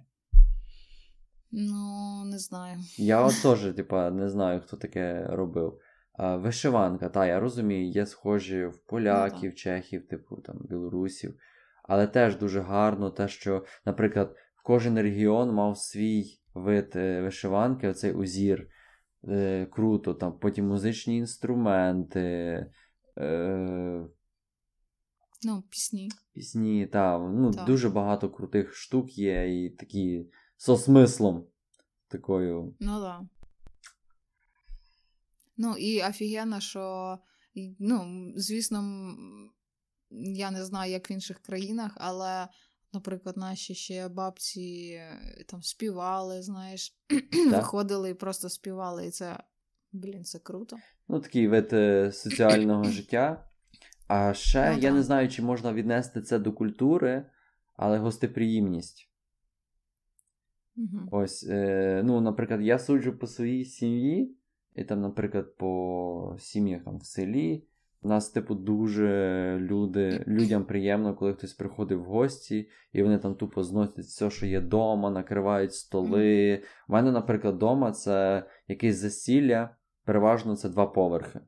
Ну, 1.52 2.24
не 2.24 2.38
знаю. 2.38 2.78
Я 2.96 3.22
от 3.22 3.34
теж, 3.42 3.74
типа, 3.74 4.10
не 4.10 4.28
знаю, 4.28 4.60
хто 4.60 4.76
таке 4.76 5.26
робив. 5.26 5.80
А, 6.12 6.36
вишиванка, 6.36 7.08
та, 7.08 7.26
я 7.26 7.40
розумію, 7.40 7.88
є 7.90 8.06
схожі 8.06 8.66
в 8.66 8.76
поляків, 8.86 9.54
чехів, 9.54 10.08
типу 10.08 10.36
там 10.36 10.56
білорусів. 10.60 11.38
Але 11.82 12.06
теж 12.06 12.36
дуже 12.36 12.60
гарно 12.60 13.10
те, 13.10 13.28
що, 13.28 13.64
наприклад, 13.84 14.36
кожен 14.62 14.98
регіон 15.00 15.52
мав 15.54 15.78
свій 15.78 16.24
вид 16.54 16.92
е, 16.96 17.22
вишиванки, 17.22 17.88
оцей 17.88 18.12
узір. 18.12 18.68
Е, 19.28 19.66
круто, 19.66 20.14
там 20.14 20.38
потім 20.38 20.68
музичні 20.68 21.16
інструменти, 21.18 22.20
е, 23.18 24.06
Ну, 25.42 25.62
пісні. 25.70 26.10
пісні, 26.32 26.86
та, 26.86 27.18
ну, 27.18 27.50
Так. 27.50 27.66
дуже 27.66 27.88
багато 27.90 28.30
крутих 28.30 28.74
штук 28.74 29.18
є 29.18 29.64
і 29.64 29.70
такі 29.70 30.26
со 30.56 30.76
смислом 30.76 31.46
такою. 32.08 32.74
Ну 32.80 33.00
да. 33.00 33.22
Ну, 35.56 35.76
і 35.76 36.02
офігенно, 36.02 36.60
що, 36.60 37.18
ну, 37.78 38.26
звісно, 38.36 39.10
я 40.10 40.50
не 40.50 40.64
знаю, 40.64 40.92
як 40.92 41.10
в 41.10 41.12
інших 41.12 41.38
країнах, 41.38 41.92
але, 41.96 42.48
наприклад, 42.92 43.36
наші 43.36 43.74
ще 43.74 44.08
бабці 44.08 44.98
е, 45.00 45.44
там 45.48 45.62
співали, 45.62 46.42
знаєш, 46.42 46.96
виходили 47.50 48.10
і 48.10 48.14
просто 48.14 48.48
співали, 48.48 49.06
і 49.06 49.10
це, 49.10 49.38
блін, 49.92 50.24
це 50.24 50.38
круто. 50.38 50.76
Ну, 51.08 51.20
такий 51.20 51.48
вид 51.48 51.68
е, 51.72 52.12
соціального 52.12 52.84
життя. 52.90 53.48
А 54.08 54.34
ще 54.34 54.72
Ну, 54.72 54.78
я 54.78 54.92
не 54.92 55.02
знаю, 55.02 55.28
чи 55.28 55.42
можна 55.42 55.72
віднести 55.72 56.22
це 56.22 56.38
до 56.38 56.52
культури, 56.52 57.30
але 57.76 57.98
гостеприємність. 57.98 59.10
Угу. 60.76 61.08
Ось, 61.10 61.46
е, 61.48 62.02
ну, 62.04 62.20
наприклад, 62.20 62.62
я 62.62 62.78
суджу 62.78 63.12
по 63.20 63.26
своїй 63.26 63.64
сім'ї, 63.64 64.36
і 64.74 64.84
там, 64.84 65.00
наприклад, 65.00 65.56
по 65.56 66.36
сім'ях 66.38 66.84
там 66.84 66.98
в 66.98 67.06
селі. 67.06 67.66
У 68.06 68.08
нас, 68.08 68.30
типу, 68.30 68.54
дуже 68.54 69.58
люди, 69.60 70.24
людям 70.26 70.64
приємно, 70.64 71.14
коли 71.14 71.34
хтось 71.34 71.52
приходить 71.52 71.98
в 71.98 72.02
гості, 72.02 72.68
і 72.92 73.02
вони 73.02 73.18
там 73.18 73.34
тупо 73.34 73.62
зносять 73.62 74.04
все, 74.04 74.30
що 74.30 74.46
є 74.46 74.60
вдома, 74.60 75.10
накривають 75.10 75.74
столи. 75.74 76.62
У 76.88 76.92
мене, 76.92 77.12
наприклад, 77.12 77.54
вдома 77.54 77.92
це 77.92 78.44
якесь 78.68 78.96
засілля, 78.96 79.76
переважно 80.04 80.56
це 80.56 80.68
два 80.68 80.86
поверхи. 80.86 81.40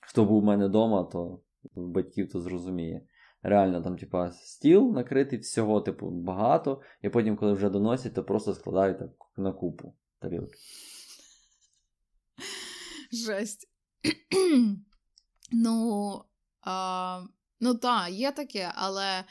Хто 0.00 0.24
був 0.24 0.42
у 0.42 0.46
мене 0.46 0.66
вдома, 0.66 1.04
то 1.04 1.40
батьків 1.74 2.32
то 2.32 2.40
зрозуміє. 2.40 3.02
Реально, 3.42 3.82
там, 3.82 3.96
типа, 3.96 4.32
стіл 4.32 4.92
накритий, 4.92 5.38
всього, 5.38 5.80
типу, 5.80 6.10
багато, 6.10 6.80
і 7.02 7.08
потім, 7.08 7.36
коли 7.36 7.52
вже 7.52 7.70
доносять, 7.70 8.14
то 8.14 8.24
просто 8.24 8.54
складають 8.54 8.98
так 8.98 9.10
на 9.36 9.52
купу 9.52 9.94
тарілки. 10.18 10.58
Жесть. 13.12 13.68
Ну, 15.52 16.24
а, 16.60 17.24
ну 17.60 17.74
так, 17.74 18.10
є 18.10 18.32
таке, 18.32 18.72
але 18.74 19.24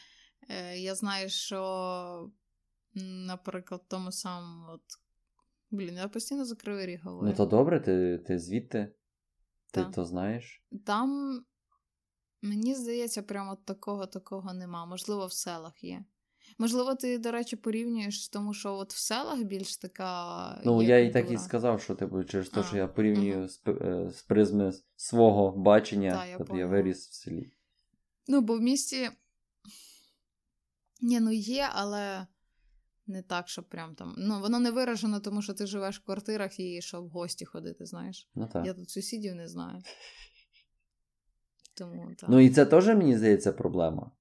е, 0.49 0.77
я 0.77 0.95
знаю, 0.95 1.29
що, 1.29 2.31
наприклад, 3.27 3.81
тому 3.87 4.11
самому. 4.11 4.71
От, 4.71 4.81
Блін, 5.71 5.95
я 5.95 6.07
постійно 6.07 6.45
за 6.45 6.55
Кривий 6.55 6.85
Ріг 6.85 7.03
говорю. 7.03 7.27
Ну, 7.27 7.35
то 7.35 7.45
добре, 7.45 7.79
ти 7.79 8.17
ти 8.17 8.39
звідти? 8.39 8.95
Ти 9.71 9.85
то 9.85 10.05
знаєш? 10.05 10.63
Там, 10.85 11.39
мені 12.41 12.75
здається, 12.75 13.23
прямо 13.23 13.55
такого 13.55 14.05
такого 14.05 14.53
нема. 14.53 14.85
Можливо, 14.85 15.25
в 15.25 15.33
селах 15.33 15.83
є. 15.83 16.05
Можливо, 16.57 16.95
ти, 16.95 17.17
до 17.17 17.31
речі, 17.31 17.55
порівнюєш, 17.55 18.27
тому 18.29 18.53
що 18.53 18.73
от 18.73 18.93
в 18.93 18.97
селах 18.97 19.43
більш 19.43 19.77
така. 19.77 20.61
Ну, 20.65 20.83
я 20.83 20.99
і 20.99 21.11
так 21.11 21.31
і 21.31 21.37
сказав, 21.37 21.81
що 21.81 21.95
типу, 21.95 22.23
через 22.23 22.49
те, 22.49 22.63
що 22.63 22.77
я 22.77 22.87
порівнюю 22.87 23.47
з, 23.47 23.61
е, 23.67 24.09
з 24.09 24.21
призми 24.21 24.73
свого 24.95 25.51
бачення, 25.51 26.11
Та, 26.11 26.25
я 26.25 26.37
тобто 26.37 26.57
я 26.57 26.67
виріс 26.67 27.07
в 27.07 27.13
селі. 27.13 27.51
Ну, 28.27 28.41
бо 28.41 28.57
в 28.57 28.61
місті. 28.61 29.09
Ні, 31.01 31.19
ну 31.19 31.31
є, 31.31 31.69
але 31.71 32.27
не 33.07 33.21
так, 33.21 33.49
що 33.49 33.63
прям 33.63 33.95
там. 33.95 34.15
Ну, 34.17 34.39
воно 34.39 34.59
не 34.59 34.71
виражено, 34.71 35.19
тому 35.19 35.41
що 35.41 35.53
ти 35.53 35.65
живеш 35.65 35.99
в 35.99 36.05
квартирах 36.05 36.59
і 36.59 36.81
що 36.81 37.01
в 37.01 37.09
гості 37.09 37.45
ходити, 37.45 37.85
знаєш. 37.85 38.29
Ну 38.35 38.47
так. 38.53 38.65
Я 38.65 38.73
тут 38.73 38.89
сусідів 38.89 39.35
не 39.35 39.47
знаю. 39.47 39.81
Тому 41.73 42.15
так. 42.15 42.29
Ну 42.29 42.39
і 42.39 42.49
це 42.49 42.65
теж, 42.65 42.87
мені 42.87 43.17
здається, 43.17 43.53
проблема. 43.53 44.11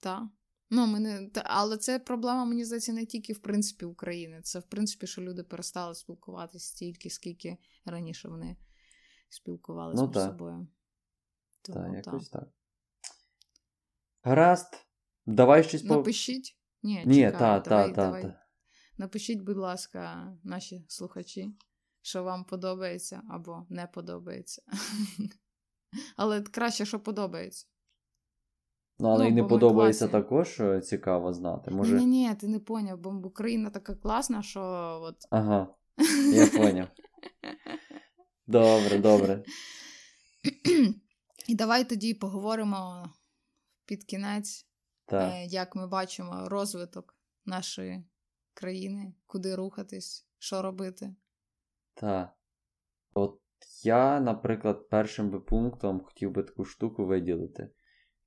Та. 0.00 0.28
Ну, 0.74 0.86
мене, 0.86 1.30
але 1.44 1.76
це 1.76 1.98
проблема, 1.98 2.44
мені 2.44 2.64
здається, 2.64 2.92
не 2.92 3.06
тільки 3.06 3.32
в 3.32 3.38
принципі 3.38 3.84
України. 3.84 4.40
Це 4.42 4.58
в 4.58 4.62
принципі, 4.62 5.06
що 5.06 5.22
люди 5.22 5.42
перестали 5.42 5.94
спілкуватися 5.94 6.66
стільки, 6.66 7.10
скільки 7.10 7.56
раніше 7.84 8.28
вони 8.28 8.56
спілкувалися 9.28 10.02
Ну, 10.02 10.08
між 10.08 10.14
та. 10.14 10.26
собою. 10.26 10.68
Тому, 11.62 11.78
Так, 11.78 12.04
та. 12.04 12.10
якось 12.10 12.28
так. 12.28 12.48
Гаразд. 14.22 14.86
Давай 15.26 15.64
щось. 15.64 15.84
Напишіть. 15.84 16.58
Ні, 16.82 17.02
Ні, 17.06 17.14
чекай, 17.14 17.32
та, 17.32 17.38
давай, 17.38 17.88
та, 17.88 17.94
та, 17.94 18.04
давай. 18.04 18.22
та. 18.22 18.46
Напишіть, 18.98 19.40
будь 19.40 19.56
ласка, 19.56 20.32
наші 20.44 20.84
слухачі, 20.88 21.56
що 22.02 22.22
вам 22.22 22.44
подобається 22.44 23.22
або 23.30 23.66
не 23.68 23.86
подобається. 23.86 24.62
Але 26.16 26.42
краще, 26.42 26.86
що 26.86 27.00
подобається. 27.00 27.66
Ну, 28.98 29.08
але 29.08 29.24
Ну, 29.24 29.30
і 29.30 29.32
не 29.32 29.44
подобається 29.44 30.08
класні. 30.08 30.20
також 30.22 30.60
е, 30.60 30.80
цікаво 30.80 31.32
знати. 31.32 31.70
Може. 31.70 31.96
Ні, 31.96 32.06
ні, 32.06 32.34
ти 32.34 32.48
не 32.48 32.58
поняв, 32.58 32.98
бо 32.98 33.10
Україна 33.10 33.70
така 33.70 33.94
класна, 33.94 34.42
що 34.42 34.60
от. 35.02 35.16
Ага, 35.30 35.68
я 36.34 36.46
поняв. 36.46 36.88
Добре, 38.46 38.98
добре. 38.98 39.44
І 41.48 41.54
давай 41.54 41.88
тоді 41.88 42.14
поговоримо 42.14 43.10
під 43.86 44.04
кінець, 44.04 44.66
Так. 45.06 45.32
е, 45.32 45.44
як 45.46 45.76
ми 45.76 45.86
бачимо 45.86 46.48
розвиток 46.48 47.16
нашої 47.46 48.04
країни, 48.54 49.14
куди 49.26 49.54
рухатись, 49.54 50.26
що 50.38 50.62
робити. 50.62 51.14
Так. 51.94 52.36
От 53.14 53.40
я, 53.82 54.20
наприклад, 54.20 54.88
першим 54.88 55.30
би 55.30 55.40
пунктом 55.40 56.00
хотів 56.00 56.30
би 56.30 56.42
таку 56.42 56.64
штуку 56.64 57.06
виділити, 57.06 57.70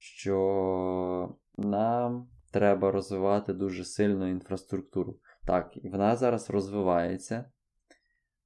що 0.06 1.36
нам 1.58 2.28
треба 2.52 2.92
розвивати 2.92 3.54
дуже 3.54 3.86
сильно 3.86 4.30
інфраструктуру. 4.30 5.20
Так, 5.46 5.78
і 5.78 5.90
вона 5.90 6.16
зараз 6.16 6.50
розвивається, 6.50 7.46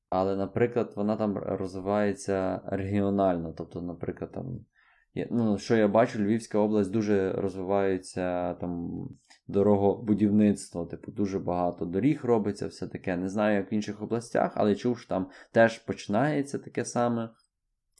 але, 0.09 0.35
наприклад, 0.35 0.93
вона 0.95 1.15
там 1.15 1.37
розвивається 1.37 2.61
регіонально. 2.65 3.53
Тобто, 3.57 3.81
наприклад, 3.81 4.31
там. 4.31 4.65
Ну, 5.31 5.57
що 5.57 5.75
я 5.75 5.87
бачу, 5.87 6.19
Львівська 6.19 6.59
область 6.59 6.91
дуже 6.91 7.31
розвивається 7.31 8.53
там 8.53 8.89
дорогобудівництво, 9.47 10.85
типу, 10.85 11.11
дуже 11.11 11.39
багато 11.39 11.85
доріг 11.85 12.25
робиться, 12.25 12.67
все 12.67 12.87
таке. 12.87 13.17
Не 13.17 13.29
знаю, 13.29 13.57
як 13.57 13.71
в 13.71 13.73
інших 13.73 14.01
областях, 14.01 14.53
але 14.55 14.75
чув, 14.75 14.99
що 14.99 15.09
там 15.09 15.29
теж 15.51 15.77
починається 15.77 16.59
таке 16.59 16.85
саме, 16.85 17.29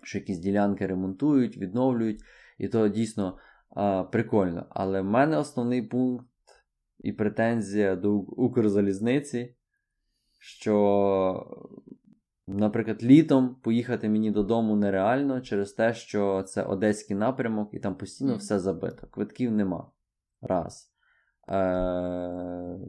що 0.03 0.17
якісь 0.17 0.39
ділянки 0.39 0.87
ремонтують, 0.87 1.57
відновлюють, 1.57 2.21
і 2.57 2.67
то 2.67 2.87
дійсно 2.87 3.37
а, 3.69 4.03
прикольно. 4.03 4.65
Але 4.69 5.01
в 5.01 5.05
мене 5.05 5.37
основний 5.37 5.81
пункт 5.81 6.25
і 6.99 7.11
претензія 7.11 7.95
до 7.95 8.13
Укрзалізниці, 8.15 9.55
що, 10.39 11.71
наприклад, 12.47 13.03
літом 13.03 13.55
поїхати 13.55 14.09
мені 14.09 14.31
додому 14.31 14.75
нереально 14.75 15.41
через 15.41 15.73
те, 15.73 15.93
що 15.93 16.43
це 16.43 16.63
одеський 16.63 17.15
напрямок, 17.15 17.69
і 17.73 17.79
там 17.79 17.95
постійно 17.95 18.35
все 18.35 18.59
забито. 18.59 19.07
Квитків 19.07 19.51
нема. 19.51 19.91
Раз. 20.41 20.91
Е- 21.49 22.79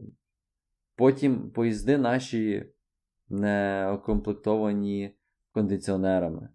Потім 0.97 1.51
поїзди 1.51 1.99
наші 1.99 2.73
не 3.29 3.91
укомплектовані 3.95 5.17
кондиціонерами. 5.53 6.49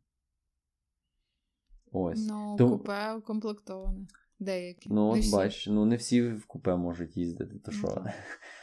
Ось. 1.98 2.28
Ну, 2.28 2.56
Тому- 2.58 2.78
купе 2.78 3.14
укомплектоване. 3.14 4.08
Деякі. 4.39 4.89
Ну, 4.89 5.10
от 5.10 5.32
бач, 5.32 5.68
ну 5.68 5.86
не 5.86 5.96
всі 5.96 6.22
в 6.22 6.46
купе 6.46 6.76
можуть 6.76 7.18
їздити, 7.18 7.60
то 7.60 7.72
Ну, 7.72 7.78
що. 7.78 8.06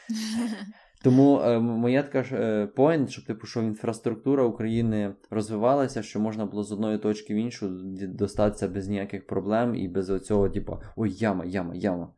Тому 1.03 1.39
е, 1.39 1.59
моя 1.59 2.03
така 2.03 2.23
ж 2.23 2.35
е, 2.35 2.65
point, 2.65 3.07
щоб 3.07 3.25
типу, 3.25 3.47
що 3.47 3.61
інфраструктура 3.61 4.43
України 4.43 5.15
розвивалася, 5.29 6.03
що 6.03 6.19
можна 6.19 6.45
було 6.45 6.63
з 6.63 6.71
одної 6.71 6.97
точки 6.97 7.33
в 7.33 7.37
іншу 7.37 7.69
достатися 8.07 8.67
без 8.67 8.87
ніяких 8.87 9.27
проблем 9.27 9.75
і 9.75 9.87
без 9.87 10.09
оцього, 10.09 10.49
типу, 10.49 10.81
ой, 10.95 11.11
яма, 11.11 11.45
яма, 11.45 11.75
яма. 11.75 12.13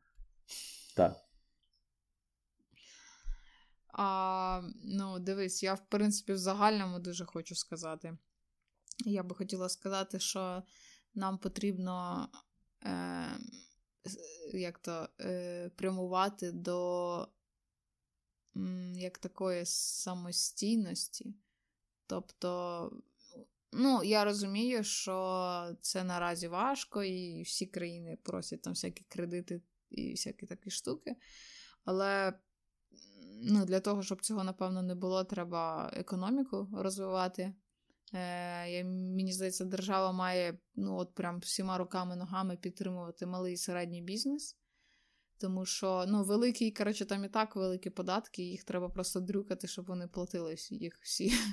Так. 0.95 1.15
А, 3.93 4.61
ну, 4.83 5.19
дивись, 5.19 5.63
я, 5.63 5.73
в 5.73 5.89
принципі, 5.89 6.33
в 6.33 6.37
загальному 6.37 6.99
дуже 6.99 7.25
хочу 7.25 7.55
сказати. 7.55 8.17
Я 9.05 9.23
би 9.23 9.35
хотіла 9.35 9.69
сказати, 9.69 10.19
що 10.19 10.63
нам 11.15 11.37
потрібно 11.37 12.29
е, 12.83 13.39
як 14.53 14.79
то, 14.79 15.09
е, 15.19 15.69
прямувати 15.69 16.51
до 16.51 17.27
як 18.93 19.17
такої 19.17 19.65
самостійності. 19.65 21.35
Тобто, 22.07 22.91
ну, 23.71 24.03
я 24.03 24.25
розумію, 24.25 24.83
що 24.83 25.75
це 25.81 26.03
наразі 26.03 26.47
важко, 26.47 27.03
і 27.03 27.41
всі 27.41 27.65
країни 27.65 28.17
просять 28.23 28.61
там 28.61 28.73
всякі 28.73 29.03
кредити 29.03 29.61
і 29.89 30.11
всякі 30.11 30.45
такі 30.45 30.69
штуки. 30.69 31.15
Але 31.85 32.33
ну, 33.41 33.65
для 33.65 33.79
того, 33.79 34.03
щоб 34.03 34.21
цього, 34.21 34.43
напевно, 34.43 34.83
не 34.83 34.95
було, 34.95 35.23
треба 35.23 35.91
економіку 35.93 36.69
розвивати. 36.73 37.53
Е, 38.13 38.83
мені 38.83 39.33
здається, 39.33 39.65
держава 39.65 40.11
має 40.11 40.57
ну, 40.75 40.97
от 40.97 41.15
прям 41.15 41.39
всіма 41.39 41.77
руками, 41.77 42.15
ногами 42.15 42.57
підтримувати 42.57 43.25
малий 43.25 43.53
і 43.53 43.57
середній 43.57 44.01
бізнес. 44.01 44.57
Тому 45.37 45.65
що 45.65 46.05
ну, 46.07 46.23
великий, 46.23 46.71
коротше, 46.71 47.05
там 47.05 47.25
і 47.25 47.29
так 47.29 47.55
великі 47.55 47.89
податки, 47.89 48.43
їх 48.43 48.63
треба 48.63 48.89
просто 48.89 49.19
дрюкати, 49.19 49.67
щоб 49.67 49.85
вони 49.85 50.07
платили 50.07 50.55
їх 50.69 50.99
всі. 51.01 51.33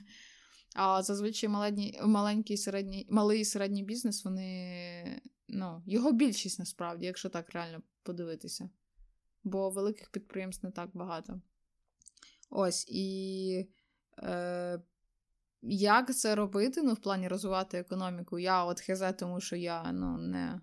А 0.75 1.03
зазвичай 1.03 1.49
маленький, 1.49 2.01
маленький 2.03 2.57
середній, 2.57 3.07
малий 3.11 3.41
і 3.41 3.45
середній 3.45 3.83
бізнес, 3.83 4.25
вони. 4.25 5.23
Ну, 5.49 5.83
його 5.87 6.13
більшість 6.13 6.59
насправді, 6.59 7.07
якщо 7.07 7.29
так 7.29 7.51
реально 7.51 7.83
подивитися. 8.03 8.71
Бо 9.45 9.71
великих 9.71 10.11
підприємств 10.11 10.67
не 10.67 10.73
так 10.73 10.91
багато. 10.95 11.41
Ось 12.51 12.87
і 12.89 13.67
е, 14.19 14.81
як 15.63 16.15
це 16.15 16.35
робити? 16.35 16.83
Ну, 16.83 16.93
в 16.93 17.01
плані 17.01 17.29
розвивати 17.29 17.79
економіку. 17.79 18.39
Я 18.39 18.65
от 18.65 18.81
хезе, 18.81 19.13
тому 19.13 19.41
що 19.41 19.57
я 19.57 19.93
ну, 19.93 20.19
не. 20.19 20.61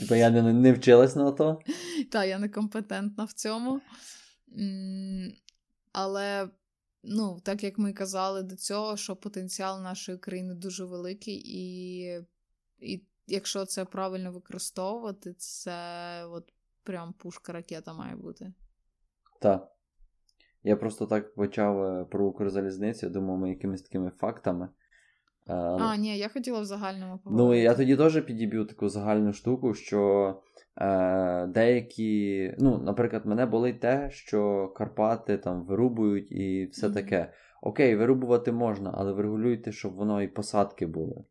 Типу 0.00 0.14
я 0.14 0.30
не, 0.30 0.52
не 0.52 0.72
вчилась 0.72 1.16
на 1.16 1.32
то. 1.32 1.60
Та, 2.10 2.24
я 2.24 2.38
некомпетентна 2.38 3.24
в 3.24 3.32
цьому. 3.32 3.80
Але, 5.92 6.48
ну, 7.02 7.40
так 7.44 7.64
як 7.64 7.78
ми 7.78 7.92
казали 7.92 8.42
до 8.42 8.56
цього, 8.56 8.96
що 8.96 9.16
потенціал 9.16 9.82
нашої 9.82 10.18
країни 10.18 10.54
дуже 10.54 10.84
великий, 10.84 11.42
і, 11.46 12.04
і 12.78 13.06
якщо 13.26 13.64
це 13.64 13.84
правильно 13.84 14.32
використовувати, 14.32 15.34
це 15.34 16.24
от 16.24 16.52
прям 16.82 17.12
пушка 17.12 17.52
ракета 17.52 17.92
має 17.92 18.16
бути. 18.16 18.52
Так. 19.40 19.73
Я 20.64 20.76
просто 20.76 21.06
так 21.06 21.34
почав 21.34 21.82
е, 21.82 22.04
про 22.04 22.26
Укрзалізницю, 22.26 23.10
думав, 23.10 23.38
ми 23.38 23.50
якимись 23.50 23.82
такими 23.82 24.10
фактами. 24.10 24.68
А, 25.46 25.54
а 25.80 25.96
ні, 25.96 26.18
я 26.18 26.28
хотіла 26.28 26.60
в 26.60 26.64
загальному 26.64 27.18
поговорити. 27.18 27.56
Ну, 27.56 27.62
я 27.62 27.74
тоді 27.74 27.96
теж 27.96 28.22
підіб'ю 28.22 28.64
таку 28.64 28.88
загальну 28.88 29.32
штуку, 29.32 29.74
що 29.74 30.34
е, 30.76 31.46
деякі, 31.46 32.54
ну, 32.58 32.78
наприклад, 32.78 33.26
мене 33.26 33.46
болить 33.46 33.80
те, 33.80 34.10
що 34.10 34.68
Карпати 34.76 35.38
там 35.38 35.64
вирубують 35.64 36.32
і 36.32 36.68
все 36.72 36.88
mm-hmm. 36.88 36.94
таке. 36.94 37.32
Окей, 37.62 37.96
вирубувати 37.96 38.52
можна, 38.52 38.94
але 38.94 39.12
врегулюйте, 39.12 39.72
щоб 39.72 39.94
воно 39.94 40.22
і 40.22 40.28
посадки 40.28 40.86
були. 40.86 41.24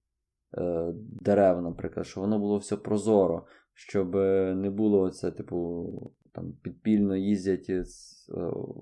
Е, 0.58 0.92
дерев, 1.22 1.62
наприклад, 1.62 2.06
щоб 2.06 2.22
воно 2.22 2.40
було 2.40 2.58
все 2.58 2.78
прозоро, 2.78 3.46
щоб 3.74 4.16
не 4.56 4.70
було 4.70 5.02
оце, 5.02 5.32
типу, 5.32 5.90
там 6.34 6.54
підпільно 6.62 7.16
їздять, 7.16 7.70
і 7.70 7.84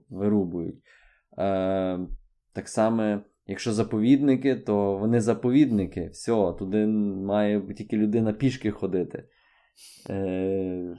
вирубують. 0.10 0.84
Е, 1.38 2.00
Так 2.54 2.70
само, 2.70 3.22
якщо 3.48 3.74
заповідники, 3.74 4.56
то 4.56 4.98
вони 4.98 5.22
заповідники. 5.22 6.10
Все, 6.14 6.54
туди 6.60 6.88
має 6.88 7.74
тільки 7.74 7.98
людина 7.98 8.34
пішки 8.34 8.72
ходити. 8.72 9.24
Е, 10.10 10.98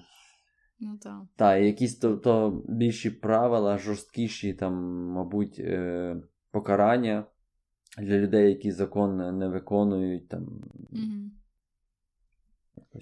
Ну, 0.85 0.99
так. 0.99 1.23
Та, 1.37 1.57
якісь 1.57 1.99
то, 1.99 2.17
то 2.17 2.63
більші 2.69 3.11
правила, 3.11 3.79
жорсткіші, 3.79 4.55
там, 4.55 4.75
мабуть, 5.07 5.59
е, 5.59 6.17
покарання 6.51 7.25
для 7.99 8.19
людей, 8.19 8.49
які 8.49 8.73
закон 8.73 9.39
не 9.39 9.49
виконують. 9.49 10.29
там. 10.29 10.43
Угу. 10.93 11.31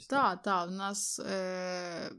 Так, 0.09 0.43
так, 0.43 0.69
в 0.69 0.73
нас 0.73 1.21
е, 1.21 2.11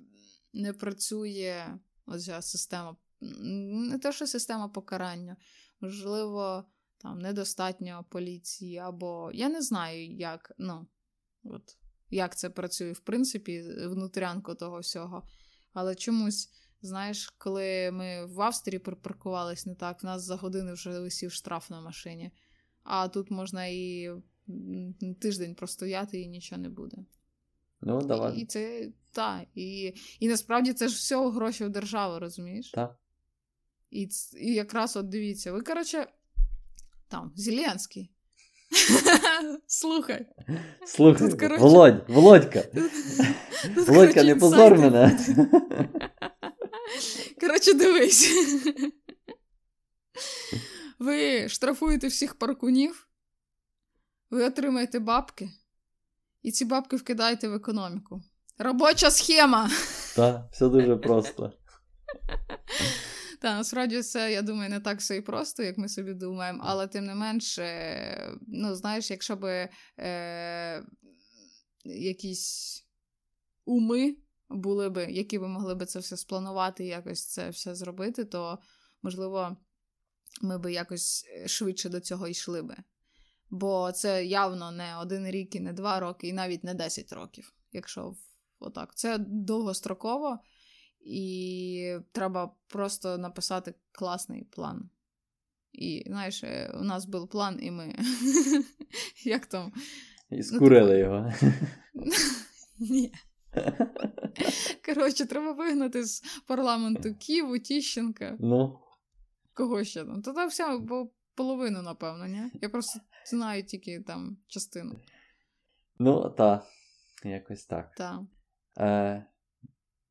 не 0.53 0.73
працює 0.73 1.79
оця 2.05 2.41
система, 2.41 2.95
не 3.21 3.99
те, 3.99 4.11
що 4.11 4.27
система 4.27 4.67
покарання, 4.67 5.37
можливо, 5.81 6.65
там 6.97 7.19
недостатньо 7.19 8.05
поліції, 8.09 8.77
або 8.77 9.31
я 9.33 9.49
не 9.49 9.61
знаю, 9.61 10.15
як 10.15 10.51
ну, 10.57 10.87
от, 11.43 11.77
як 12.09 12.37
це 12.37 12.49
працює, 12.49 12.91
в 12.91 12.99
принципі, 12.99 13.61
внутрянку 13.87 14.55
того 14.55 14.79
всього. 14.79 15.27
Але 15.73 15.95
чомусь, 15.95 16.49
знаєш, 16.81 17.29
коли 17.29 17.91
ми 17.91 18.25
в 18.25 18.41
Австрії 18.41 18.79
припаркувались 18.79 19.65
не 19.65 19.75
так, 19.75 20.03
в 20.03 20.05
нас 20.05 20.23
за 20.23 20.35
години 20.35 20.73
вже 20.73 20.99
висів 20.99 21.31
штраф 21.31 21.69
на 21.69 21.81
машині, 21.81 22.31
а 22.83 23.07
тут 23.07 23.31
можна 23.31 23.65
і 23.65 24.09
тиждень 25.21 25.55
простояти 25.55 26.21
і 26.21 26.27
нічого 26.27 26.61
не 26.61 26.69
буде. 26.69 26.97
Ну, 27.81 28.01
давай. 28.01 28.37
І 28.37 28.45
це 28.45 28.91
так. 29.11 29.47
І 29.55 29.93
і 30.19 30.27
насправді 30.27 30.73
це 30.73 30.87
ж 30.87 30.95
все 30.95 31.29
гроші 31.29 31.65
в 31.65 31.69
державу, 31.69 32.19
розумієш? 32.19 32.71
Так. 32.71 32.97
І 33.91 34.09
і 34.37 34.53
якраз 34.53 34.97
от 34.97 35.09
дивіться, 35.09 35.51
ви, 35.51 35.61
коротше, 35.61 36.07
там, 37.07 37.31
Зеленський. 37.35 38.11
Слухай. 39.67 40.25
Слухай, 40.85 41.29
Тут, 41.29 41.39
коротше... 41.39 41.63
Володь, 41.63 42.05
Володька. 42.07 42.61
Тут, 43.75 43.87
Володька, 43.87 44.23
не 44.23 44.35
позор 44.35 44.77
мене. 44.77 45.19
Коротше, 47.39 47.73
дивись. 47.73 48.31
Ви 50.99 51.49
штрафуєте 51.49 52.07
всіх 52.07 52.35
паркунів, 52.35 53.07
ви 54.29 54.43
отримаєте 54.43 54.99
бабки, 54.99 55.49
і 56.41 56.51
ці 56.51 56.65
бабки 56.65 56.95
вкидаєте 56.95 57.49
в 57.49 57.53
економіку. 57.53 58.21
Робоча 58.63 59.11
схема. 59.11 59.69
Так, 60.15 60.41
все 60.51 60.69
дуже 60.69 60.97
просто. 60.97 61.53
Так, 63.41 63.57
насправді 63.57 64.01
це, 64.01 64.31
я 64.31 64.41
думаю, 64.41 64.69
не 64.69 64.79
так 64.79 64.99
все 64.99 65.15
і 65.15 65.21
просто, 65.21 65.63
як 65.63 65.77
ми 65.77 65.89
собі 65.89 66.13
думаємо, 66.13 66.63
але 66.65 66.87
тим 66.87 67.05
не 67.05 67.15
менше, 67.15 68.37
ну, 68.47 68.75
знаєш, 68.75 69.11
якщо 69.11 69.35
би 69.35 69.69
е, 69.99 70.83
якісь 71.85 72.85
уми 73.65 74.15
були 74.49 74.89
би, 74.89 75.05
які 75.05 75.39
би 75.39 75.47
могли 75.47 75.75
би 75.75 75.85
це 75.85 75.99
все 75.99 76.17
спланувати 76.17 76.85
і 76.85 76.87
якось 76.87 77.25
це 77.25 77.49
все 77.49 77.75
зробити, 77.75 78.25
то 78.25 78.59
можливо 79.01 79.57
ми 80.41 80.57
би 80.57 80.73
якось 80.73 81.25
швидше 81.45 81.89
до 81.89 81.99
цього 81.99 82.27
йшли 82.27 82.61
би. 82.61 82.75
Бо 83.49 83.91
це 83.91 84.25
явно 84.25 84.71
не 84.71 84.97
один 84.97 85.27
рік 85.27 85.55
і 85.55 85.59
не 85.59 85.73
два 85.73 85.99
роки, 85.99 86.27
і 86.27 86.33
навіть 86.33 86.63
не 86.63 86.73
10 86.73 87.13
років, 87.13 87.53
якщо 87.71 88.15
отак. 88.61 88.95
Це 88.95 89.17
довгостроково, 89.17 90.39
і 90.99 91.97
треба 92.11 92.55
просто 92.67 93.17
написати 93.17 93.73
класний 93.91 94.43
план. 94.43 94.89
І 95.73 96.03
знаєш, 96.07 96.43
е, 96.43 96.71
у 96.79 96.83
нас 96.83 97.05
був 97.05 97.29
план, 97.29 97.59
і 97.61 97.71
ми. 97.71 97.95
Як 99.23 99.45
там? 99.45 99.73
І 100.29 100.37
ну, 100.37 100.43
скурили 100.43 100.93
ну, 100.93 100.99
його. 100.99 101.33
Ні. 102.79 103.11
Коротше, 104.85 105.25
треба 105.25 105.51
вигнати 105.51 106.05
з 106.05 106.23
парламенту 106.47 107.15
Ківу, 107.15 107.59
Тіщенка. 107.59 108.37
Ну. 108.39 108.79
Кого 109.53 109.83
ще 109.83 110.05
там? 110.05 110.21
Та 110.21 110.45
вся 110.45 110.79
половину, 111.35 111.81
напевно, 111.81 112.27
ні? 112.27 112.51
Я 112.61 112.69
просто 112.69 112.99
знаю 113.25 113.63
тільки 113.63 114.01
там 114.01 114.37
частину. 114.47 114.99
Ну, 115.99 116.29
так. 116.29 116.65
Якось 117.23 117.65
так. 117.65 117.95
Так. 117.95 118.19
Е... 118.79 119.25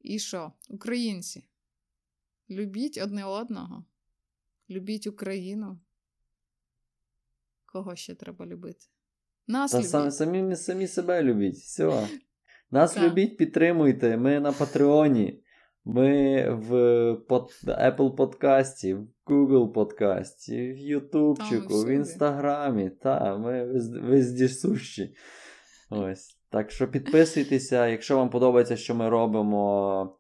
І 0.01 0.19
що? 0.19 0.53
Українці? 0.69 1.45
Любіть 2.51 2.99
одне 3.03 3.25
одного. 3.25 3.85
Любіть 4.71 5.07
Україну. 5.07 5.79
Кого 7.67 7.97
ще 7.97 8.15
треба 8.15 8.47
любити? 8.47 8.87
Нас 9.47 9.71
Та 9.71 9.79
любіть. 9.79 9.91
Самі, 9.91 10.11
самі 10.11 10.57
самі 10.57 10.87
себе 10.87 11.23
любіть. 11.23 11.57
Все. 11.57 12.09
Нас 12.71 12.99
любіть, 12.99 13.37
підтримуйте. 13.37 14.17
Ми 14.17 14.41
на 14.41 14.53
Патреоні. 14.53 15.43
Ми 15.85 16.45
в 16.51 16.75
Apple 17.67 18.15
подкасті, 18.15 18.95
в 18.95 19.09
Google 19.27 19.73
подкасті, 19.73 20.73
в 20.73 20.79
Ютубчику, 20.79 21.85
в 21.85 21.89
Інстаграмі. 21.89 22.91
Та, 22.91 23.39
ми 23.39 23.65
везді 24.01 24.49
сущі. 24.49 25.15
Ось. 25.91 26.40
Так 26.51 26.71
що 26.71 26.91
підписуйтеся, 26.91 27.87
якщо 27.87 28.17
вам 28.17 28.31
подобається, 28.31 28.77
що 28.77 28.95
ми 28.95 29.09
робимо, 29.09 30.19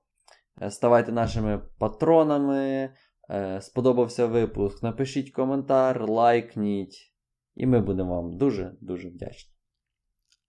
е, 0.63 0.71
ставайте 0.71 1.13
нашими 1.13 1.59
патронами. 1.79 2.95
Е, 3.31 3.61
сподобався 3.61 4.27
випуск. 4.27 4.83
Напишіть 4.83 5.31
коментар, 5.31 6.09
лайкніть, 6.09 7.13
і 7.55 7.67
ми 7.67 7.81
будемо 7.81 8.23
вам 8.23 8.39
дуже-дуже 8.39 9.09
вдячні. 9.09 9.55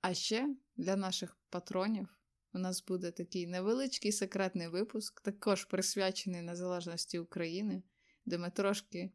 А 0.02 0.14
ще 0.14 0.56
для 0.78 0.96
наших 0.96 1.38
патронів. 1.50 2.08
У 2.54 2.60
нас 2.60 2.86
буде 2.86 3.12
такий 3.12 3.48
невеличкий 3.48 4.12
секретний 4.12 4.68
випуск, 4.68 5.22
також 5.22 5.66
присвячений 5.66 6.42
Незалежності 6.42 7.20
України, 7.20 7.84
де 8.26 8.38
ми 8.38 8.50
трошки 8.50 9.12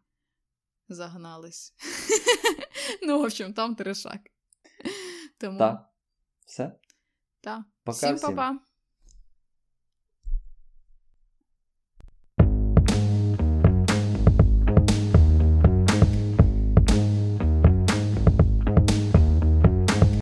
загнались. 0.89 1.75
Ну, 3.03 3.19
в 3.19 3.25
общем, 3.25 3.53
там 3.53 3.75
трешак. 3.75 4.21
Тому... 5.39 5.59
Все? 6.47 6.73
Так. 7.41 7.63
Всім 7.87 8.19
па-па! 8.19 8.59